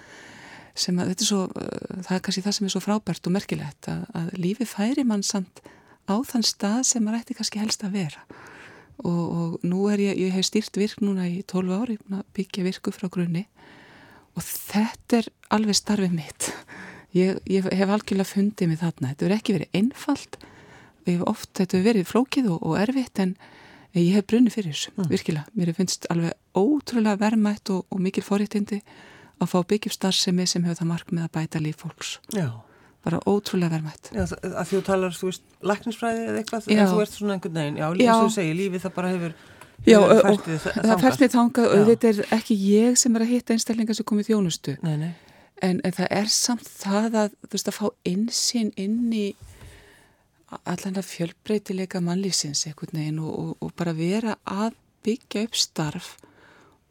sem 0.77 0.99
að 0.99 1.11
þetta 1.11 1.25
er 1.25 1.29
svo, 1.29 1.41
uh, 1.49 1.99
það 2.07 2.15
er 2.15 2.23
kannski 2.25 2.43
það 2.45 2.57
sem 2.57 2.67
er 2.67 2.73
svo 2.75 2.81
frábært 2.83 3.27
og 3.27 3.35
merkilegt 3.35 3.89
að, 3.91 4.03
að 4.17 4.31
lífi 4.39 4.67
færi 4.69 5.05
mann 5.07 5.25
samt 5.25 5.63
á 6.07 6.15
þann 6.27 6.45
stað 6.47 6.81
sem 6.89 7.03
maður 7.05 7.21
ætti 7.21 7.37
kannski 7.37 7.61
helst 7.61 7.85
að 7.85 7.97
vera. 7.99 8.25
Og, 9.01 9.21
og 9.21 9.65
nú 9.65 9.87
er 9.89 10.01
ég, 10.03 10.19
ég 10.27 10.35
hef 10.35 10.45
stýrt 10.45 10.77
virk 10.77 11.01
núna 11.01 11.25
í 11.29 11.41
12 11.49 11.77
ári, 11.77 11.97
byggja 12.35 12.65
virku 12.67 12.93
frá 12.93 13.07
grunni 13.09 13.47
og 14.37 14.45
þetta 14.45 15.21
er 15.21 15.29
alveg 15.51 15.77
starfið 15.77 16.13
mitt. 16.15 16.51
Ég, 17.17 17.41
ég 17.49 17.65
hef 17.65 17.89
algjörlega 17.91 18.29
fundið 18.29 18.69
mig 18.71 18.79
þarna. 18.79 19.11
Þetta 19.11 19.25
verður 19.25 19.37
ekki 19.37 19.55
verið 19.57 19.79
einfalt. 19.81 20.37
Hef 21.07 21.23
oft, 21.27 21.49
þetta 21.57 21.77
hefur 21.77 21.87
verið 21.89 22.07
flókið 22.07 22.51
og, 22.53 22.61
og 22.69 22.77
erfitt 22.79 23.19
en 23.19 23.33
ég 23.97 24.13
hef 24.15 24.27
brunni 24.29 24.53
fyrir 24.53 24.71
þessu 24.71 24.93
mm. 24.93 25.09
virkilega, 25.11 25.49
mér 25.57 25.73
finnst 25.75 26.05
alveg 26.13 26.35
ótrúlega 26.55 27.19
verðmætt 27.19 27.71
og, 27.73 27.83
og 27.91 28.03
mikil 28.03 28.23
forréttindi 28.23 28.79
að 29.41 29.53
fá 29.53 29.61
byggjum 29.71 29.95
starfsemi 29.95 30.45
sem 30.49 30.65
hefur 30.67 30.81
það 30.81 30.91
mark 30.91 31.15
með 31.15 31.27
að 31.27 31.33
bæta 31.37 31.63
líf 31.63 31.81
fólks. 31.83 32.17
Já. 32.35 32.49
Bara 33.01 33.17
ótrúlega 33.25 33.73
verðmætt 33.73 34.11
Já, 34.13 34.27
að 34.29 34.67
því 34.69 34.75
þú 34.75 34.79
talar, 34.85 35.15
þú 35.17 35.29
veist, 35.31 35.45
lækningsfræði 35.65 36.25
eða 36.27 36.41
eitthvað, 36.43 36.67
já. 36.69 36.81
en 36.83 36.91
þú 36.91 36.99
ert 37.01 37.15
svona 37.15 37.33
einhvern 37.33 37.55
veginn 37.57 37.79
Já, 37.79 37.85
lífið 37.95 38.11
sem 38.11 38.27
þú 38.27 38.33
segir, 38.35 38.57
lífið 38.59 38.83
það 38.83 38.93
bara 38.99 39.13
hefur 39.15 39.33
Já, 39.87 39.97
og 39.97 40.43
það 40.45 41.01
færst 41.01 41.23
mér 41.23 41.31
þangað. 41.33 41.71
Og 41.73 41.87
þetta 41.89 42.09
er 42.11 42.19
ekki 42.37 42.57
ég 42.61 42.97
sem 43.01 43.15
er 43.17 43.25
að 43.25 43.31
hitta 43.31 43.55
einstaklingar 43.55 43.97
sem 43.97 44.07
komið 44.07 44.27
þjónustu. 44.29 44.75
Nei, 44.85 44.93
nei. 45.01 45.11
En, 45.61 45.79
en 45.85 45.95
það 45.95 46.11
er 46.17 46.29
samt 46.33 46.67
það 46.67 47.17
að 47.23 47.33
þú 47.47 47.55
veist 47.55 47.71
að 47.71 47.77
fá 47.77 47.87
einsinn 48.11 48.71
inn 48.81 48.99
í 49.13 49.25
allan 50.67 50.99
að 50.99 51.07
fjölbreytileika 51.07 52.01
mannlýsins 52.03 52.65
einhvern 52.67 52.97
veginn 52.97 53.21
og, 53.23 53.33
og, 53.33 53.51
og 53.61 53.73
bara 53.77 53.93
vera 53.95 54.35
að 54.45 54.75
byggja 55.05 55.45
upp 55.47 55.57
starf 55.57 56.09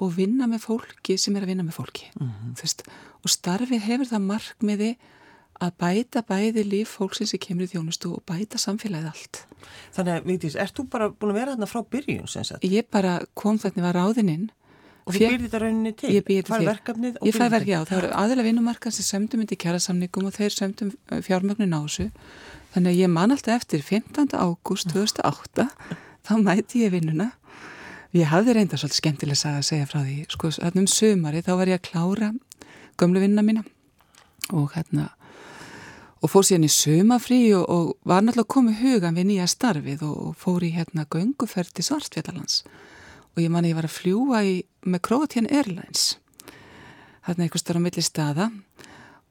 og 0.00 0.12
vinna 0.16 0.48
með 0.50 0.64
fólki 0.64 1.16
sem 1.20 1.36
er 1.36 1.44
að 1.44 1.52
vinna 1.52 1.66
með 1.66 1.76
fólki 1.76 2.06
mm 2.16 2.28
-hmm. 2.28 2.52
veist, 2.60 2.84
og 3.20 3.30
starfið 3.30 3.86
hefur 3.86 4.08
það 4.08 4.28
markmiði 4.28 4.92
að 5.60 5.74
bæta 5.80 6.22
bæði 6.24 6.64
líf 6.64 6.94
fólksins 6.96 7.34
sem 7.34 7.40
kemur 7.42 7.66
í 7.66 7.72
þjónustu 7.74 8.14
og 8.16 8.22
bæta 8.28 8.58
samfélagið 8.60 9.10
allt. 9.10 9.42
Þannig 9.96 10.14
að, 10.14 10.28
Vigdís, 10.30 10.56
ert 10.56 10.76
þú 10.76 10.86
bara 10.94 11.10
búin 11.12 11.34
að 11.34 11.40
vera 11.40 11.54
þarna 11.54 11.68
frá 11.68 11.82
byrjun? 11.94 12.30
Ég 12.64 12.88
bara 12.90 13.18
kom 13.36 13.60
þarna, 13.60 13.84
var 13.84 13.98
ráðininn. 13.98 14.48
Og 15.04 15.16
þú 15.16 15.20
byrðið 15.24 15.46
þetta 15.46 15.60
rauninni 15.64 15.92
til? 16.00 16.12
Ég 16.14 16.24
byrðið 16.24 16.46
til. 16.48 17.26
Ég 17.28 17.36
fær 17.36 17.50
verkefnið, 17.52 17.74
já. 17.74 17.78
Það 17.88 18.00
voru 18.00 18.12
aðeila 18.22 18.46
vinnumarkað 18.46 18.96
sem 18.96 19.08
sömdum 19.08 19.44
undir 19.44 19.60
kjærasamningum 19.60 20.28
og 20.30 20.36
þeir 20.36 20.56
sömdum 20.56 20.92
uh, 20.96 21.20
fjármögnin 21.26 21.76
á 21.76 21.80
þessu. 21.84 22.08
Þannig 22.74 22.94
að 22.94 23.02
ég 23.02 23.12
man 23.12 23.34
alltaf 23.34 23.60
eftir 23.60 23.84
15. 23.84 24.32
ágúst 24.38 24.92
2008, 24.94 25.68
þá 26.24 26.34
mæti 26.40 26.84
ég 26.86 26.94
vinnuna. 26.94 27.32
Ég 28.10 28.26
hafði 28.26 28.56
reynda 28.56 28.78
svolítið 28.78 28.98
skemmtilega 28.98 29.50
að 29.54 29.66
segja 29.68 29.86
frá 29.86 30.00
því. 30.02 30.16
Sko, 30.34 30.50
um 30.74 30.86
sömari 30.90 31.44
þá 31.46 31.52
var 31.60 31.70
ég 31.70 31.78
að 31.78 31.86
klára 31.90 32.32
gömlu 32.98 33.22
vinnuna 33.22 33.44
mína 33.46 33.64
og 34.50 34.72
hérna 34.74 35.12
og 36.20 36.28
fór 36.28 36.44
síðan 36.44 36.66
í 36.66 36.72
sömafrí 36.72 37.40
og, 37.56 37.64
og 37.70 37.92
var 38.08 38.24
náttúrulega 38.24 38.52
komið 38.52 38.80
hugan 38.82 39.16
við 39.16 39.28
nýja 39.30 39.46
starfið 39.48 40.02
og, 40.04 40.16
og 40.26 40.34
fór 40.40 40.66
í 40.66 40.72
hérna 40.74 41.06
gönguferð 41.08 41.72
til 41.76 41.86
Svartfjallarlands 41.86 42.64
og 43.30 43.44
ég 43.44 43.52
man 43.52 43.68
ég 43.68 43.78
var 43.78 43.88
að 43.88 43.96
fljúa 43.96 44.42
í, 44.44 44.58
með 44.84 45.04
Croatian 45.06 45.48
Airlines 45.48 46.18
hérna 47.28 47.46
einhver 47.46 47.62
starf 47.62 47.80
á 47.80 47.84
milli 47.86 48.04
staða 48.04 48.50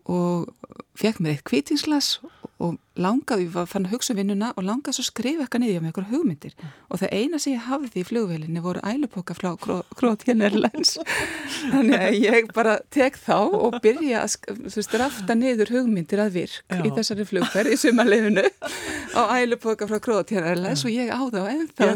og 0.09 0.49
fekk 0.97 1.21
mér 1.21 1.35
eitt 1.35 1.45
kvítingsglas 1.45 2.15
og 2.59 2.75
langaði, 2.99 3.45
ég 3.47 3.69
fann 3.71 3.85
að 3.87 3.93
hugsa 3.93 4.11
um 4.11 4.17
vinnuna 4.19 4.49
og 4.59 4.65
langaði 4.67 4.97
svo 4.97 5.03
að 5.05 5.07
skrifa 5.07 5.45
eitthvað 5.45 5.61
niður 5.63 5.83
með 5.83 5.89
eitthvað 5.89 6.09
hugmyndir 6.11 6.55
mm. 6.57 6.71
og 6.89 6.99
það 6.99 7.13
eina 7.15 7.39
sem 7.39 7.53
ég 7.53 7.67
hafði 7.69 8.01
í 8.01 8.07
flugvelinni 8.09 8.63
voru 8.65 8.81
ælupoka 8.83 9.35
frá 9.37 9.49
Croatian 9.95 10.43
Airlines 10.43 10.97
þannig 11.71 11.95
að 11.95 12.17
ég 12.19 12.49
bara 12.55 12.75
tek 12.91 13.19
þá 13.19 13.37
og 13.39 13.79
byrja 13.83 14.25
að 14.25 14.97
rafta 14.99 15.37
niður 15.39 15.71
hugmyndir 15.77 16.23
að 16.25 16.35
virk 16.35 16.59
já. 16.59 16.81
í 16.83 16.93
þessari 16.97 17.27
flugferð 17.29 17.75
í 17.75 17.79
sumarlefinu 17.79 18.43
á 19.15 19.21
ælupoka 19.39 19.87
frá 19.87 20.01
Croatian 20.03 20.49
Airlines 20.51 20.83
já. 20.83 20.89
og 20.89 20.97
ég 20.97 21.13
á 21.15 21.19
og 21.23 21.47
ennþá 21.53 21.93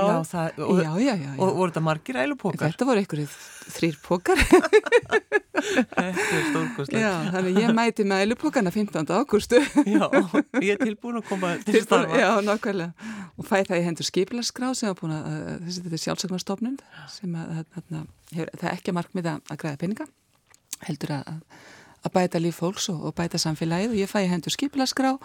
já, 0.00 0.22
það, 0.30 0.62
og, 0.62 1.44
og 1.44 1.58
voru 1.60 1.74
þetta 1.74 1.84
margir 1.84 2.22
ælupokar? 2.24 2.72
Þetta 2.72 2.88
voru 2.88 3.04
einhverju 3.04 3.28
þrýr 3.74 4.00
pokar 4.04 4.40
Þetta 5.54 6.04
er 6.04 6.46
stórkostlega 6.48 7.12
Þannig 7.34 7.58
ég 7.62 7.74
mæti 7.76 8.06
með 8.08 8.24
ælupokana 8.24 8.72
15. 8.74 9.12
ágústu 9.14 9.60
Já, 9.86 10.06
ég 10.58 10.74
er 10.74 10.80
tilbúin 10.82 11.20
að 11.20 11.28
koma 11.28 11.52
til 11.62 11.82
starfa. 11.84 12.18
Já, 12.18 12.30
nákvæmlega. 12.42 13.12
Og 13.38 13.46
fæ 13.46 13.56
það 13.62 13.78
í 13.78 13.86
hendur 13.86 14.08
skipilarskrá 14.08 14.72
sem 14.74 14.90
að 14.90 14.98
búin 15.00 15.14
að, 15.14 15.30
þessi 15.68 15.84
þetta 15.86 15.98
er 15.98 16.04
sjálfsögnarstofnun 16.04 16.76
sem 17.14 17.38
að, 17.38 17.62
að, 17.62 17.80
að 18.34 18.52
það 18.58 18.68
er 18.68 18.72
ekki 18.74 18.96
markmið 18.98 19.30
að 19.34 19.56
græða 19.62 19.80
peninga, 19.84 20.08
heldur 20.88 21.16
að, 21.20 21.32
að 22.02 22.14
bæta 22.18 22.42
líf 22.42 22.60
fólks 22.62 22.90
og, 22.92 23.02
og 23.10 23.16
bæta 23.18 23.40
samfélagið 23.42 23.94
og 23.94 24.00
ég 24.02 24.10
fæ 24.10 24.20
í 24.24 24.30
hendur 24.32 24.54
skipilarskrá 24.54 25.16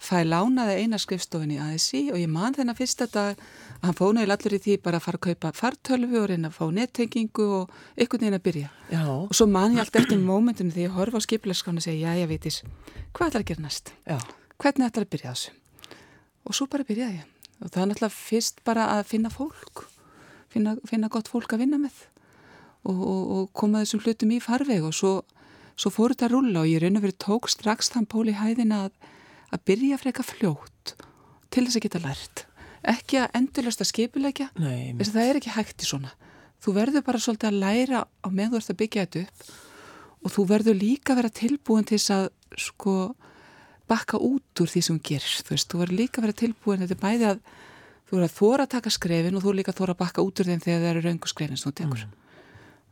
fæ 0.00 0.22
lánaði 0.24 0.78
eina 0.80 0.98
skrifstofin 1.00 1.52
í 1.54 1.58
ASI 1.60 2.06
og 2.14 2.18
ég 2.20 2.30
man 2.32 2.56
þennan 2.56 2.78
fyrsta 2.78 3.06
dag 3.12 3.36
að 3.80 3.84
hann 3.84 3.96
fónaði 3.98 4.32
allur 4.34 4.56
í 4.56 4.60
því 4.64 4.76
bara 4.84 5.00
að 5.00 5.06
fara 5.06 5.20
að 5.20 5.26
kaupa 5.28 5.52
fartölfu 5.56 6.20
og 6.22 6.28
reyna 6.30 6.50
að 6.50 6.56
fá 6.56 6.64
nettengingu 6.76 7.46
og 7.58 7.74
einhvern 7.96 8.24
veginn 8.24 8.38
að 8.38 8.44
byrja. 8.48 8.70
Já. 8.92 9.02
Og 9.12 9.34
svo 9.36 9.46
man 9.50 9.76
ég 9.76 9.84
allt 9.84 9.98
eftir 10.00 10.20
mómentinu 10.20 10.72
þegar 10.72 10.86
ég 10.86 10.96
horfa 10.96 11.20
á 11.20 11.26
skipilarskána 11.26 11.82
og 11.82 11.86
segja 11.86 12.14
já, 12.14 12.22
ég 12.22 12.30
veitis, 12.30 12.62
hvað 13.12 13.30
ætlar 13.30 13.44
að 13.44 13.50
gera 13.52 13.66
næst? 13.66 13.92
Já. 14.08 14.18
Hvernig 14.60 14.88
ætlar 14.88 15.06
að 15.06 15.12
byrja 15.14 15.34
þessu? 15.34 15.56
Og 16.48 16.56
svo 16.56 16.68
bara 16.72 16.88
byrjaði 16.88 17.20
ég. 17.20 17.28
Og 17.60 17.68
það 17.68 17.82
er 17.82 17.90
náttúrulega 17.90 18.16
fyrst 18.16 18.64
bara 18.64 18.88
að 18.96 19.04
finna 19.12 19.32
fólk, 19.32 19.84
finna, 20.48 20.78
finna 20.88 21.12
gott 21.12 21.28
fólk 21.28 21.52
að 21.52 21.66
vinna 21.66 21.80
með 21.80 22.06
og, 22.88 22.96
og, 22.96 23.22
og 23.36 23.48
koma 23.56 23.82
þessum 23.84 24.02
hlutum 24.04 24.34
í 24.34 24.40
farveg 24.40 24.84
og 24.86 24.94
svo, 24.96 25.12
svo 25.76 25.92
fóru 25.92 26.16
þetta 26.16 26.30
að 26.30 26.34
rulla 26.36 26.62
og 26.62 26.70
ég 26.70 26.82
raun 26.82 26.96
og 26.96 27.04
verið 27.04 27.18
tók 27.20 27.50
strax 27.52 27.92
þann 27.94 28.08
pól 28.10 28.28
í 28.30 28.36
hæðina 28.36 28.86
að 28.86 29.10
að 29.50 29.64
byrja 29.70 29.98
freka 30.00 30.24
fljótt 30.26 30.94
til 31.50 31.66
þess 31.66 31.78
að 31.78 31.86
geta 31.86 32.02
lært. 32.04 32.44
Ekki 32.90 33.20
að 33.20 33.34
endurlösta 33.36 33.84
skipulegja 33.84 34.50
þess 34.56 35.10
að 35.10 35.16
það 35.16 35.26
er 35.26 35.40
ekki 35.40 35.54
hægt 35.56 35.84
í 35.84 35.88
svona. 35.88 36.12
Þú 36.60 36.76
verður 36.76 37.04
bara 37.04 37.20
svolítið 37.20 37.50
að 37.50 37.60
læra 37.60 38.04
á 38.06 38.28
meðan 38.28 38.54
þú 38.54 38.60
ert 38.60 38.72
að 38.72 38.80
byggja 38.82 39.06
þetta 39.06 39.24
upp 39.24 39.50
og 40.20 40.34
þú 40.34 40.44
verður 40.50 40.76
líka 40.76 41.14
að 41.14 41.20
vera 41.20 41.32
tilbúin 41.40 41.86
til 41.88 41.96
þess 41.96 42.14
að 42.16 42.26
sko 42.60 42.94
bakka 43.90 44.20
út 44.22 44.62
úr 44.62 44.70
því 44.70 44.82
sem 44.86 45.00
gerst 45.02 45.48
þú 45.48 45.56
veist, 45.56 45.70
þú 45.70 45.80
verður 45.82 45.98
líka 45.98 46.20
að 46.20 46.26
vera 46.26 46.40
tilbúin 46.40 46.84
þetta 46.84 46.96
er 46.96 47.02
bæði 47.04 47.28
að 47.30 47.42
þú 48.06 48.16
verður 48.16 48.28
að 48.28 48.36
þóra 48.36 48.66
að 48.66 48.72
taka 48.74 48.92
skrefin 48.94 49.38
og 49.38 49.44
þú 49.44 49.54
líka 49.56 49.72
að 49.72 49.80
þóra 49.80 49.94
að 49.96 50.00
bakka 50.02 50.24
út 50.26 50.42
úr 50.42 50.50
þeim 50.50 50.64
þegar 50.64 50.82
það 50.82 50.90
eru 50.90 51.04
raungu 51.06 51.30
skrefin 51.30 51.60
sem 51.60 51.70
þú 51.70 51.76
tekur. 51.80 52.04
Mm. 52.04 52.16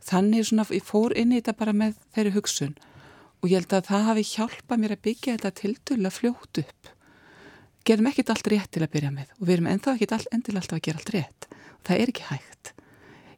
þannig 0.09 0.47
svona, 0.47 0.65
ég 0.73 0.85
fór 0.87 1.15
inn 1.19 1.33
í 1.33 1.39
þetta 1.39 1.55
bara 1.59 1.75
með 1.75 1.97
þeirri 2.15 2.35
hugsun 2.37 2.75
og 3.39 3.49
ég 3.49 3.59
held 3.59 3.75
að 3.75 3.89
það 3.89 4.07
hafi 4.09 4.23
hjálpað 4.33 4.81
mér 4.81 4.95
að 4.95 5.03
byggja 5.07 5.35
þetta 5.35 5.51
tildulega 5.59 6.15
fljótt 6.15 6.61
upp. 6.63 6.91
Gerum 7.87 8.09
ekkit 8.11 8.31
allt 8.33 8.49
rétt 8.51 8.71
til 8.75 8.83
að 8.83 8.93
byrja 8.95 9.11
með 9.15 9.29
og 9.37 9.45
við 9.47 9.55
erum 9.55 9.69
ennþá 9.71 9.93
ekkit 9.95 10.15
all, 10.15 10.25
endilega 10.35 10.63
alltaf 10.63 10.79
að 10.79 10.85
gera 10.87 10.99
allt 10.99 11.13
rétt. 11.15 11.47
Það 11.87 12.03
er 12.03 12.11
ekki 12.11 12.25
hægt. 12.27 12.73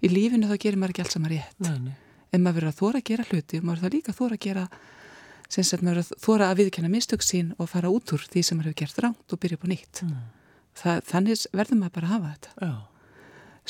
Í 0.01 0.09
lífinu 0.09 0.49
þá 0.49 0.55
gerir 0.57 0.81
maður 0.81 0.95
ekki 0.95 1.03
alls 1.05 1.15
saman 1.15 1.33
rétt. 1.35 1.59
Nei, 1.61 1.77
nei. 1.85 1.93
en 2.31 2.41
maður 2.41 2.57
verður 2.57 2.71
að 2.71 2.79
þóra 2.81 3.01
að 3.01 3.07
gera 3.11 3.27
hluti 3.29 3.59
og 3.59 3.67
maður 3.67 3.83
verður 3.83 3.91
að 3.91 3.97
líka 3.97 4.17
þóra 4.17 4.37
að 4.37 4.45
gera 4.47 4.67
sem 5.51 5.65
maður 5.83 5.99
verður 5.99 6.03
að 6.15 6.23
þóra 6.25 6.47
að 6.47 6.61
viðkjanna 6.61 6.91
mistök 6.91 7.25
sín 7.27 7.51
og 7.59 7.69
fara 7.69 7.91
út 7.91 8.13
úr 8.15 8.23
því 8.31 8.43
sem 8.47 8.57
maður 8.57 8.71
hefur 8.71 8.79
gert 8.81 9.01
ránt 9.03 9.35
og 9.35 9.41
byrja 9.43 9.59
på 9.61 9.69
nýtt. 9.71 10.01
Mm. 10.07 10.23
það, 10.81 11.03
þannig 11.11 11.43
verður 11.59 11.79
maður 11.81 11.95
bara 11.97 12.07
að 12.07 12.13
hafa 12.15 12.31
þetta. 12.31 12.71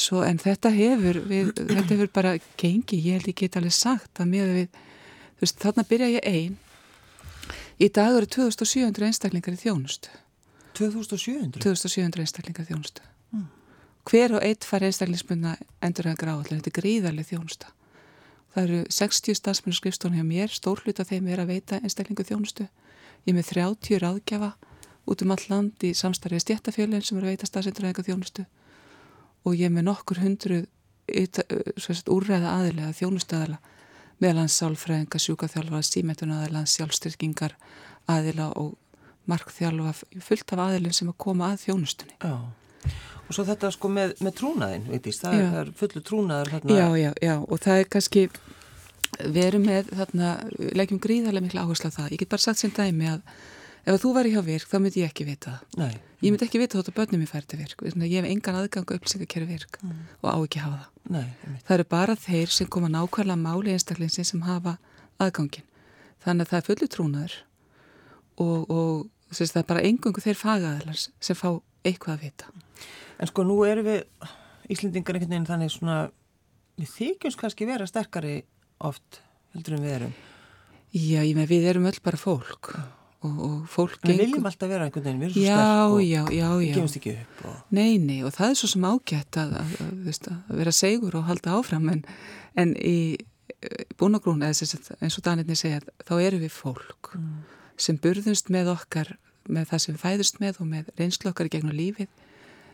Svo, 0.02 0.22
en 0.24 0.39
þetta 0.39 0.72
hefur, 0.72 1.20
við, 1.28 1.50
þetta 1.58 1.89
hefur 1.89 2.12
bara 2.15 2.36
gengi, 2.62 3.02
ég 3.02 3.17
held 3.17 3.28
ég 3.28 3.39
get 3.41 3.58
alveg 3.60 3.76
sagt 3.76 4.22
að 4.22 4.30
með 4.32 4.54
við 4.56 4.80
Þú 5.41 5.47
veist, 5.47 5.58
þarna 5.58 5.84
byrja 5.89 6.08
ég 6.13 6.25
einn. 6.30 6.58
Í 7.82 7.88
dag 7.89 8.13
eru 8.13 8.27
2700 8.30 9.08
einstaklingar 9.08 9.56
í 9.56 9.58
þjónustu. 9.58 10.12
2700? 10.77 11.63
2700 11.63 12.21
einstaklingar 12.21 12.67
í 12.67 12.69
þjónustu. 12.69 13.08
Mm. 13.34 13.47
Hver 14.06 14.36
og 14.38 14.45
eitt 14.45 14.67
fær 14.69 14.86
einstaklingsbundna 14.86 15.56
endur 15.82 16.12
að 16.12 16.19
gráðallir. 16.21 16.62
Þetta 16.62 16.69
er 16.69 16.77
gríðarlega 16.77 17.30
þjónusta. 17.32 17.71
Það 18.54 18.67
eru 18.67 18.84
60 18.99 19.39
stafsmennu 19.41 19.80
skrifstónu 19.80 20.21
hjá 20.21 20.27
mér. 20.30 20.54
Stórlut 20.54 21.01
af 21.01 21.10
þeim 21.10 21.34
er 21.34 21.41
að 21.41 21.56
veita 21.56 21.82
einstaklingu 21.82 22.27
þjónustu. 22.30 22.69
Ég 23.25 23.34
er 23.34 23.39
með 23.41 23.51
30 23.56 24.06
ráðgjafa 24.06 24.54
út 25.10 25.25
um 25.25 25.34
all 25.34 25.49
land 25.49 25.89
í 25.89 25.95
samstarfið 25.97 26.45
stjættafjölinn 26.45 27.01
sem 27.01 27.17
eru 27.17 27.32
að 27.32 27.34
veita 27.34 27.49
stafsendur 27.49 27.89
að 27.89 28.06
þjónustu. 28.12 28.45
Og 29.49 29.58
ég 29.58 29.71
er 29.71 29.73
með 29.73 29.89
nokkur 29.89 30.21
hundru 30.21 30.67
úrræða 31.10 32.58
aðilega, 32.62 32.93
þjónustu 32.93 33.41
aðila 33.41 33.63
meðalans 34.21 34.55
sálfræðinga, 34.62 35.21
sjúkaþjálfa, 35.21 35.81
símetunaðila, 35.88 36.63
sjálfstyrkingar 36.69 37.55
aðila 38.12 38.51
og 38.60 38.75
markþjálfa 39.29 39.93
fullt 40.25 40.55
af 40.55 40.63
aðilin 40.65 40.95
sem 40.95 41.12
að 41.12 41.17
koma 41.25 41.51
að 41.53 41.65
þjónustunni. 41.65 42.17
Já, 42.21 42.36
og 43.31 43.36
svo 43.38 43.45
þetta 43.47 43.71
sko 43.75 43.91
með, 43.93 44.15
með 44.25 44.38
trúnaðin, 44.41 44.88
veitist, 44.91 45.23
það 45.25 45.38
já. 45.38 45.47
er 45.62 45.71
fullu 45.79 46.03
trúnaðar 46.07 46.53
þarna. 46.55 46.77
Já, 46.77 46.88
já, 46.99 47.12
já, 47.23 47.34
og 47.41 47.63
það 47.63 47.81
er 47.81 47.89
kannski, 47.95 48.27
við 49.21 49.41
erum 49.45 49.67
með 49.69 49.91
þarna, 50.01 50.36
leggjum 50.81 51.01
gríðarlega 51.05 51.47
miklu 51.47 51.65
áherslu 51.65 51.91
á 51.93 51.97
það. 51.97 52.13
Ég 52.15 52.23
get 52.23 52.34
bara 52.34 52.45
sagt 52.45 52.62
sem 52.62 52.73
dæmi 52.75 53.12
að 53.13 53.25
ef 53.86 54.01
þú 54.01 54.13
væri 54.17 54.34
hjá 54.36 54.41
virk, 54.45 54.69
þá 54.69 54.77
myndi 54.81 55.05
ég 55.05 55.13
ekki 55.13 55.27
vita 55.29 55.55
það. 55.55 55.77
Nei. 55.81 55.93
Ég 56.21 56.34
myndi 56.34 56.45
ekki 56.45 56.62
vita 56.62 56.77
þótt 56.77 56.91
að 56.91 56.97
börnum 56.99 57.23
ég 57.23 57.31
færi 57.31 57.47
til 57.49 57.62
virk. 57.62 57.86
Ég 57.88 58.17
hef 58.19 58.27
engan 58.29 58.60
aðgang 58.60 58.91
að 58.91 58.99
upplýsingarkerfi 58.99 59.47
virk 59.55 59.79
mm. 59.81 60.01
og 60.21 60.27
á 60.29 60.38
ekki 60.38 60.62
hafa 60.62 60.81
það. 60.84 60.90
Nei, 61.10 61.26
það 61.66 61.74
eru 61.76 61.88
bara 61.90 62.16
þeir 62.20 62.52
sem 62.54 62.70
koma 62.70 62.90
nákvæmlega 62.92 63.40
máli 63.40 63.74
einstaklingsinn 63.74 64.28
sem 64.28 64.44
hafa 64.46 64.78
aðgangin 65.22 65.66
þannig 66.22 66.46
að 66.46 66.52
það 66.52 66.60
er 66.60 66.68
fullu 66.68 66.90
trúnaður 66.94 67.38
og, 68.42 68.70
og 68.70 69.34
sérst, 69.34 69.56
það 69.56 69.64
er 69.64 69.70
bara 69.72 69.84
engungu 69.90 70.24
þeir 70.24 70.40
fagaðalars 70.40 71.08
sem 71.24 71.38
fá 71.38 71.50
eitthvað 71.88 72.14
að 72.14 72.26
vita. 72.28 72.52
En 73.18 73.30
sko 73.30 73.46
nú 73.48 73.58
eru 73.66 73.86
við 73.86 74.30
Íslendingar 74.72 75.18
einhvern 75.18 75.34
veginn 75.34 75.50
þannig 75.50 75.74
svona 75.74 75.98
við 76.80 76.92
þykjumst 76.94 77.40
kannski 77.42 77.68
vera 77.68 77.88
sterkari 77.90 78.38
oft 78.88 79.20
heldur 79.56 79.76
en 79.78 79.86
við 79.86 79.96
erum? 79.98 80.14
Já, 80.92 81.22
ég 81.24 81.36
með 81.36 81.52
við 81.52 81.68
erum 81.72 81.88
öll 81.90 82.00
bara 82.04 82.20
fólk. 82.20 82.72
Og, 82.76 83.01
og 83.21 83.65
fólk 83.69 83.99
Við 84.01 84.15
gengum... 84.15 84.21
viljum 84.25 84.47
alltaf 84.49 84.69
vera 84.71 84.86
einhvern 84.88 85.05
veginn, 85.05 85.19
við 85.21 85.27
erum 85.27 85.36
svo 85.36 85.43
já, 85.45 85.57
sterk 85.57 85.95
og 85.95 86.03
já, 86.05 86.21
já, 86.34 86.45
við 86.57 86.71
kemumst 86.75 86.97
ekki 86.97 87.12
upp. 87.19 87.41
Og... 87.45 87.57
Nei, 87.77 87.91
nei, 88.01 88.19
og 88.25 88.34
það 88.34 88.53
er 88.53 88.60
svo 88.62 88.69
sem 88.71 88.88
ágætt 88.89 89.38
að, 89.41 89.51
að, 89.62 89.75
að, 89.81 90.29
að 90.31 90.62
vera 90.62 90.73
segur 90.73 91.17
og 91.19 91.27
halda 91.27 91.57
áfram 91.60 91.91
en, 91.93 92.01
en 92.63 92.73
í 92.81 92.97
búin 93.99 94.17
og 94.17 94.23
grún, 94.25 94.41
eins 94.45 95.17
og 95.17 95.25
Danirni 95.25 95.57
segja, 95.57 95.81
þá 96.07 96.15
eru 96.17 96.41
við 96.41 96.53
fólk 96.55 97.12
mm. 97.17 97.29
sem 97.81 97.99
burðumst 98.01 98.49
með 98.53 98.71
okkar, 98.73 99.13
með 99.49 99.69
það 99.71 99.84
sem 99.84 99.95
við 99.95 100.03
fæðust 100.05 100.41
með 100.41 100.62
og 100.63 100.69
með 100.71 100.91
reynslu 100.97 101.29
okkar 101.31 101.49
gegnum 101.51 101.77
lífið 101.77 102.10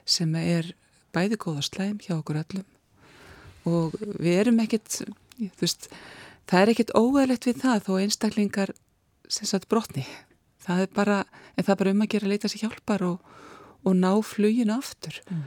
sem 0.07 0.31
er 0.39 0.71
bæði 1.15 1.39
góð 1.41 1.60
og 1.62 1.67
slæm 1.67 1.97
hjá 2.03 2.15
okkur 2.17 2.39
öllum 2.43 2.67
og 3.67 3.97
við 4.15 4.39
erum 4.45 4.62
ekkit, 4.63 5.01
þú 5.36 5.63
veist, 5.65 5.89
það 6.47 6.62
er 6.62 6.71
ekkit 6.73 6.95
óæðilegt 6.95 7.49
við 7.49 7.62
það 7.65 7.83
þó 7.88 7.91
einstaklingar 8.05 8.73
sem 9.27 9.49
sagt 9.49 9.67
brotni 9.71 10.05
það 10.67 10.84
er 10.84 10.89
bara, 10.95 11.19
það 11.58 11.73
er 11.73 11.80
bara 11.82 11.93
um 11.93 12.03
að 12.06 12.12
gera 12.13 12.27
að 12.27 12.34
leita 12.34 12.51
sér 12.51 12.65
hjálpar 12.65 13.06
og, 13.08 13.38
og 13.88 13.95
ná 13.97 14.12
fluginu 14.25 14.75
aftur. 14.77 15.21
Mm. 15.32 15.45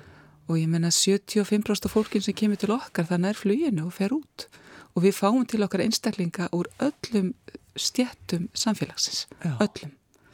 og 0.50 0.56
ég 0.58 0.66
menna 0.66 0.88
75% 0.90 1.86
af 1.86 1.92
fólkin 1.94 2.24
sem 2.26 2.34
kemur 2.34 2.58
til 2.58 2.72
okkar 2.74 3.06
það 3.06 3.20
nær 3.22 3.36
fluginu 3.38 3.84
og 3.86 3.92
fer 3.94 4.10
út. 4.10 4.48
Og 4.98 5.04
við 5.04 5.14
fáum 5.14 5.44
til 5.46 5.62
okkar 5.62 5.84
einstaklinga 5.84 6.48
úr 6.50 6.66
öllum 6.82 7.28
stjættum 7.78 8.48
samfélagsins, 8.50 9.28
Já. 9.44 9.54
öllum. 9.62 9.92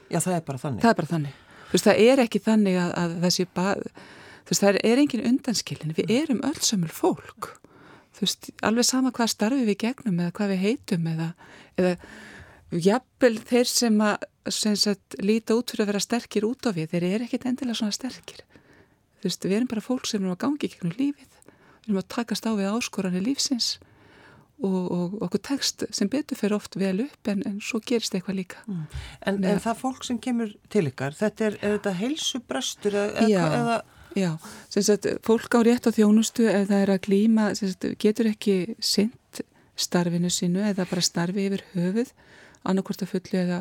Já, 0.09 0.23
það 0.25 0.39
er 0.39 0.47
bara 0.47 0.63
þannig. 0.63 0.81
Það 0.81 0.89
er 0.91 0.97
bara 1.03 1.11
þannig, 1.11 1.37
þú 1.67 1.77
veist, 1.77 1.89
það 1.91 2.01
er 2.07 2.23
ekki 2.25 2.41
þannig 2.47 2.79
að, 2.81 2.95
að 3.03 3.19
þessi 3.27 3.47
þú 3.53 4.49
veist, 4.55 4.63
það 4.63 4.81
er 4.81 5.03
engin 5.03 5.27
undanskilin, 5.29 5.95
við 5.99 6.15
erum 6.17 6.41
öll 6.49 6.65
sömul 6.65 6.93
fólk 6.95 7.53
veist, 8.21 8.51
alveg 8.65 8.87
sama 8.87 9.13
hvað 9.15 9.33
starfi 9.33 9.67
við 9.67 9.81
gegnum 9.85 10.21
eða 10.23 10.35
hvað 10.37 10.53
við 10.55 10.65
heitum 10.65 11.09
eða, 11.11 11.29
eða 11.81 11.93
jafnvel 12.71 13.37
þeir 13.47 13.71
sem 13.71 14.01
að 14.03 14.27
sem 14.53 14.77
sagt, 14.79 15.17
líta 15.19 15.57
út 15.59 15.73
fyrir 15.73 15.87
að 15.87 15.93
vera 15.93 16.03
sterkir 16.05 16.47
út 16.47 16.67
á 16.67 16.71
við, 16.71 16.93
þeir 16.93 17.07
eru 17.09 17.27
ekkit 17.27 17.49
endilega 17.51 17.81
svona 17.81 17.95
sterkir. 17.95 18.45
Þú 19.19 19.27
veist, 19.27 19.47
við 19.47 19.57
erum 19.57 19.71
bara 19.73 19.83
fólk 19.83 20.07
sem 20.07 20.21
erum 20.21 20.37
að 20.37 20.43
gangi 20.45 20.71
gegnum 20.71 20.95
lífið. 20.95 21.33
Við 21.43 21.89
erum 21.89 22.01
að 22.03 22.09
takast 22.15 22.47
á 22.47 22.53
við 22.55 22.71
áskoranir 22.71 23.25
lífsins 23.27 23.73
og, 24.63 24.77
og 24.93 25.17
okkur 25.27 25.43
tekst 25.51 25.85
sem 25.95 26.09
betur 26.13 26.39
fyrir 26.39 26.57
oft 26.57 26.79
vel 26.81 27.01
upp 27.05 27.31
en, 27.33 27.43
en 27.49 27.59
svo 27.65 27.81
gerist 27.85 28.15
eitthvað 28.17 28.41
líka. 28.41 28.63
Mm. 28.71 28.87
en, 29.29 29.43
en 29.53 29.61
það 29.67 29.83
fólk 29.83 30.07
sem 30.09 30.21
kemur 30.23 30.55
til 30.73 30.87
ykkar 30.89 31.17
þetta 31.19 31.51
er, 31.51 31.59
er 31.61 31.77
þetta 31.77 31.95
heilsubröstur 31.99 32.97
eða, 33.03 33.27
Já. 33.29 33.43
eða? 33.59 33.77
Já, 34.17 34.31
sem 34.73 34.87
sagt, 34.87 35.11
fólk 35.27 35.53
á 35.53 35.61
rétt 35.61 35.85
á 35.85 35.93
þjónustu 35.93 36.47
ef 36.49 36.71
það 36.71 36.85
er 36.87 36.93
að 36.95 37.03
glýma, 37.05 37.51
sagt, 37.59 37.85
getur 38.01 38.31
ekki 38.31 38.55
synd 38.81 39.43
starfinu 39.77 40.31
sínu 40.33 40.63
eða 40.71 40.87
bara 40.89 41.05
starfi 41.05 41.51
yfir 41.51 41.67
höfuð 41.75 42.15
annarkort 42.71 43.05
að 43.05 43.13
fullu 43.15 43.41
eða, 43.43 43.61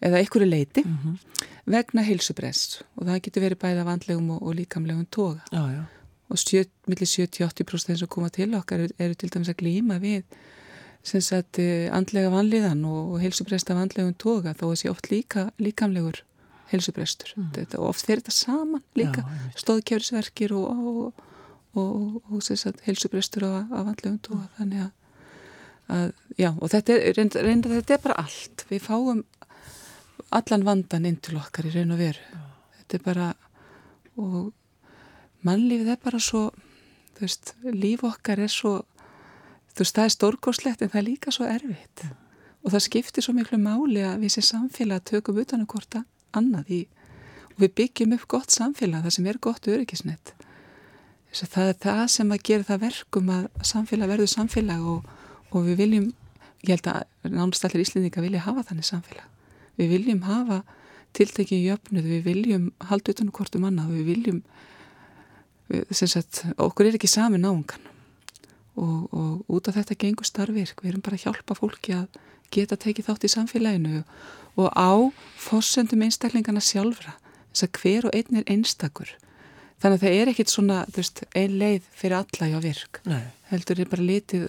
eða 0.00 0.20
einhverju 0.20 0.48
leiti 0.48 0.84
mm 0.84 0.96
-hmm. 0.96 1.46
vegna 1.76 2.06
heilsubrest 2.06 2.82
og 2.96 3.06
það 3.06 3.22
getur 3.24 3.46
verið 3.46 3.62
bæða 3.64 3.88
vandlegum 3.88 4.30
og, 4.30 4.42
og 4.42 4.54
líkamlegum 4.54 5.06
toga 5.10 5.40
já, 5.52 5.64
já. 5.76 5.82
og 6.28 6.38
millir 6.86 7.08
70-80% 7.08 7.86
þeim 7.86 7.98
sem 7.98 8.08
koma 8.08 8.28
til 8.28 8.54
okkar 8.54 8.80
eru, 8.80 8.94
eru 8.98 9.14
til 9.14 9.30
dæmis 9.30 9.48
að 9.48 9.60
glýma 9.62 9.98
við 9.98 10.22
sem 11.02 11.20
sagt 11.20 11.58
andlega 11.92 12.30
vanliðan 12.30 12.84
og, 12.84 13.12
og 13.12 13.20
heilsubrest 13.20 13.70
af 13.70 13.76
andlegum 13.76 14.14
toga 14.14 14.52
þó 14.52 14.66
að 14.70 14.80
sé 14.82 14.90
oft 14.90 15.10
líka 15.10 15.50
líkamlegur 15.58 16.24
heilsubrestur 16.70 17.34
mm. 17.36 17.50
og 17.78 17.88
oft 17.90 18.06
þeir 18.06 18.22
þetta 18.22 18.34
saman 18.34 18.84
líka 18.98 19.24
stóðkjörðsverkir 19.58 20.54
og, 20.56 20.66
og, 20.70 21.24
og, 21.78 22.20
og 22.30 22.42
á, 22.44 23.64
á 23.66 23.80
vandlegum 23.86 24.20
tóa 24.22 24.42
mm. 24.42 24.50
þannig 24.58 24.84
að, 24.84 24.90
að 25.90 26.12
já, 26.38 26.50
og 26.52 26.70
þetta 26.72 26.94
er, 26.94 27.16
reynda, 27.16 27.42
reynda, 27.44 27.72
þetta 27.74 27.96
er 27.96 28.02
bara 28.04 28.18
allt. 28.24 28.64
Við 28.70 28.84
fáum 28.86 29.24
allan 30.30 30.66
vandan 30.66 31.08
inn 31.08 31.18
til 31.22 31.38
okkar 31.40 31.68
í 31.68 31.74
raun 31.74 31.94
og 31.96 32.00
veru. 32.00 32.24
Mm. 32.30 32.46
þetta 32.80 32.98
er 32.98 33.04
bara 33.06 33.28
og 34.20 34.52
mannlífið 35.46 35.92
er 35.94 36.00
bara 36.02 36.20
svo 36.20 36.48
þú 37.16 37.26
veist, 37.26 37.52
líf 37.64 38.04
okkar 38.04 38.42
er 38.42 38.52
svo 38.52 38.80
þú 39.70 39.84
veist, 39.84 39.96
það 39.96 40.04
er 40.04 40.14
stórgóðslegt 40.16 40.82
en 40.82 40.92
það 40.92 41.00
er 41.02 41.08
líka 41.08 41.34
svo 41.34 41.48
erfitt. 41.48 42.06
Og 42.60 42.74
það 42.74 42.86
skiptir 42.86 43.24
svo 43.24 43.34
miklu 43.36 43.58
máli 43.60 44.02
að 44.04 44.24
við 44.24 44.36
sem 44.36 44.48
samfélag 44.50 45.04
tökum 45.08 45.38
utan 45.40 45.64
um 45.64 45.70
hvort 45.70 46.00
annað 46.36 46.70
í 46.70 46.80
og 47.54 47.64
við 47.64 47.74
byggjum 47.80 48.14
upp 48.16 48.28
gott 48.30 48.54
samfélag 48.54 49.04
það 49.06 49.16
sem 49.16 49.28
er 49.30 49.40
gott 49.42 49.68
öryggisnett 49.68 50.34
það 51.30 51.68
er 51.70 51.78
það 51.78 52.04
sem 52.10 52.32
að 52.34 52.44
gera 52.48 52.66
það 52.66 52.84
verkum 52.84 53.30
að 53.30 53.66
samfélag 53.70 54.10
verður 54.10 54.30
samfélag 54.32 54.86
og, 54.92 55.10
og 55.50 55.66
við 55.68 55.84
viljum 55.84 56.10
ég 56.66 56.76
held 56.76 56.88
að 56.90 57.32
nánast 57.32 57.64
allir 57.64 57.84
íslendinga 57.84 58.24
vilja 58.24 58.44
hafa 58.44 58.64
þannig 58.68 58.88
samfélag. 58.88 59.28
Við 59.80 59.94
viljum 59.94 60.24
hafa 60.26 60.60
tiltekið 61.16 61.66
jöfnuð, 61.70 62.10
við 62.10 62.26
viljum 62.26 62.66
halda 62.90 63.14
utan 63.14 63.30
um 63.32 63.68
annað, 63.68 63.94
við 63.96 64.10
viljum 64.10 64.42
sem 65.94 66.10
sagt, 66.10 66.44
okkur 66.58 66.88
er 66.88 66.98
ekki 66.98 67.10
sami 67.10 67.38
náungan. 67.38 67.88
Og, 68.80 69.08
og 69.12 69.50
út 69.50 69.68
af 69.68 69.76
þetta 69.76 69.98
gengur 69.98 70.26
starfvirk, 70.26 70.82
við 70.82 70.92
erum 70.92 71.04
bara 71.04 71.18
að 71.18 71.26
hjálpa 71.26 71.56
fólki 71.58 71.94
að 71.94 72.20
geta 72.54 72.78
tekið 72.80 73.08
þátt 73.08 73.26
í 73.26 73.30
samfélaginu 73.30 74.02
og 74.58 74.70
á 74.74 74.90
fórsendum 75.38 76.02
einstaklingana 76.06 76.62
sjálfra. 76.64 77.16
Þess 77.50 77.66
að 77.66 77.80
hver 77.82 78.08
og 78.08 78.16
einn 78.16 78.40
er 78.40 78.48
einstakur. 78.50 79.10
Þannig 79.80 79.96
að 79.96 80.04
það 80.04 80.16
er 80.16 80.30
ekkit 80.32 80.52
svona 80.52 80.78
veist, 80.94 81.22
ein 81.34 81.56
leið 81.58 81.86
fyrir 81.96 82.18
alla 82.20 82.48
hjá 82.50 82.58
virk. 82.62 83.00
Nei. 83.08 83.22
heldur 83.50 83.80
er 83.80 83.88
bara 83.90 84.06
litið 84.06 84.48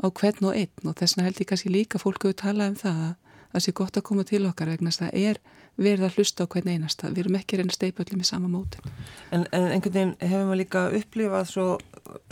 á 0.00 0.06
hvern 0.08 0.48
og 0.48 0.56
einn 0.56 0.88
og 0.88 0.96
þess 0.98 1.16
vegna 1.16 1.26
held 1.28 1.42
ég 1.42 1.48
kannski 1.50 1.72
líka 1.72 2.00
fólk 2.00 2.24
að 2.28 2.38
tala 2.42 2.68
um 2.70 2.78
það 2.78 3.02
að 3.08 3.18
það 3.52 3.64
sé 3.64 3.74
gott 3.76 3.98
að 3.98 4.06
koma 4.08 4.24
til 4.28 4.46
okkar 4.48 4.72
vegna 4.72 4.92
það 4.94 5.18
er 5.20 5.40
verið 5.80 6.06
að 6.06 6.16
hlusta 6.16 6.44
á 6.44 6.50
hvern 6.52 6.70
einasta. 6.72 7.10
Við 7.12 7.22
erum 7.24 7.36
ekki 7.38 7.58
reyna 7.58 7.72
steipöldum 7.72 8.20
í 8.20 8.28
sama 8.28 8.48
mótin 8.48 8.84
En, 9.32 9.46
en 9.52 9.68
einhvern 9.72 9.94
veginn 9.94 10.14
hefur 10.20 10.48
maður 10.48 10.60
líka 10.60 10.84
upplifað 10.98 11.46
svo, 11.48 11.66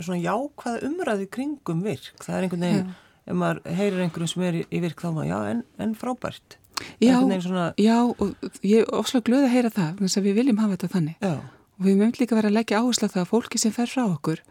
svona 0.01 0.19
jákvæða 0.21 0.89
umræði 0.89 1.29
kringum 1.37 1.85
virk, 1.85 2.11
það 2.21 2.37
er 2.37 2.47
einhvern 2.47 2.65
veginn 2.67 2.89
Já. 2.89 2.97
ef 3.25 3.39
maður 3.43 3.77
heyrir 3.79 4.03
einhverjum 4.05 4.33
sem 4.33 4.45
er 4.49 4.59
í, 4.61 4.65
í 4.69 4.83
virk 4.85 5.01
þá 5.01 5.09
maður, 5.09 5.31
já, 5.31 5.39
en, 5.53 5.63
en 5.85 5.95
frábært. 5.97 6.57
Já, 7.01 7.17
svona... 7.45 7.65
já, 7.77 7.97
og 8.01 8.61
ég 8.65 8.81
er 8.81 8.93
ofslega 8.97 9.27
glöð 9.29 9.45
að 9.45 9.53
heyra 9.53 9.73
það, 9.73 9.91
þannig 9.99 10.17
að 10.17 10.29
við 10.29 10.39
viljum 10.39 10.61
hafa 10.61 10.77
þetta 10.77 10.93
þannig. 10.95 11.17
Já. 11.21 11.35
og 11.77 11.85
við 11.85 11.99
mögum 11.99 12.21
líka 12.21 12.37
verið 12.37 12.51
að 12.51 12.57
leggja 12.57 12.81
áherslu 12.81 13.07
að 13.07 13.13
það 13.15 13.21
að 13.21 13.31
fólki 13.31 13.61
sem 13.61 13.73
fer 13.75 13.89
frá 13.89 14.03
okkur 14.05 14.41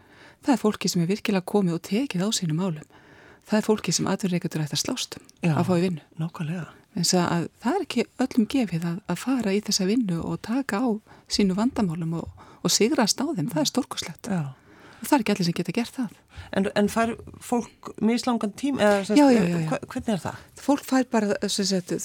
það 0.41 0.53
er 0.55 0.61
fólki 0.61 0.89
sem 0.91 1.03
er 1.03 1.09
virkilega 1.11 1.47
komið 1.47 1.77
og 1.77 1.83
tekið 1.87 2.25
á 2.25 2.29
sínum 2.35 2.61
málum 2.61 2.99
það 3.49 3.57
er 3.59 3.67
fólki 3.67 3.95
sem 3.95 4.07
atverðreikandur 4.11 4.63
ætti 4.65 4.77
að 4.77 4.83
slástum 4.85 5.27
að 5.47 5.65
fá 5.67 5.73
í 5.75 5.83
vinnu. 5.85 6.05
Nákvæmlega. 6.21 6.69
Að 6.91 7.45
Það 7.61 7.75
er 7.75 7.83
ekki 7.85 8.07
öllum 8.19 8.47
gefið 8.51 8.87
að, 8.89 8.97
að 9.07 9.21
fara 9.21 9.53
í 9.55 9.61
þessa 9.63 9.87
vinnu 9.87 10.17
og 10.27 10.41
taka 10.43 10.81
á 10.83 10.89
sínu 11.31 11.55
vandamálum 11.55 12.17
og, 12.19 12.49
og 12.61 12.73
sigrast 12.73 13.21
á 13.23 13.25
þeim, 13.31 13.47
það 13.53 13.61
er 13.63 13.69
stórkoslegt 13.69 14.31
og 14.31 15.07
það 15.07 15.15
er 15.15 15.23
ekki 15.23 15.33
allir 15.33 15.47
sem 15.47 15.55
geta 15.57 15.73
gert 15.75 15.95
það. 15.95 16.17
En, 16.51 16.67
en 16.77 16.89
fær 16.91 17.13
fólk 17.41 17.91
mislangan 18.03 18.53
tím 18.59 18.81
eða 18.81 19.15
já, 19.17 19.23
já, 19.33 19.41
já, 19.47 19.79
hvernig 19.87 20.11
er 20.13 20.21
það? 20.25 20.43
Fólk 20.61 20.83
fær 20.85 21.07
bara 21.13 21.49
sagt, 21.49 21.95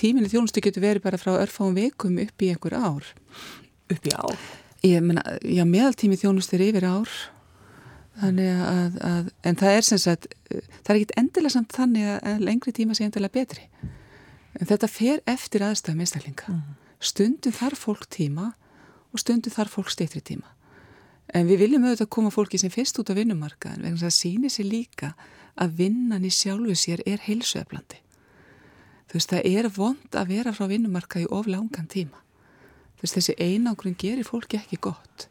tíminni 0.00 0.32
þjónustu 0.32 0.64
getur 0.64 0.84
verið 0.84 1.04
bara 1.04 1.20
frá 1.20 1.34
örfáum 1.36 1.76
vikum 1.76 2.18
upp 2.24 2.44
í 2.44 2.50
einhver 2.54 2.78
ár. 2.78 3.12
Upp 3.92 4.08
í 4.10 4.16
ár? 4.16 4.48
Ég 4.84 5.04
menna, 5.04 5.22
já 5.44 5.64
meðaltími 5.68 6.18
þjónustu 6.20 6.58
er 6.58 6.66
yfir 6.70 6.88
ár 6.88 7.12
þannig 8.20 8.62
að, 8.62 8.98
að 9.10 9.30
en 9.42 9.60
það 9.60 9.76
er 9.78 9.86
sem 9.88 10.00
sagt, 10.02 10.26
það 10.50 10.90
er 10.90 11.00
ekkit 11.00 11.16
endilega 11.20 11.54
samt 11.56 11.74
þannig 11.74 12.10
að 12.16 12.44
lengri 12.46 12.74
tíma 12.76 12.96
sé 12.96 13.06
endilega 13.06 13.34
betri 13.34 13.68
en 14.54 14.70
þetta 14.70 14.90
fer 14.90 15.22
eftir 15.30 15.64
aðstæðum 15.66 16.04
einstaklinga 16.04 16.52
mm. 16.52 16.76
stundum 17.02 17.56
þarf 17.56 17.86
fólk 17.88 18.06
tíma 18.06 18.52
og 19.10 19.22
stundum 19.22 19.54
þarf 19.54 19.78
fólk 19.78 19.90
steytri 19.94 20.22
tíma 20.22 20.54
En 21.32 21.48
við 21.48 21.64
viljum 21.64 21.86
auðvitað 21.86 22.10
koma 22.12 22.30
fólki 22.30 22.58
sem 22.60 22.72
fyrst 22.72 22.98
út 23.00 23.10
á 23.10 23.16
vinnumarkaðin 23.16 23.84
vegna 23.86 24.02
það 24.02 24.16
sýnir 24.18 24.52
sér 24.52 24.68
líka 24.68 25.14
að 25.58 25.78
vinnan 25.80 26.26
í 26.26 26.32
sjálfu 26.34 26.76
sér 26.78 27.02
er 27.08 27.22
heilsueflandi. 27.24 28.00
Þú 29.08 29.18
veist, 29.18 29.32
það 29.32 29.48
er 29.50 29.68
vond 29.72 30.18
að 30.18 30.34
vera 30.34 30.52
frá 30.54 30.68
vinnumarkaði 30.70 31.30
of 31.32 31.48
langan 31.50 31.88
tíma. 31.90 32.20
Þú 32.98 33.06
veist, 33.06 33.16
þessi 33.18 33.36
einangrun 33.38 33.96
gerir 33.98 34.28
fólki 34.28 34.60
ekki 34.60 34.80
gott. 34.84 35.28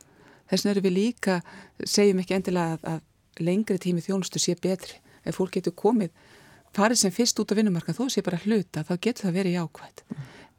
Þess 0.54 0.68
vegna 0.68 0.76
erum 0.76 0.86
við 0.86 0.96
líka, 1.00 1.40
segjum 1.82 2.22
ekki 2.22 2.38
endilega 2.38 2.78
að, 2.78 2.88
að 2.94 3.44
lengri 3.50 3.80
tími 3.82 4.06
þjónustu 4.06 4.42
sé 4.42 4.54
betri. 4.62 5.00
Ef 5.26 5.40
fólk 5.40 5.58
getur 5.58 5.74
komið, 5.74 6.12
farið 6.78 7.02
sem 7.02 7.14
fyrst 7.16 7.40
út 7.42 7.50
á 7.50 7.58
vinnumarkað, 7.58 7.98
þó 7.98 8.14
sé 8.14 8.22
bara 8.22 8.42
hluta, 8.44 8.84
þá 8.86 8.94
getur 9.00 9.28
það 9.28 9.40
verið 9.40 9.58
jákvægt. 9.58 10.04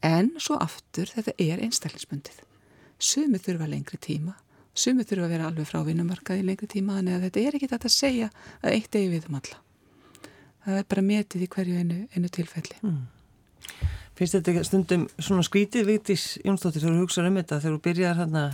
En 0.04 0.33
svo 0.42 0.59
aftur, 0.59 1.07
þetta 1.14 1.37
er 1.38 1.62
einstaklingsbundið. 1.62 2.40
Sumið 2.98 3.46
þurfa 3.46 3.70
lengri 3.70 4.00
tíma 4.02 4.35
Sumið 4.74 5.12
þurfa 5.12 5.26
að 5.28 5.33
vera 5.37 5.48
alveg 5.48 5.66
frá 5.70 5.83
vinnumarkaði 5.87 6.42
í 6.42 6.46
lengri 6.48 6.66
tíma 6.70 6.96
en 6.98 7.12
þetta 7.22 7.42
er 7.44 7.57
ekki 7.57 7.68
þetta 7.70 7.87
að 7.87 7.94
segja 7.94 8.30
að 8.59 8.72
eitt 8.74 8.96
eigi 8.98 9.11
við 9.12 9.28
um 9.28 9.37
alla. 9.38 9.59
Það 10.64 10.78
er 10.80 10.87
bara 10.90 11.04
metið 11.07 11.44
í 11.44 11.48
hverju 11.54 11.83
einu, 11.83 11.98
einu 12.11 12.30
tilfelli. 12.35 12.78
Mm. 12.83 12.96
Finnst 14.18 14.35
þetta 14.35 14.64
stundum 14.66 15.04
svona 15.18 15.44
skrítið 15.46 15.87
vitis 15.92 16.24
Jónsdóttir 16.42 16.83
þegar 16.83 16.96
þú 16.96 17.04
hugsaður 17.04 17.30
um 17.30 17.38
þetta 17.38 17.61
þegar 17.61 17.76
þú 17.76 17.83
byrjar 17.87 18.18
hérna 18.18 18.44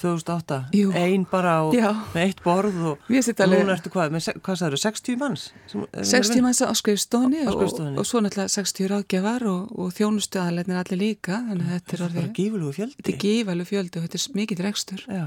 2008, 0.00 0.58
Jú. 0.76 0.90
ein 0.96 1.24
bara 1.30 1.54
og 1.66 1.74
Já. 1.76 1.90
með 2.14 2.22
eitt 2.22 2.42
borð 2.44 2.76
og, 2.92 3.06
og 3.08 3.52
núna 3.52 3.76
ertu 3.76 3.92
hvað, 3.94 4.14
með, 4.14 4.28
hvað 4.44 4.60
sagður, 4.60 4.82
60 4.82 5.18
manns? 5.20 5.46
60 5.72 6.44
manns 6.44 6.62
á 6.64 6.72
skrifstóni 6.76 7.44
og, 7.48 7.64
og 7.96 8.06
svo 8.08 8.22
náttúrulega 8.24 8.52
60 8.54 8.90
ráðgjafar 8.92 9.46
og, 9.50 9.72
og 9.76 9.94
þjónustu 9.96 10.42
aðalegnir 10.42 10.80
allir 10.82 11.02
líka 11.02 11.40
þannig 11.48 11.66
að 11.66 11.74
þetta 11.76 11.96
er 11.96 12.04
orðið 12.08 12.30
gífalug 12.40 12.76
fjöldi 12.78 12.98
þetta 13.00 13.14
er 13.14 13.20
gífalug 13.26 13.70
fjöldi 13.70 14.00
og 14.00 14.06
þetta 14.06 14.20
er 14.22 14.40
mikið 14.40 14.64
rekstur 14.68 15.06
Já. 15.06 15.26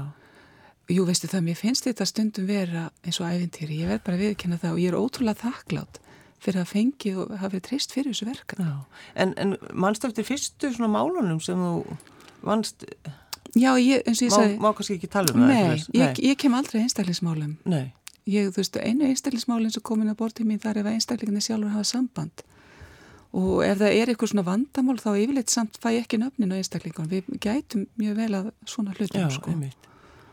Jú, 0.90 1.04
veistu 1.06 1.28
það, 1.30 1.44
mér 1.46 1.58
finnst 1.58 1.86
þetta 1.86 2.06
stundum 2.08 2.46
vera 2.48 2.88
eins 3.06 3.20
og 3.22 3.28
æfintýri, 3.30 3.82
ég 3.84 3.90
verð 3.92 4.06
bara 4.08 4.18
viðkynna 4.18 4.58
það 4.58 4.72
og 4.74 4.80
ég 4.82 4.90
er 4.90 4.98
ótrúlega 4.98 5.44
þakklátt 5.44 6.00
fyrir 6.40 6.62
að 6.62 6.70
fengi 6.72 7.12
og 7.20 7.34
hafa 7.36 7.52
verið 7.52 7.66
treyst 7.68 7.94
fyrir 7.94 8.14
þessu 8.14 8.26
verkan 8.30 8.70
En, 9.14 9.34
en 9.38 9.54
mannst 9.76 10.06
eftir 10.08 10.26
fyrstu 10.26 10.72
svona 10.74 10.90
málunum 10.90 11.40
sem 11.44 11.60
þú 11.60 11.98
vannst 12.46 12.86
Já, 13.58 13.72
ég, 13.82 14.04
eins 14.06 14.20
og 14.20 14.28
ég 14.28 14.34
sagði... 14.34 14.58
Má, 14.60 14.68
má 14.68 14.76
kannski 14.78 14.96
ekki 14.98 15.10
tala 15.10 15.32
um 15.34 15.40
það? 15.42 15.50
Nei, 15.50 15.80
ég, 15.98 16.20
ég 16.30 16.38
kem 16.38 16.54
aldrei 16.54 16.82
einstaklingsmálum. 16.84 17.56
Nei. 17.70 17.88
Ég, 18.30 18.50
þú 18.52 18.62
veist, 18.62 18.76
einu 18.78 19.08
einstaklingsmálinn 19.08 19.74
sem 19.74 19.84
komin 19.86 20.12
að 20.12 20.20
bortið 20.20 20.46
mín 20.46 20.60
þar 20.62 20.82
ef 20.82 20.90
einstaklinginni 20.92 21.42
sjálfur 21.42 21.72
hafa 21.74 21.88
samband. 21.88 22.44
Og 23.34 23.62
ef 23.64 23.80
það 23.80 23.96
er 23.96 24.12
eitthvað 24.12 24.32
svona 24.32 24.44
vandamál 24.46 24.96
þá 25.00 25.10
yfirleitt 25.14 25.52
samt 25.52 25.78
fæ 25.82 25.90
ekki 25.96 26.20
nöfnin 26.20 26.54
á 26.54 26.58
einstaklingunum. 26.60 27.10
Við 27.10 27.42
gætum 27.42 27.84
mjög 27.98 28.16
vel 28.20 28.30
að 28.38 28.52
svona 28.70 28.94
hlutum, 28.94 29.24
Já, 29.24 29.28
sko. 29.34 29.54
Einmitt. 29.54 29.90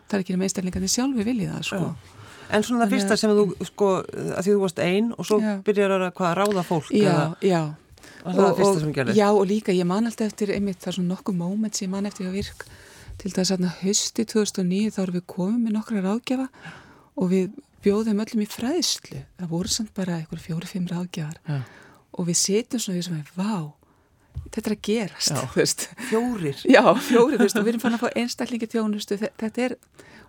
Það 0.07 0.17
er 0.17 0.23
ekki 0.25 0.37
um 0.37 0.45
einstaklinginni 0.45 0.89
sjálfur 0.93 1.27
viljið 1.27 1.51
það, 1.55 1.67
sko. 1.71 1.81
Já. 1.81 2.15
En 2.47 2.63
svona 2.63 2.85
það 2.85 2.95
fyrsta 2.95 3.17
sem 3.19 3.33
þú, 3.37 3.45
sko, 3.67 3.91
að 4.07 4.41
því 4.45 4.53
þú 4.53 4.61
varst 4.61 4.81
einn 4.83 5.11
og 5.13 5.27
svo 5.27 5.39
já. 5.43 5.53
byrjar 5.67 5.95
að 5.97 6.11
hvað 6.17 6.35
ráða 6.39 6.63
fólk. 6.67 6.91
Já, 6.95 7.11
eða, 7.11 7.25
já. 7.43 7.61
Og 8.27 8.93
gerðist. 8.95 9.17
Já, 9.17 9.27
og 9.29 9.43
líka 9.47 9.75
ég 9.75 9.87
man 9.87 10.07
alltaf 10.07 10.31
eftir, 10.31 10.53
einmitt, 10.55 10.79
það 10.81 10.91
er 10.91 10.97
svona 10.97 11.13
nokkuð 11.13 11.37
móment 11.37 11.77
sem 11.77 11.87
ég 11.87 11.93
man 11.93 12.07
eftir 12.09 12.29
að 12.29 12.39
virk 12.39 12.65
til 13.21 13.31
þess 13.33 13.53
að 13.55 13.65
hösti 13.81 14.25
2009 14.29 14.93
þá 14.95 15.01
erum 15.03 15.17
við 15.17 15.25
komið 15.33 15.63
með 15.63 15.75
nokkra 15.77 16.03
ráðgjafa 16.05 16.47
og 17.17 17.31
við 17.31 17.57
bjóðum 17.85 18.21
öllum 18.23 18.43
í 18.43 18.49
fræðslu. 18.49 19.23
Það 19.39 19.51
voru 19.53 19.71
samt 19.73 19.93
bara 19.97 20.19
eitthvað 20.19 20.45
fjóri-fimm 20.45 20.87
ráðgjafar. 20.91 21.41
Ja. 21.47 21.61
og 22.17 22.25
við 22.25 22.37
setjum 22.39 22.81
svona 22.81 22.97
við 22.97 23.05
sem 23.05 23.17
er 23.19 23.31
vá, 23.37 23.55
þetta 24.53 24.69
er 24.69 24.75
að 24.75 24.81
gerast 24.87 25.83
fjórir? 26.09 26.61
Já, 26.65 26.81
fjórir, 27.05 27.37
veist, 27.41 27.57
og 27.59 27.65
við 27.65 27.75
erum 27.75 27.83
fann 27.83 27.97
að 27.97 28.05
fá 28.05 28.17
einstaklingi 28.17 28.69
tjónustu 28.71 29.17
þetta 29.21 29.63
er, 29.67 29.75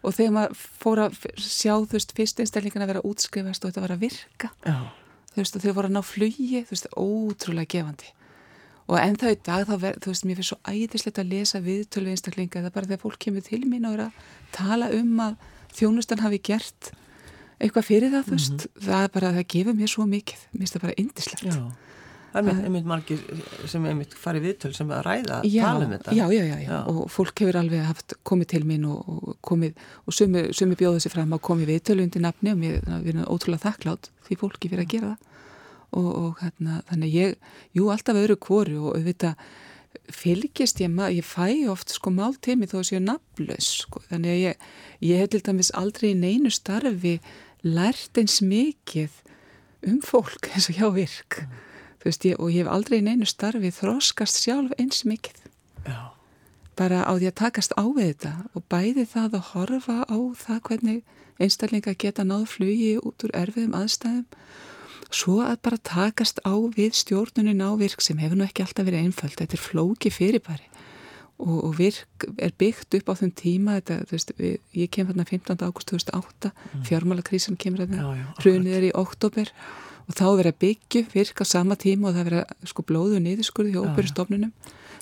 og 0.02 0.14
þegar 0.16 0.34
maður 0.36 0.58
fór 0.82 1.02
að 1.06 1.18
sjá 1.40 1.72
þú 1.78 1.96
veist, 1.96 2.14
fyrst 2.16 2.42
einstaklingin 2.44 2.84
að 2.84 2.92
vera 2.92 3.04
útskrifast 3.08 3.64
og 3.64 3.72
þetta 3.72 3.84
var 3.86 3.94
að 3.96 4.04
virka 4.04 4.52
já. 4.66 4.76
þú 5.32 5.40
veist, 5.42 5.56
og 5.56 5.64
þau 5.64 5.72
voru 5.78 5.90
að 5.90 5.96
ná 5.96 6.02
flugi 6.04 6.62
þú 6.68 6.76
veist, 6.76 6.90
ótrúlega 6.92 7.72
gefandi 7.78 8.12
og 8.88 8.96
ennþá 8.96 9.32
í 9.34 9.38
dag 9.44 9.66
þá 9.68 9.74
verður, 9.74 10.00
þú 10.04 10.12
veist, 10.12 10.26
mér 10.28 10.38
finnst 10.38 10.52
svo 10.54 10.58
æðislegt 10.64 11.20
að 11.20 11.32
lesa 11.34 11.60
viðtölu 11.64 12.12
einstaklinga. 12.14 12.62
Það 12.62 12.70
er 12.70 12.76
bara 12.76 12.88
þegar 12.88 13.02
fólk 13.02 13.18
kemur 13.24 13.44
til 13.44 13.60
mín 13.68 13.88
og 13.88 13.98
er 13.98 14.06
að 14.06 14.22
tala 14.56 14.88
um 14.96 15.20
að 15.26 15.36
þjónustan 15.76 16.24
hafi 16.24 16.40
gert 16.48 16.92
eitthvað 17.58 17.88
fyrir 17.88 18.14
það, 18.14 18.24
þú 18.24 18.36
veist. 18.36 18.54
Mm 18.54 18.64
-hmm. 18.64 18.86
það 18.86 19.04
er 19.04 19.12
bara, 19.18 19.34
það 19.36 19.46
gefur 19.54 19.76
mér 19.76 19.92
svo 19.92 20.06
mikið. 20.08 20.40
Mér 20.52 20.64
finnst 20.64 20.74
það 20.74 20.82
bara 20.86 20.98
yndislegt. 21.02 21.44
Já, 21.44 21.52
það 22.32 22.48
er 22.48 22.64
einmitt 22.64 22.88
margir 22.88 23.20
sem 23.66 23.84
einmitt 23.84 24.14
farið 24.14 24.42
viðtölu 24.48 24.74
sem 24.74 24.90
að 24.90 25.04
ræða, 25.04 25.40
já, 25.44 25.62
tala 25.64 25.84
um 25.84 25.92
þetta. 25.92 26.14
Já, 26.16 26.24
já, 26.32 26.44
já, 26.44 26.58
já, 26.64 26.76
og 26.86 27.10
fólk 27.10 27.40
hefur 27.40 27.56
alveg 27.56 27.84
haft 27.84 28.14
komið 28.22 28.46
til 28.46 28.64
mín 28.64 28.84
og, 28.88 29.04
og 29.08 29.36
komið 29.42 29.74
og 30.06 30.12
sumi 30.14 30.74
bjóðu 30.76 31.00
sér 31.00 31.12
fram 31.12 31.32
að 31.32 31.44
komið 31.44 31.72
viðtölu 31.74 32.02
undir 32.02 32.24
nafni 32.24 32.52
og 32.52 32.58
mér, 32.58 32.80
við 33.04 33.08
erum 33.08 33.28
ótrúlega 33.28 33.68
þakklátt 33.68 34.10
því 34.28 34.36
fólki 34.36 34.68
fyrir 34.68 34.84
að 34.84 34.92
gera 34.92 35.12
það 35.12 35.28
og, 35.96 36.08
og 36.08 36.42
hérna, 36.42 36.82
þannig 36.90 37.14
ég, 37.14 37.34
jú, 37.76 37.88
alltaf 37.92 38.18
öðru 38.20 38.36
kóru 38.40 38.78
og 38.88 38.98
auðvitað 38.98 39.38
fylgist 40.12 40.80
ég 40.82 40.90
maður, 40.92 41.18
ég 41.18 41.26
fæ 41.26 41.68
oft 41.72 41.92
sko 41.92 42.12
málteimi 42.12 42.68
þó 42.68 42.80
að 42.80 42.88
séu 42.90 43.00
nafnlaus 43.04 43.70
sko, 43.84 44.02
þannig 44.08 44.32
að 44.34 44.42
ég, 44.42 44.66
ég 45.08 45.22
hef 45.22 45.32
til 45.32 45.42
dæmis 45.44 45.72
aldrei 45.76 46.10
í 46.12 46.18
neinu 46.18 46.52
starfi 46.52 47.18
lært 47.64 48.20
eins 48.20 48.38
mikið 48.44 49.16
um 49.88 49.98
fólk 50.04 50.50
eins 50.52 50.68
og 50.70 50.78
hjá 50.78 50.88
virk 50.94 51.42
mm. 51.42 51.58
veist, 52.04 52.24
ég, 52.24 52.38
og 52.38 52.52
ég 52.52 52.64
hef 52.64 52.72
aldrei 52.72 53.00
í 53.00 53.06
neinu 53.06 53.28
starfi 53.28 53.72
þróskast 53.74 54.40
sjálf 54.42 54.74
eins 54.80 55.04
mikið 55.08 55.44
Já. 55.88 56.14
bara 56.78 57.04
á 57.04 57.12
því 57.16 57.30
að 57.30 57.38
takast 57.42 57.76
á 57.76 57.84
við 57.84 58.12
þetta 58.12 58.34
og 58.54 58.66
bæði 58.72 59.06
það 59.12 59.38
að 59.40 59.48
horfa 59.52 59.98
á 60.08 60.18
það 60.44 60.62
hvernig 60.68 61.02
einstaklinga 61.38 61.94
geta 61.94 62.26
náð 62.26 62.48
flugi 62.56 62.96
út 62.98 63.24
úr 63.26 63.34
erfiðum 63.38 63.76
aðstæðum 63.78 64.26
svo 65.14 65.38
að 65.44 65.60
bara 65.64 65.80
takast 65.88 66.42
á 66.44 66.52
við 66.76 66.96
stjórnunin 66.98 67.64
á 67.64 67.70
virk 67.80 68.02
sem 68.04 68.18
hefur 68.20 68.40
nú 68.40 68.46
ekki 68.46 68.64
alltaf 68.64 68.88
verið 68.88 69.06
einföld, 69.06 69.36
þetta 69.38 69.56
er 69.56 69.62
flóki 69.62 70.12
fyrirbæri. 70.12 70.68
Og, 71.38 71.58
og 71.68 71.74
virk 71.78 72.26
er 72.42 72.50
byggt 72.58 72.96
upp 72.98 73.12
á 73.12 73.14
þun 73.20 73.34
tíma, 73.38 73.76
þetta, 73.78 73.98
veist, 74.10 74.32
við, 74.40 74.56
ég 74.74 74.90
kem 74.90 75.06
þarna 75.06 75.26
15. 75.28 75.60
ágúst 75.62 75.92
2008 75.92 76.50
mm. 76.50 76.80
fjármálakrísan 76.88 77.58
kemur 77.60 77.84
þarna, 77.84 78.16
hrunið 78.42 78.74
er 78.74 78.88
í 78.88 78.96
oktober 78.98 79.52
og 80.08 80.18
þá 80.18 80.26
verið 80.40 80.50
að 80.50 80.58
byggju 80.64 81.04
virk 81.12 81.44
á 81.44 81.46
sama 81.46 81.78
tíma 81.78 82.10
og 82.10 82.18
það 82.18 82.28
verið 82.32 82.42
að 82.42 82.72
sko 82.72 82.84
blóðu 82.90 83.22
niðurskurði 83.22 83.76
hjá 83.76 83.84
óbyrjastofnunum 83.84 84.52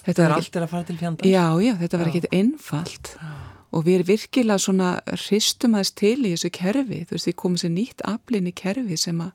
Þetta 0.07 0.23
er 0.23 0.35
allt 0.37 0.57
er 0.57 0.65
að 0.65 0.71
fara 0.71 0.87
til 0.87 0.97
fjandans. 1.01 1.27
Já, 1.27 1.47
já, 1.65 1.73
þetta 1.81 1.99
verið 2.01 2.13
ekkit 2.15 2.35
einfalt. 2.39 3.13
Já. 3.19 3.35
og 3.77 3.83
við 3.85 3.97
erum 3.97 4.09
virkilega 4.09 4.63
svona 4.63 4.91
hristum 5.11 5.75
aðeins 5.75 5.91
til 5.99 6.19
í 6.23 6.31
þessu 6.31 6.51
kerfi, 6.55 7.01
þú 7.09 7.17
veist, 7.17 7.27
við 7.29 7.35
komum 7.43 7.59
sér 7.61 7.73
nýtt 7.75 8.05
aflinn 8.09 8.47
í 8.49 8.53
kerfi 8.57 8.97
sem 9.01 9.19
að 9.21 9.33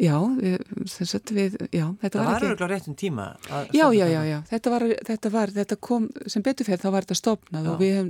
Já, 0.00 0.14
að 0.16 1.32
við, 1.36 1.56
já, 1.76 1.84
þetta 2.00 2.22
var 2.24 2.44
ekki... 2.46 2.68
Réttum 2.70 2.94
tíma. 2.96 3.26
Já, 3.76 3.84
já, 3.92 4.06
já, 4.08 4.20
já, 4.24 4.38
þetta 4.48 4.70
var, 4.72 4.84
þetta 5.10 5.30
var, 5.34 5.50
þetta 5.58 5.76
kom, 5.84 6.06
sem 6.24 6.44
beturferð 6.44 6.86
þá 6.86 6.88
var 6.94 7.04
þetta 7.04 7.16
stopnað 7.18 7.66
já. 7.66 7.70
og 7.72 7.82
við 7.82 7.92
hefum 7.98 8.08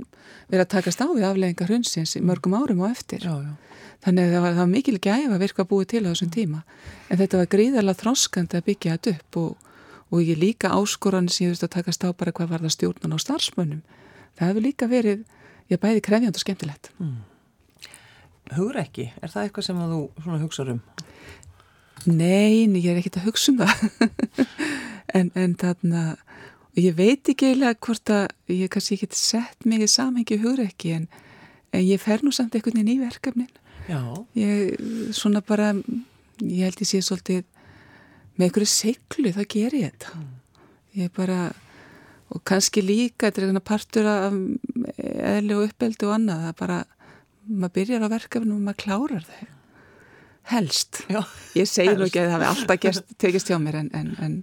verið 0.53 0.63
að 0.63 0.69
takast 0.71 1.03
á 1.03 1.07
við 1.11 1.25
afleggingar 1.27 1.71
hrunsins 1.71 2.15
í 2.15 2.21
mörgum 2.23 2.55
árum 2.55 2.85
og 2.85 2.93
eftir. 2.93 3.25
Já, 3.27 3.33
já. 3.43 3.81
Þannig 4.05 4.29
að 4.29 4.31
það 4.35 4.45
var, 4.45 4.55
það 4.55 4.63
var 4.63 4.71
mikil 4.71 4.95
gæf 5.03 5.35
að 5.35 5.43
virka 5.43 5.67
búið 5.67 5.89
til 5.91 6.03
á 6.07 6.09
þessum 6.13 6.31
tíma. 6.37 6.63
En 7.11 7.19
þetta 7.19 7.41
var 7.41 7.51
gríðarlega 7.51 8.01
þroskandi 8.05 8.61
að 8.61 8.65
byggja 8.69 8.95
þetta 8.95 9.15
upp 9.17 9.41
og, 9.43 9.67
og 10.15 10.23
ég 10.23 10.39
líka 10.39 10.71
áskoran 10.77 11.27
síðust 11.27 11.67
að 11.67 11.73
takast 11.75 12.07
á 12.07 12.09
bara 12.15 12.31
hvað 12.31 12.55
var 12.55 12.63
það 12.63 12.75
stjórnan 12.77 13.13
á 13.13 13.19
starfsmönnum. 13.19 13.83
Það 14.39 14.47
hefur 14.47 14.65
líka 14.69 14.87
verið, 14.87 15.27
ég 15.67 15.83
bæði 15.83 16.07
krefjand 16.07 16.39
og 16.39 16.45
skemmtilegt. 16.45 16.93
Mm. 17.03 17.19
Hugur 18.55 18.79
ekki, 18.81 19.11
er 19.21 19.31
það 19.31 19.45
eitthvað 19.45 19.67
sem 19.67 19.85
þú 19.91 20.01
hugsaður 20.41 20.77
um? 20.79 20.83
Nei, 22.09 22.65
ég 22.65 22.89
er 22.91 22.99
ekkert 23.01 23.21
að 23.21 23.27
hugsa 23.29 23.53
um 23.53 23.61
það. 23.61 23.75
En, 25.11 25.27
en 25.35 25.57
þarna 25.59 26.01
ég 26.79 26.93
veit 26.95 27.27
ekki 27.27 27.49
eiginlega 27.49 27.75
hvort 27.83 28.11
að 28.13 28.53
ég 28.55 28.69
kannski 28.71 28.95
ekki 28.95 29.09
sett 29.19 29.65
mig 29.67 29.83
í 29.83 29.89
samhengi 29.91 30.37
hugreiki 30.39 30.93
en, 30.95 31.07
en 31.75 31.83
ég 31.83 31.99
fer 31.99 32.23
nú 32.23 32.31
samt 32.31 32.55
einhvern 32.55 32.79
veginn 32.79 32.93
í 32.93 33.01
verkefnin. 33.01 33.49
Já. 33.89 33.99
Ég, 34.39 34.77
svona 35.11 35.41
bara, 35.43 35.73
ég 36.39 36.63
held 36.63 36.79
ég 36.79 36.87
sé 36.87 37.01
svolítið 37.03 37.43
með 38.37 38.47
einhverju 38.47 38.71
seglu 38.71 39.35
þá 39.35 39.41
ger 39.51 39.75
ég 39.81 39.91
þetta. 39.91 40.15
Mm. 40.15 40.31
ég 41.01 41.13
bara, 41.19 41.39
og 42.31 42.43
kannski 42.47 42.83
líka 42.85 43.27
þetta 43.27 43.41
er 43.41 43.49
einhverja 43.49 43.67
partur 43.73 44.11
af 44.11 44.37
eðli 45.35 45.57
og 45.57 45.65
uppeldi 45.67 46.07
og 46.07 46.15
annað 46.21 46.45
það 46.47 46.59
bara, 46.63 46.83
maður 47.51 47.75
byrjar 47.81 48.07
á 48.07 48.13
verkefnum 48.15 48.61
og 48.61 48.69
maður 48.69 48.83
klárar 48.85 49.27
þau 49.27 49.49
helst. 50.49 51.03
Já, 51.09 51.21
ég 51.57 51.69
segi 51.69 51.93
nú 51.95 52.07
ekki 52.07 52.21
að 52.21 52.31
það 52.31 52.33
hefði 52.35 52.49
alltaf 52.49 52.81
gerst, 52.85 53.13
tekist 53.21 53.51
hjá 53.51 53.57
mér 53.61 53.77
en, 53.83 53.91
en, 53.97 54.09
en, 54.25 54.35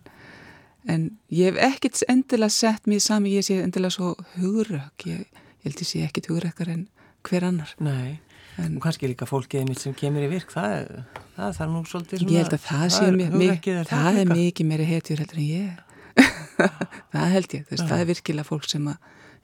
en 0.95 1.09
ég 1.35 1.51
hef 1.51 1.61
ekkert 1.73 2.05
endilega 2.09 2.55
sett 2.55 2.89
mér 2.91 3.03
sami, 3.05 3.35
ég 3.37 3.47
sé 3.47 3.59
endilega 3.63 3.97
svo 3.97 4.15
hugurök, 4.37 5.09
ég, 5.11 5.27
ég 5.27 5.69
held 5.69 5.83
ég 5.85 5.91
sé 5.91 6.05
ekkert 6.07 6.31
hugurökar 6.31 6.73
en 6.75 6.87
hver 7.27 7.49
annar. 7.49 7.75
Nei, 7.83 8.21
og 8.63 8.79
kannski 8.85 9.11
líka 9.11 9.29
fólkið 9.29 9.67
mitt 9.69 9.83
sem 9.83 9.97
kemur 9.97 10.25
í 10.25 10.31
virk 10.31 10.55
það, 10.55 10.95
það 11.37 11.61
er 11.67 11.73
nú 11.75 11.83
svolítið 11.87 12.23
svona, 12.23 12.35
ég 12.35 12.45
held 12.45 12.57
að 12.57 12.65
það, 12.69 12.87
sé 12.97 13.11
mér, 13.19 13.61
það, 13.67 13.93
það 13.93 14.23
er 14.23 14.33
mikið 14.33 14.71
meiri 14.73 14.89
hetjur 14.89 15.23
heldur 15.25 15.43
en 15.43 15.53
ég. 15.53 15.85
Það 17.13 17.29
held 17.31 17.53
ég, 17.55 17.61
þess, 17.69 17.83
það 17.87 18.01
er 18.03 18.07
virkilega 18.09 18.47
fólk 18.49 18.65
sem 18.67 18.87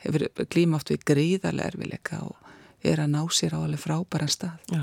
hefur 0.03 0.25
glíma 0.51 0.81
oft 0.81 0.89
við 0.91 1.05
gríðarlega 1.07 1.71
erfileika 1.71 2.19
og 2.27 2.49
er 2.83 3.05
að 3.05 3.13
ná 3.13 3.21
sér 3.31 3.55
á 3.55 3.63
alveg 3.63 3.79
frábæran 3.79 4.33
stað. 4.35 4.57
Já 4.75 4.83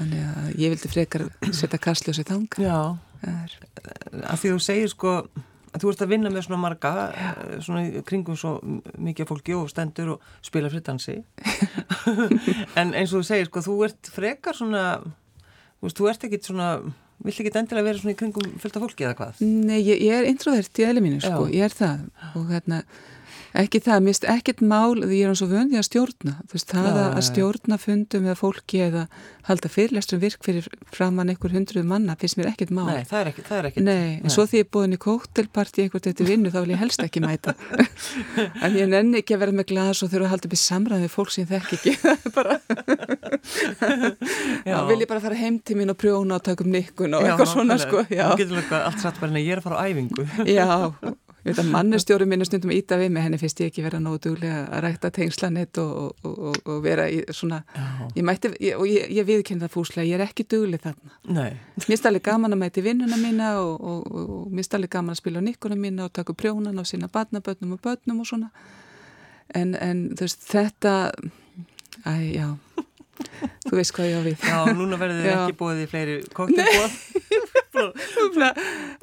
Þannig 0.00 0.24
að 0.24 0.50
ég 0.62 0.72
vildi 0.74 0.90
frekar 0.90 1.26
setja 1.52 1.80
kastljósi 1.82 2.24
þanga. 2.28 2.64
Já, 2.64 2.80
að 3.20 4.36
því 4.40 4.52
þú 4.54 4.60
segir 4.64 4.92
sko 4.92 5.14
að 5.70 5.84
þú 5.84 5.90
ert 5.92 6.02
að 6.02 6.12
vinna 6.14 6.30
með 6.32 6.46
svona 6.46 6.60
marga, 6.64 6.92
Já. 7.14 7.28
svona 7.62 8.02
kringum 8.06 8.38
svo 8.38 8.56
mikið 8.98 9.28
fólki 9.28 9.54
og 9.54 9.68
stendur 9.70 10.16
og 10.16 10.32
spila 10.42 10.70
frittansi. 10.72 11.20
en 12.80 12.94
eins 12.96 13.12
og 13.12 13.20
þú 13.20 13.28
segir 13.28 13.50
sko, 13.50 13.62
þú 13.68 13.76
ert 13.86 14.10
frekar 14.14 14.58
svona, 14.58 14.84
þú 15.78 15.86
veist, 15.86 16.00
þú 16.00 16.10
ert 16.10 16.26
ekkit 16.26 16.50
svona, 16.50 16.72
vilt 17.22 17.42
ekki 17.44 17.54
endilega 17.60 17.86
vera 17.86 18.02
svona 18.02 18.16
í 18.16 18.18
kringum 18.18 18.58
fylgta 18.62 18.82
fólki 18.82 19.06
eða 19.06 19.18
hvað? 19.20 19.44
Nei, 19.46 19.78
ég, 19.78 20.02
ég 20.08 20.16
er 20.16 20.28
introvert 20.32 20.82
í 20.82 20.88
eðli 20.88 21.04
mínu 21.06 21.22
sko, 21.22 21.46
Já. 21.46 21.54
ég 21.60 21.68
er 21.68 21.76
það 21.76 22.32
og 22.40 22.50
hérna 22.50 22.82
Ekki 23.58 23.80
það, 23.82 24.04
finnst 24.06 24.24
ekkit 24.30 24.60
mál, 24.62 25.00
ég 25.02 25.24
er 25.24 25.32
eins 25.32 25.42
og 25.42 25.50
vöndi 25.50 25.78
að 25.78 25.86
stjórna, 25.88 26.36
veist, 26.52 26.70
það 26.70 26.86
já, 26.86 27.02
að 27.08 27.24
stjórna 27.26 27.78
fundum 27.82 28.28
eða 28.28 28.36
fólki 28.38 28.82
eða 28.84 29.06
halda 29.48 29.70
fyrirlestrum 29.72 30.20
virk 30.22 30.44
fyrir 30.46 30.68
framann 30.94 31.32
einhver 31.32 31.50
hundruð 31.54 31.88
manna, 31.90 32.14
finnst 32.20 32.38
mér 32.38 32.52
ekkit 32.52 32.70
mál. 32.74 32.86
Nei, 32.92 33.02
það 33.08 33.20
er 33.20 33.30
ekkit, 33.32 33.48
það 33.48 33.58
er 33.58 33.68
ekkit. 33.70 33.84
Nei, 33.88 34.10
en 34.20 34.28
Nei. 34.28 34.34
svo 34.34 34.44
því 34.46 34.60
ég 34.60 34.66
er 34.66 34.70
búin 34.76 34.94
í 34.94 35.00
kóttelparti 35.02 35.84
eitthvað 35.84 36.06
til 36.20 36.28
vinnu, 36.28 36.52
þá 36.54 36.60
vil 36.60 36.74
ég 36.76 36.82
helst 36.84 37.02
ekki 37.02 37.22
mæta. 37.24 37.56
en 38.64 38.78
ég 38.78 38.90
nenni 38.92 39.18
ekki 39.24 39.34
að 39.34 39.42
vera 39.42 39.56
með 39.58 39.68
glas 39.72 40.04
og 40.04 40.12
þurfa 40.12 40.28
að 40.28 40.34
halda 40.36 40.50
upp 40.50 40.54
í 40.54 40.60
samræði 40.62 41.06
við 41.08 41.14
fólk 41.16 41.34
sem 41.34 41.50
þekk 41.50 41.74
ekki, 41.78 41.96
bara, 42.36 42.58
þá 44.62 44.78
vil 44.92 45.00
ég 45.00 45.10
bara 45.10 45.24
fara 45.26 45.40
heim 45.40 45.58
til 45.58 45.80
mín 45.80 45.90
og 45.90 45.98
prjóna 45.98 46.38
og 46.38 46.46
taka 46.46 46.66
um 46.66 46.70
nikkun 46.70 47.18
og 47.18 47.26
eitthvað 47.26 47.52
svona, 47.56 47.80
sko. 47.82 48.06
Ég 48.10 48.22
er 49.50 49.58
að 49.58 49.66
fara 49.66 49.82
á 49.82 49.84
æfingu. 49.90 50.26
Já, 50.46 50.68
Ég 51.40 51.54
veit 51.54 51.60
að 51.62 51.70
mannestjóri 51.72 52.26
minn 52.28 52.44
er 52.44 52.48
stundum 52.48 52.72
íta 52.74 52.98
við 53.00 53.12
mig, 53.14 53.24
henni 53.24 53.38
finnst 53.40 53.60
ég 53.62 53.70
ekki 53.70 53.84
vera 53.86 54.00
nógu 54.02 54.18
duglega 54.26 54.66
að 54.68 54.82
rækta 54.84 55.10
tengslanett 55.16 55.78
og, 55.80 56.18
og, 56.20 56.34
og, 56.50 56.58
og 56.68 56.82
vera 56.84 57.06
í 57.08 57.22
svona, 57.32 57.62
Já. 57.72 57.86
ég 58.18 58.26
mætti, 58.28 58.50
ég, 58.60 58.76
og 58.76 58.84
ég, 58.90 59.06
ég 59.16 59.28
viðkynna 59.28 59.64
það 59.64 59.72
fúslega, 59.72 60.04
ég 60.10 60.18
er 60.18 60.24
ekki 60.26 60.44
dugleg 60.52 60.84
þarna. 60.84 61.14
Nei. 61.32 61.54
Mér 61.78 61.86
finnst 61.86 62.08
allir 62.10 62.24
gaman 62.28 62.52
að 62.52 62.60
mæti 62.60 62.84
vinnuna 62.84 63.16
mína 63.20 63.54
og 63.64 64.50
mér 64.50 64.60
finnst 64.60 64.76
allir 64.76 64.92
gaman 64.92 65.16
að 65.16 65.22
spila 65.22 65.40
á 65.40 65.48
nikkuna 65.48 65.80
mína 65.80 66.10
og 66.10 66.12
taka 66.20 66.36
prjónan 66.36 66.76
á 66.76 66.84
sína 66.84 67.08
barnabötnum 67.08 67.72
og 67.78 67.80
bötnum 67.88 68.20
og 68.20 68.28
svona. 68.28 68.52
En, 69.56 69.72
en 69.80 70.10
þú 70.12 70.28
veist, 70.28 70.44
þetta, 70.52 70.94
æ, 72.04 72.12
já, 72.36 72.48
þú 73.64 73.78
veist 73.80 73.96
hvað 73.96 74.12
ég 74.12 74.20
á 74.20 74.22
við. 74.28 74.44
Já, 74.44 74.58
núna 74.76 75.00
verður 75.00 75.24
þið 75.24 75.32
ekki 75.38 75.58
bóðið 75.64 75.82
í 75.86 75.90
fleiri 75.90 76.20
koktelbóð. 76.36 77.00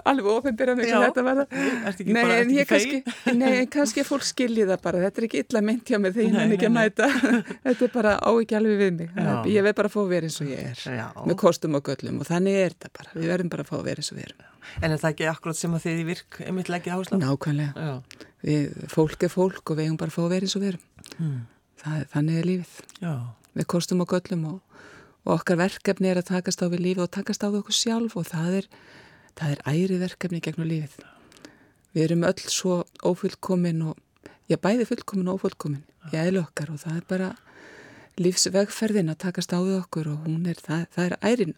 Alveg 0.07 0.29
ofinbyrja 0.31 0.75
mig 0.77 0.89
hvað 0.89 1.05
þetta 1.05 1.23
var 1.25 1.41
nei, 2.17 2.23
en 2.35 2.51
ég 2.53 2.67
kannski 2.69 3.35
nei, 3.37 3.65
kannski 3.71 4.03
fólk 4.07 4.25
skilji 4.27 4.65
það 4.67 4.81
bara. 4.83 5.01
Þetta 5.05 5.21
er 5.21 5.27
ekki 5.27 5.41
illa 5.43 5.61
mynd 5.63 5.87
hjá 5.87 5.99
mig 6.01 6.15
þegar 6.15 6.27
ég 6.27 6.37
hann 6.37 6.55
ekki 6.57 6.69
að 6.69 6.75
mæta. 6.75 7.09
Þetta 7.67 7.87
er 7.87 7.93
bara 7.93 8.13
á 8.19 8.29
ekki 8.31 8.57
alveg 8.59 8.81
við 8.81 8.93
mig. 8.99 9.15
Já. 9.15 9.31
ég 9.53 9.67
veið 9.67 9.77
bara 9.79 9.91
að 9.91 9.95
fá 9.95 9.99
að 10.03 10.13
vera 10.13 10.29
eins 10.29 10.39
og 10.43 10.51
ég 10.51 10.69
er. 10.71 10.83
Já. 10.99 11.07
með 11.23 11.39
kostum 11.43 11.79
og 11.79 11.87
göllum. 11.87 12.21
Og 12.21 12.29
þannig 12.29 12.59
er 12.61 12.75
þetta 12.75 12.93
bara. 12.99 13.15
Við 13.15 13.33
verðum 13.33 13.51
bara 13.55 13.65
að 13.65 13.71
fá 13.71 13.77
að 13.79 13.85
vera 13.89 14.03
eins 14.03 14.11
og 14.13 14.19
við 14.19 14.27
erum. 14.27 14.45
En 14.81 14.91
er 14.91 15.01
það 15.01 15.13
ekki 15.13 15.29
akkurat 15.31 15.59
sem 15.61 15.75
að 15.77 15.85
þið 15.87 15.99
í 16.01 16.07
virk 16.11 16.39
einmitt 16.43 16.71
leggja 16.71 16.97
hásla? 16.97 17.19
Nákvæmlega. 17.21 17.97
Við, 18.47 18.79
fólk 18.91 19.23
er 19.23 19.31
fólk 19.31 19.71
og 19.71 19.79
við 19.79 19.87
hefum 19.87 19.99
bara 20.01 20.11
að 20.11 20.17
fá 20.17 20.23
að 20.25 20.33
vera 20.35 20.47
eins 20.47 20.57
og 20.57 20.63
við 20.63 20.73
erum. 20.73 20.87
Hmm. 21.17 21.37
það, 21.81 22.01
þannig 22.13 22.39
er 22.41 22.49
lífið. 22.51 22.81
Við 23.57 23.69
kostum 23.73 24.03
og 24.03 24.11
göllum 24.11 24.43
og 24.51 24.83
og 25.27 25.41
okkar 25.41 25.59
verkefni 25.59 26.07
er 26.07 26.21
að 26.21 26.29
takast 26.29 26.61
á 26.63 26.71
við 26.71 26.83
lífi 26.85 27.03
og 27.03 27.11
takast 27.11 27.43
á 27.43 27.51
við 27.51 27.59
okkur 27.59 27.75
sjálf 27.75 28.15
og 28.15 28.29
það 28.29 28.53
er, 28.61 28.67
það 29.35 29.53
er 29.53 29.63
æri 29.67 29.97
verkefni 29.99 30.39
gegnum 30.43 30.69
lífið. 30.69 31.03
Við 31.91 32.05
erum 32.05 32.23
öll 32.29 32.45
svo 32.47 32.77
ófullkomin 33.03 33.81
og, 33.89 33.97
já 34.47 34.55
bæði 34.55 34.87
fullkomin 34.87 35.27
og 35.27 35.41
ófullkomin 35.41 35.83
í 36.13 36.21
ælu 36.21 36.45
okkar 36.45 36.71
og 36.71 36.79
það 36.79 37.01
er 37.01 37.07
bara 37.09 37.29
lífsvegferðin 38.21 39.11
að 39.11 39.19
takast 39.25 39.51
á 39.51 39.59
við 39.59 39.81
okkur 39.81 40.13
og 40.13 40.29
hún 40.29 40.47
er, 40.47 40.61
það, 40.63 40.87
það 40.95 41.09
er 41.09 41.17
ærin, 41.27 41.57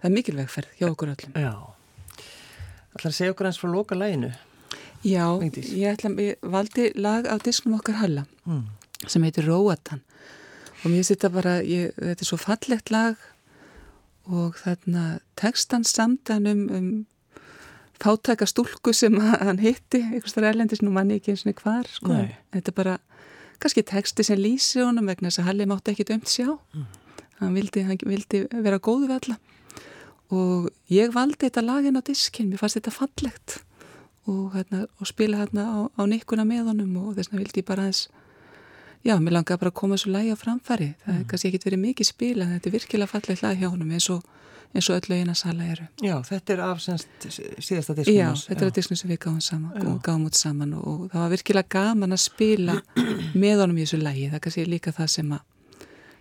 það 0.00 0.08
er 0.10 0.16
mikilvegferð 0.16 0.74
hjá 0.80 0.88
okkur 0.90 1.14
öllum. 1.14 1.38
Já, 1.38 1.54
ætlar 2.96 3.12
að 3.12 3.18
segja 3.20 3.36
okkur 3.36 3.50
eins 3.52 3.62
frá 3.62 3.70
loka 3.70 3.98
læginu? 3.98 4.32
Já, 5.06 5.28
ég, 5.46 5.86
ætla, 5.92 6.10
ég 6.18 6.42
valdi 6.42 6.90
lag 6.98 7.30
á 7.30 7.38
disknum 7.38 7.78
okkar 7.78 8.00
Halla 8.00 8.26
mm. 8.48 8.64
sem 9.06 9.22
heitir 9.22 9.46
Róatan 9.46 10.02
og 10.86 10.92
mér 10.92 11.02
þetta 11.08 11.32
bara, 11.34 11.56
ég, 11.66 11.90
þetta 11.98 12.22
er 12.22 12.28
svo 12.28 12.38
fallegt 12.38 12.92
lag 12.94 13.18
og 14.30 14.54
þarna 14.60 15.18
tekstan 15.38 15.82
samtan 15.86 16.46
um, 16.50 16.64
um 16.70 16.88
fátæka 18.02 18.46
stúlku 18.46 18.92
sem 18.94 19.16
hann 19.18 19.58
hitti, 19.58 20.02
einhvers 20.04 20.36
þar 20.36 20.50
erlendis 20.52 20.82
nú 20.84 20.92
manni 20.94 21.18
ekki 21.18 21.32
eins 21.32 21.46
og 21.48 21.62
hvar, 21.62 21.88
sko. 21.90 22.12
Þetta 22.54 22.72
er 22.72 22.76
bara, 22.76 22.96
kannski 23.62 23.82
teksti 23.88 24.26
sem 24.28 24.38
lýsi 24.38 24.82
honum 24.84 25.08
vegna 25.08 25.30
þess 25.30 25.42
að 25.42 25.48
Halli 25.50 25.68
mátti 25.70 25.94
ekki 25.94 26.08
dömt 26.10 26.30
sjá. 26.30 26.50
Mm. 26.76 26.86
hann, 27.40 27.54
vildi, 27.56 27.84
hann 27.88 28.00
vildi 28.04 28.42
vera 28.52 28.78
góðu 28.78 29.08
við 29.08 29.16
alla. 29.16 29.38
Og 30.36 30.68
ég 30.92 31.14
valdi 31.14 31.46
þetta 31.46 31.64
lagin 31.64 31.98
á 31.98 32.02
diskin, 32.04 32.50
mér 32.50 32.60
fannst 32.62 32.78
þetta 32.78 32.94
fallegt. 32.94 33.58
Og, 34.26 34.52
hérna, 34.54 34.84
og 35.00 35.08
spila 35.08 35.44
hérna 35.44 35.66
á, 35.66 35.78
á 35.96 36.02
nikkuna 36.10 36.46
með 36.46 36.72
honum 36.72 36.96
og 37.00 37.16
þess 37.16 37.30
vegna 37.30 37.44
vildi 37.44 37.62
ég 37.62 37.68
bara 37.68 37.86
aðeins 37.86 38.06
Já, 39.06 39.14
mér 39.22 39.36
langar 39.36 39.58
bara 39.60 39.70
að 39.70 39.78
koma 39.78 39.96
svo 40.00 40.10
lægi 40.10 40.34
á 40.34 40.38
framfæri. 40.38 40.88
Það 41.04 41.12
mm. 41.12 41.20
er 41.20 41.26
kannski 41.30 41.50
ekkit 41.50 41.66
verið 41.68 41.80
mikið 41.84 42.08
spil 42.08 42.40
en 42.42 42.48
þetta 42.56 42.68
er 42.68 42.74
virkilega 42.74 43.10
fallið 43.12 43.42
hlæg 43.42 43.60
hjá 43.60 43.68
honum 43.68 43.92
eins 43.94 44.08
og, 44.10 44.24
eins 44.74 44.88
og 44.90 44.96
öll 44.96 45.10
lögin 45.12 45.30
að 45.30 45.38
sala 45.38 45.66
eru. 45.74 45.86
Já, 46.02 46.14
þetta 46.26 46.54
er 46.54 46.62
af 46.66 46.80
semst 46.82 47.26
síðasta 47.28 47.94
diskunum. 47.94 48.18
Já, 48.18 48.46
þetta 48.48 48.64
er 48.64 48.72
að 48.72 48.78
diskunum 48.80 49.00
sem 49.02 49.12
við 49.12 49.20
gáum 49.22 49.36
saman, 49.46 49.92
gáum 50.02 50.24
út 50.26 50.38
saman 50.40 50.72
og, 50.74 50.88
og 50.90 51.04
það 51.12 51.22
var 51.22 51.34
virkilega 51.36 51.72
gaman 51.76 52.16
að 52.16 52.22
spila 52.24 52.78
með 53.44 53.62
honum 53.62 53.78
í 53.78 53.86
þessu 53.86 54.00
lægi. 54.02 54.26
Það 54.32 54.40
er 54.40 54.44
kannski 54.48 54.66
líka 54.72 54.94
það 54.96 55.12
sem 55.14 55.36
að, 55.36 55.44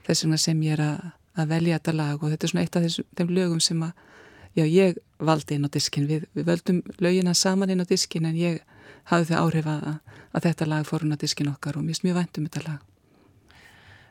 þess 0.06 0.28
sem 0.46 0.62
ég 0.68 0.78
er 0.78 0.84
að, 0.86 1.10
að 1.42 1.56
velja 1.56 1.80
þetta 1.80 1.96
lag 2.04 2.22
og 2.22 2.36
þetta 2.36 2.46
er 2.46 2.54
svona 2.54 2.68
eitt 2.68 2.78
af 2.78 2.86
þessum, 2.86 3.10
þeim 3.18 3.34
lögum 3.40 3.66
sem 3.66 3.82
að, 3.88 4.06
já, 4.54 4.66
ég 4.70 5.02
valdi 5.18 5.58
inn 5.58 5.66
á 5.66 5.74
diskin. 5.74 6.06
Við, 6.12 6.30
við 6.38 6.52
völdum 6.52 6.84
lögina 7.02 7.34
saman 7.34 7.74
inn 7.74 7.82
á 7.82 7.90
diskin 7.90 8.30
en 8.30 8.38
ég 8.38 8.62
hafði 9.10 9.34
þau 9.34 9.42
áhrif 9.42 9.74
að, 9.74 9.90
að 10.36 10.50
þetta 10.50 10.68
lag 10.70 10.88
fór 10.88 11.06
hún 11.06 11.16
að 11.16 11.24
diskin 11.26 11.52
okkar 11.54 11.80
og 11.80 11.86
mér 11.86 12.00
er 12.00 12.08
mjög 12.10 12.20
vænt 12.20 12.40
um 12.42 12.50
þetta 12.50 12.66
lag. 12.66 12.82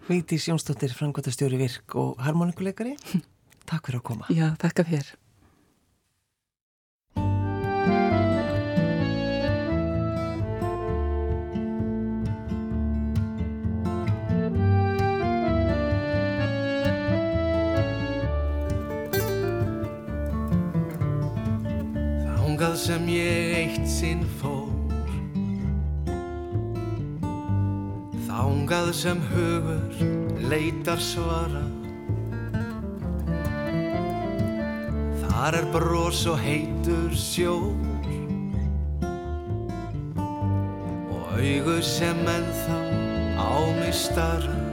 Vigdís 0.08 0.48
Jónsdóttir, 0.50 0.92
frangværtastjóri 0.96 1.60
Virk 1.60 1.96
og 2.00 2.16
harmonikuleikari, 2.24 2.96
takk 3.70 3.88
fyrir 3.88 4.00
að 4.00 4.08
koma. 4.10 4.32
Já, 4.32 4.50
takk 4.60 4.84
að 4.84 4.96
þér. 4.96 5.14
Sem 22.84 23.06
ég 23.08 23.54
eitt 23.56 23.86
sinn 23.88 24.26
fór 24.42 24.63
Þángað 28.34 28.88
sem 28.98 29.20
hugur 29.30 30.00
leitar 30.50 30.98
svara. 30.98 31.60
Þar 35.20 35.58
er 35.60 35.68
brós 35.70 36.24
og 36.32 36.40
heitur 36.42 37.14
sjór. 37.14 37.78
Og 41.14 41.30
augur 41.38 41.86
sem 41.86 42.26
ennþá 42.34 42.80
á 43.38 43.54
mig 43.78 43.94
starra 44.02 44.63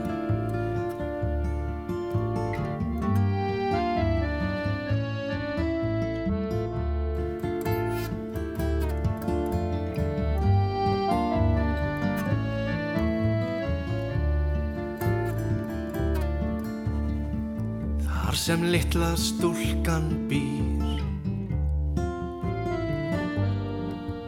sem 18.62 18.70
litla 18.70 19.16
stúlkan 19.16 20.28
býr. 20.30 21.02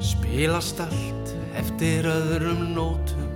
Spilast 0.02 0.80
allt 0.82 1.34
eftir 1.54 2.06
öðrum 2.10 2.74
nótum. 2.74 3.30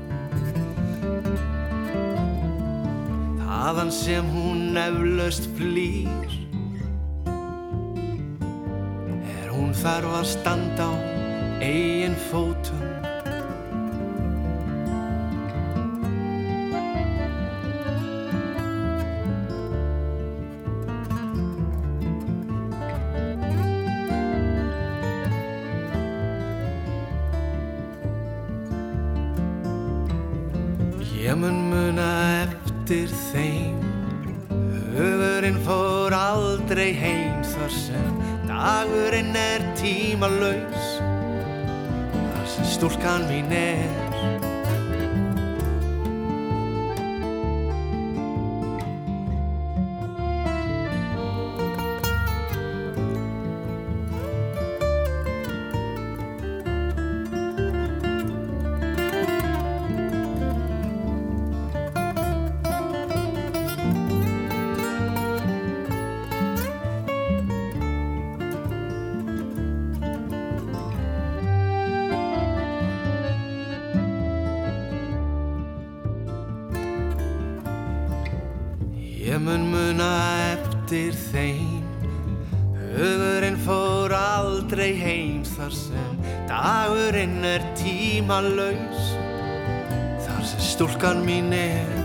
Þaðan 3.44 3.92
sem 3.94 4.26
hún 4.34 4.74
eflaust 4.74 5.46
flýr. 5.54 6.34
Er 9.38 9.54
hún 9.54 9.70
þarf 9.70 10.18
að 10.18 10.26
standa 10.34 10.90
á 10.90 10.94
eigin 11.62 12.18
fótum 12.26 12.77
stúlkan 40.18 40.67
mun 79.48 79.70
muna 79.72 80.08
eftir 80.52 81.14
þeim. 81.30 81.84
Hugurinn 82.98 83.56
fór 83.64 84.12
aldrei 84.12 84.90
heim 84.98 85.40
þar 85.46 85.72
sem 85.72 86.18
dagurinn 86.50 87.40
er 87.48 87.64
tímalaus. 87.78 89.06
Þar 90.26 90.44
sem 90.50 90.66
stúlkan 90.72 91.24
mín 91.24 91.54
er 91.56 91.97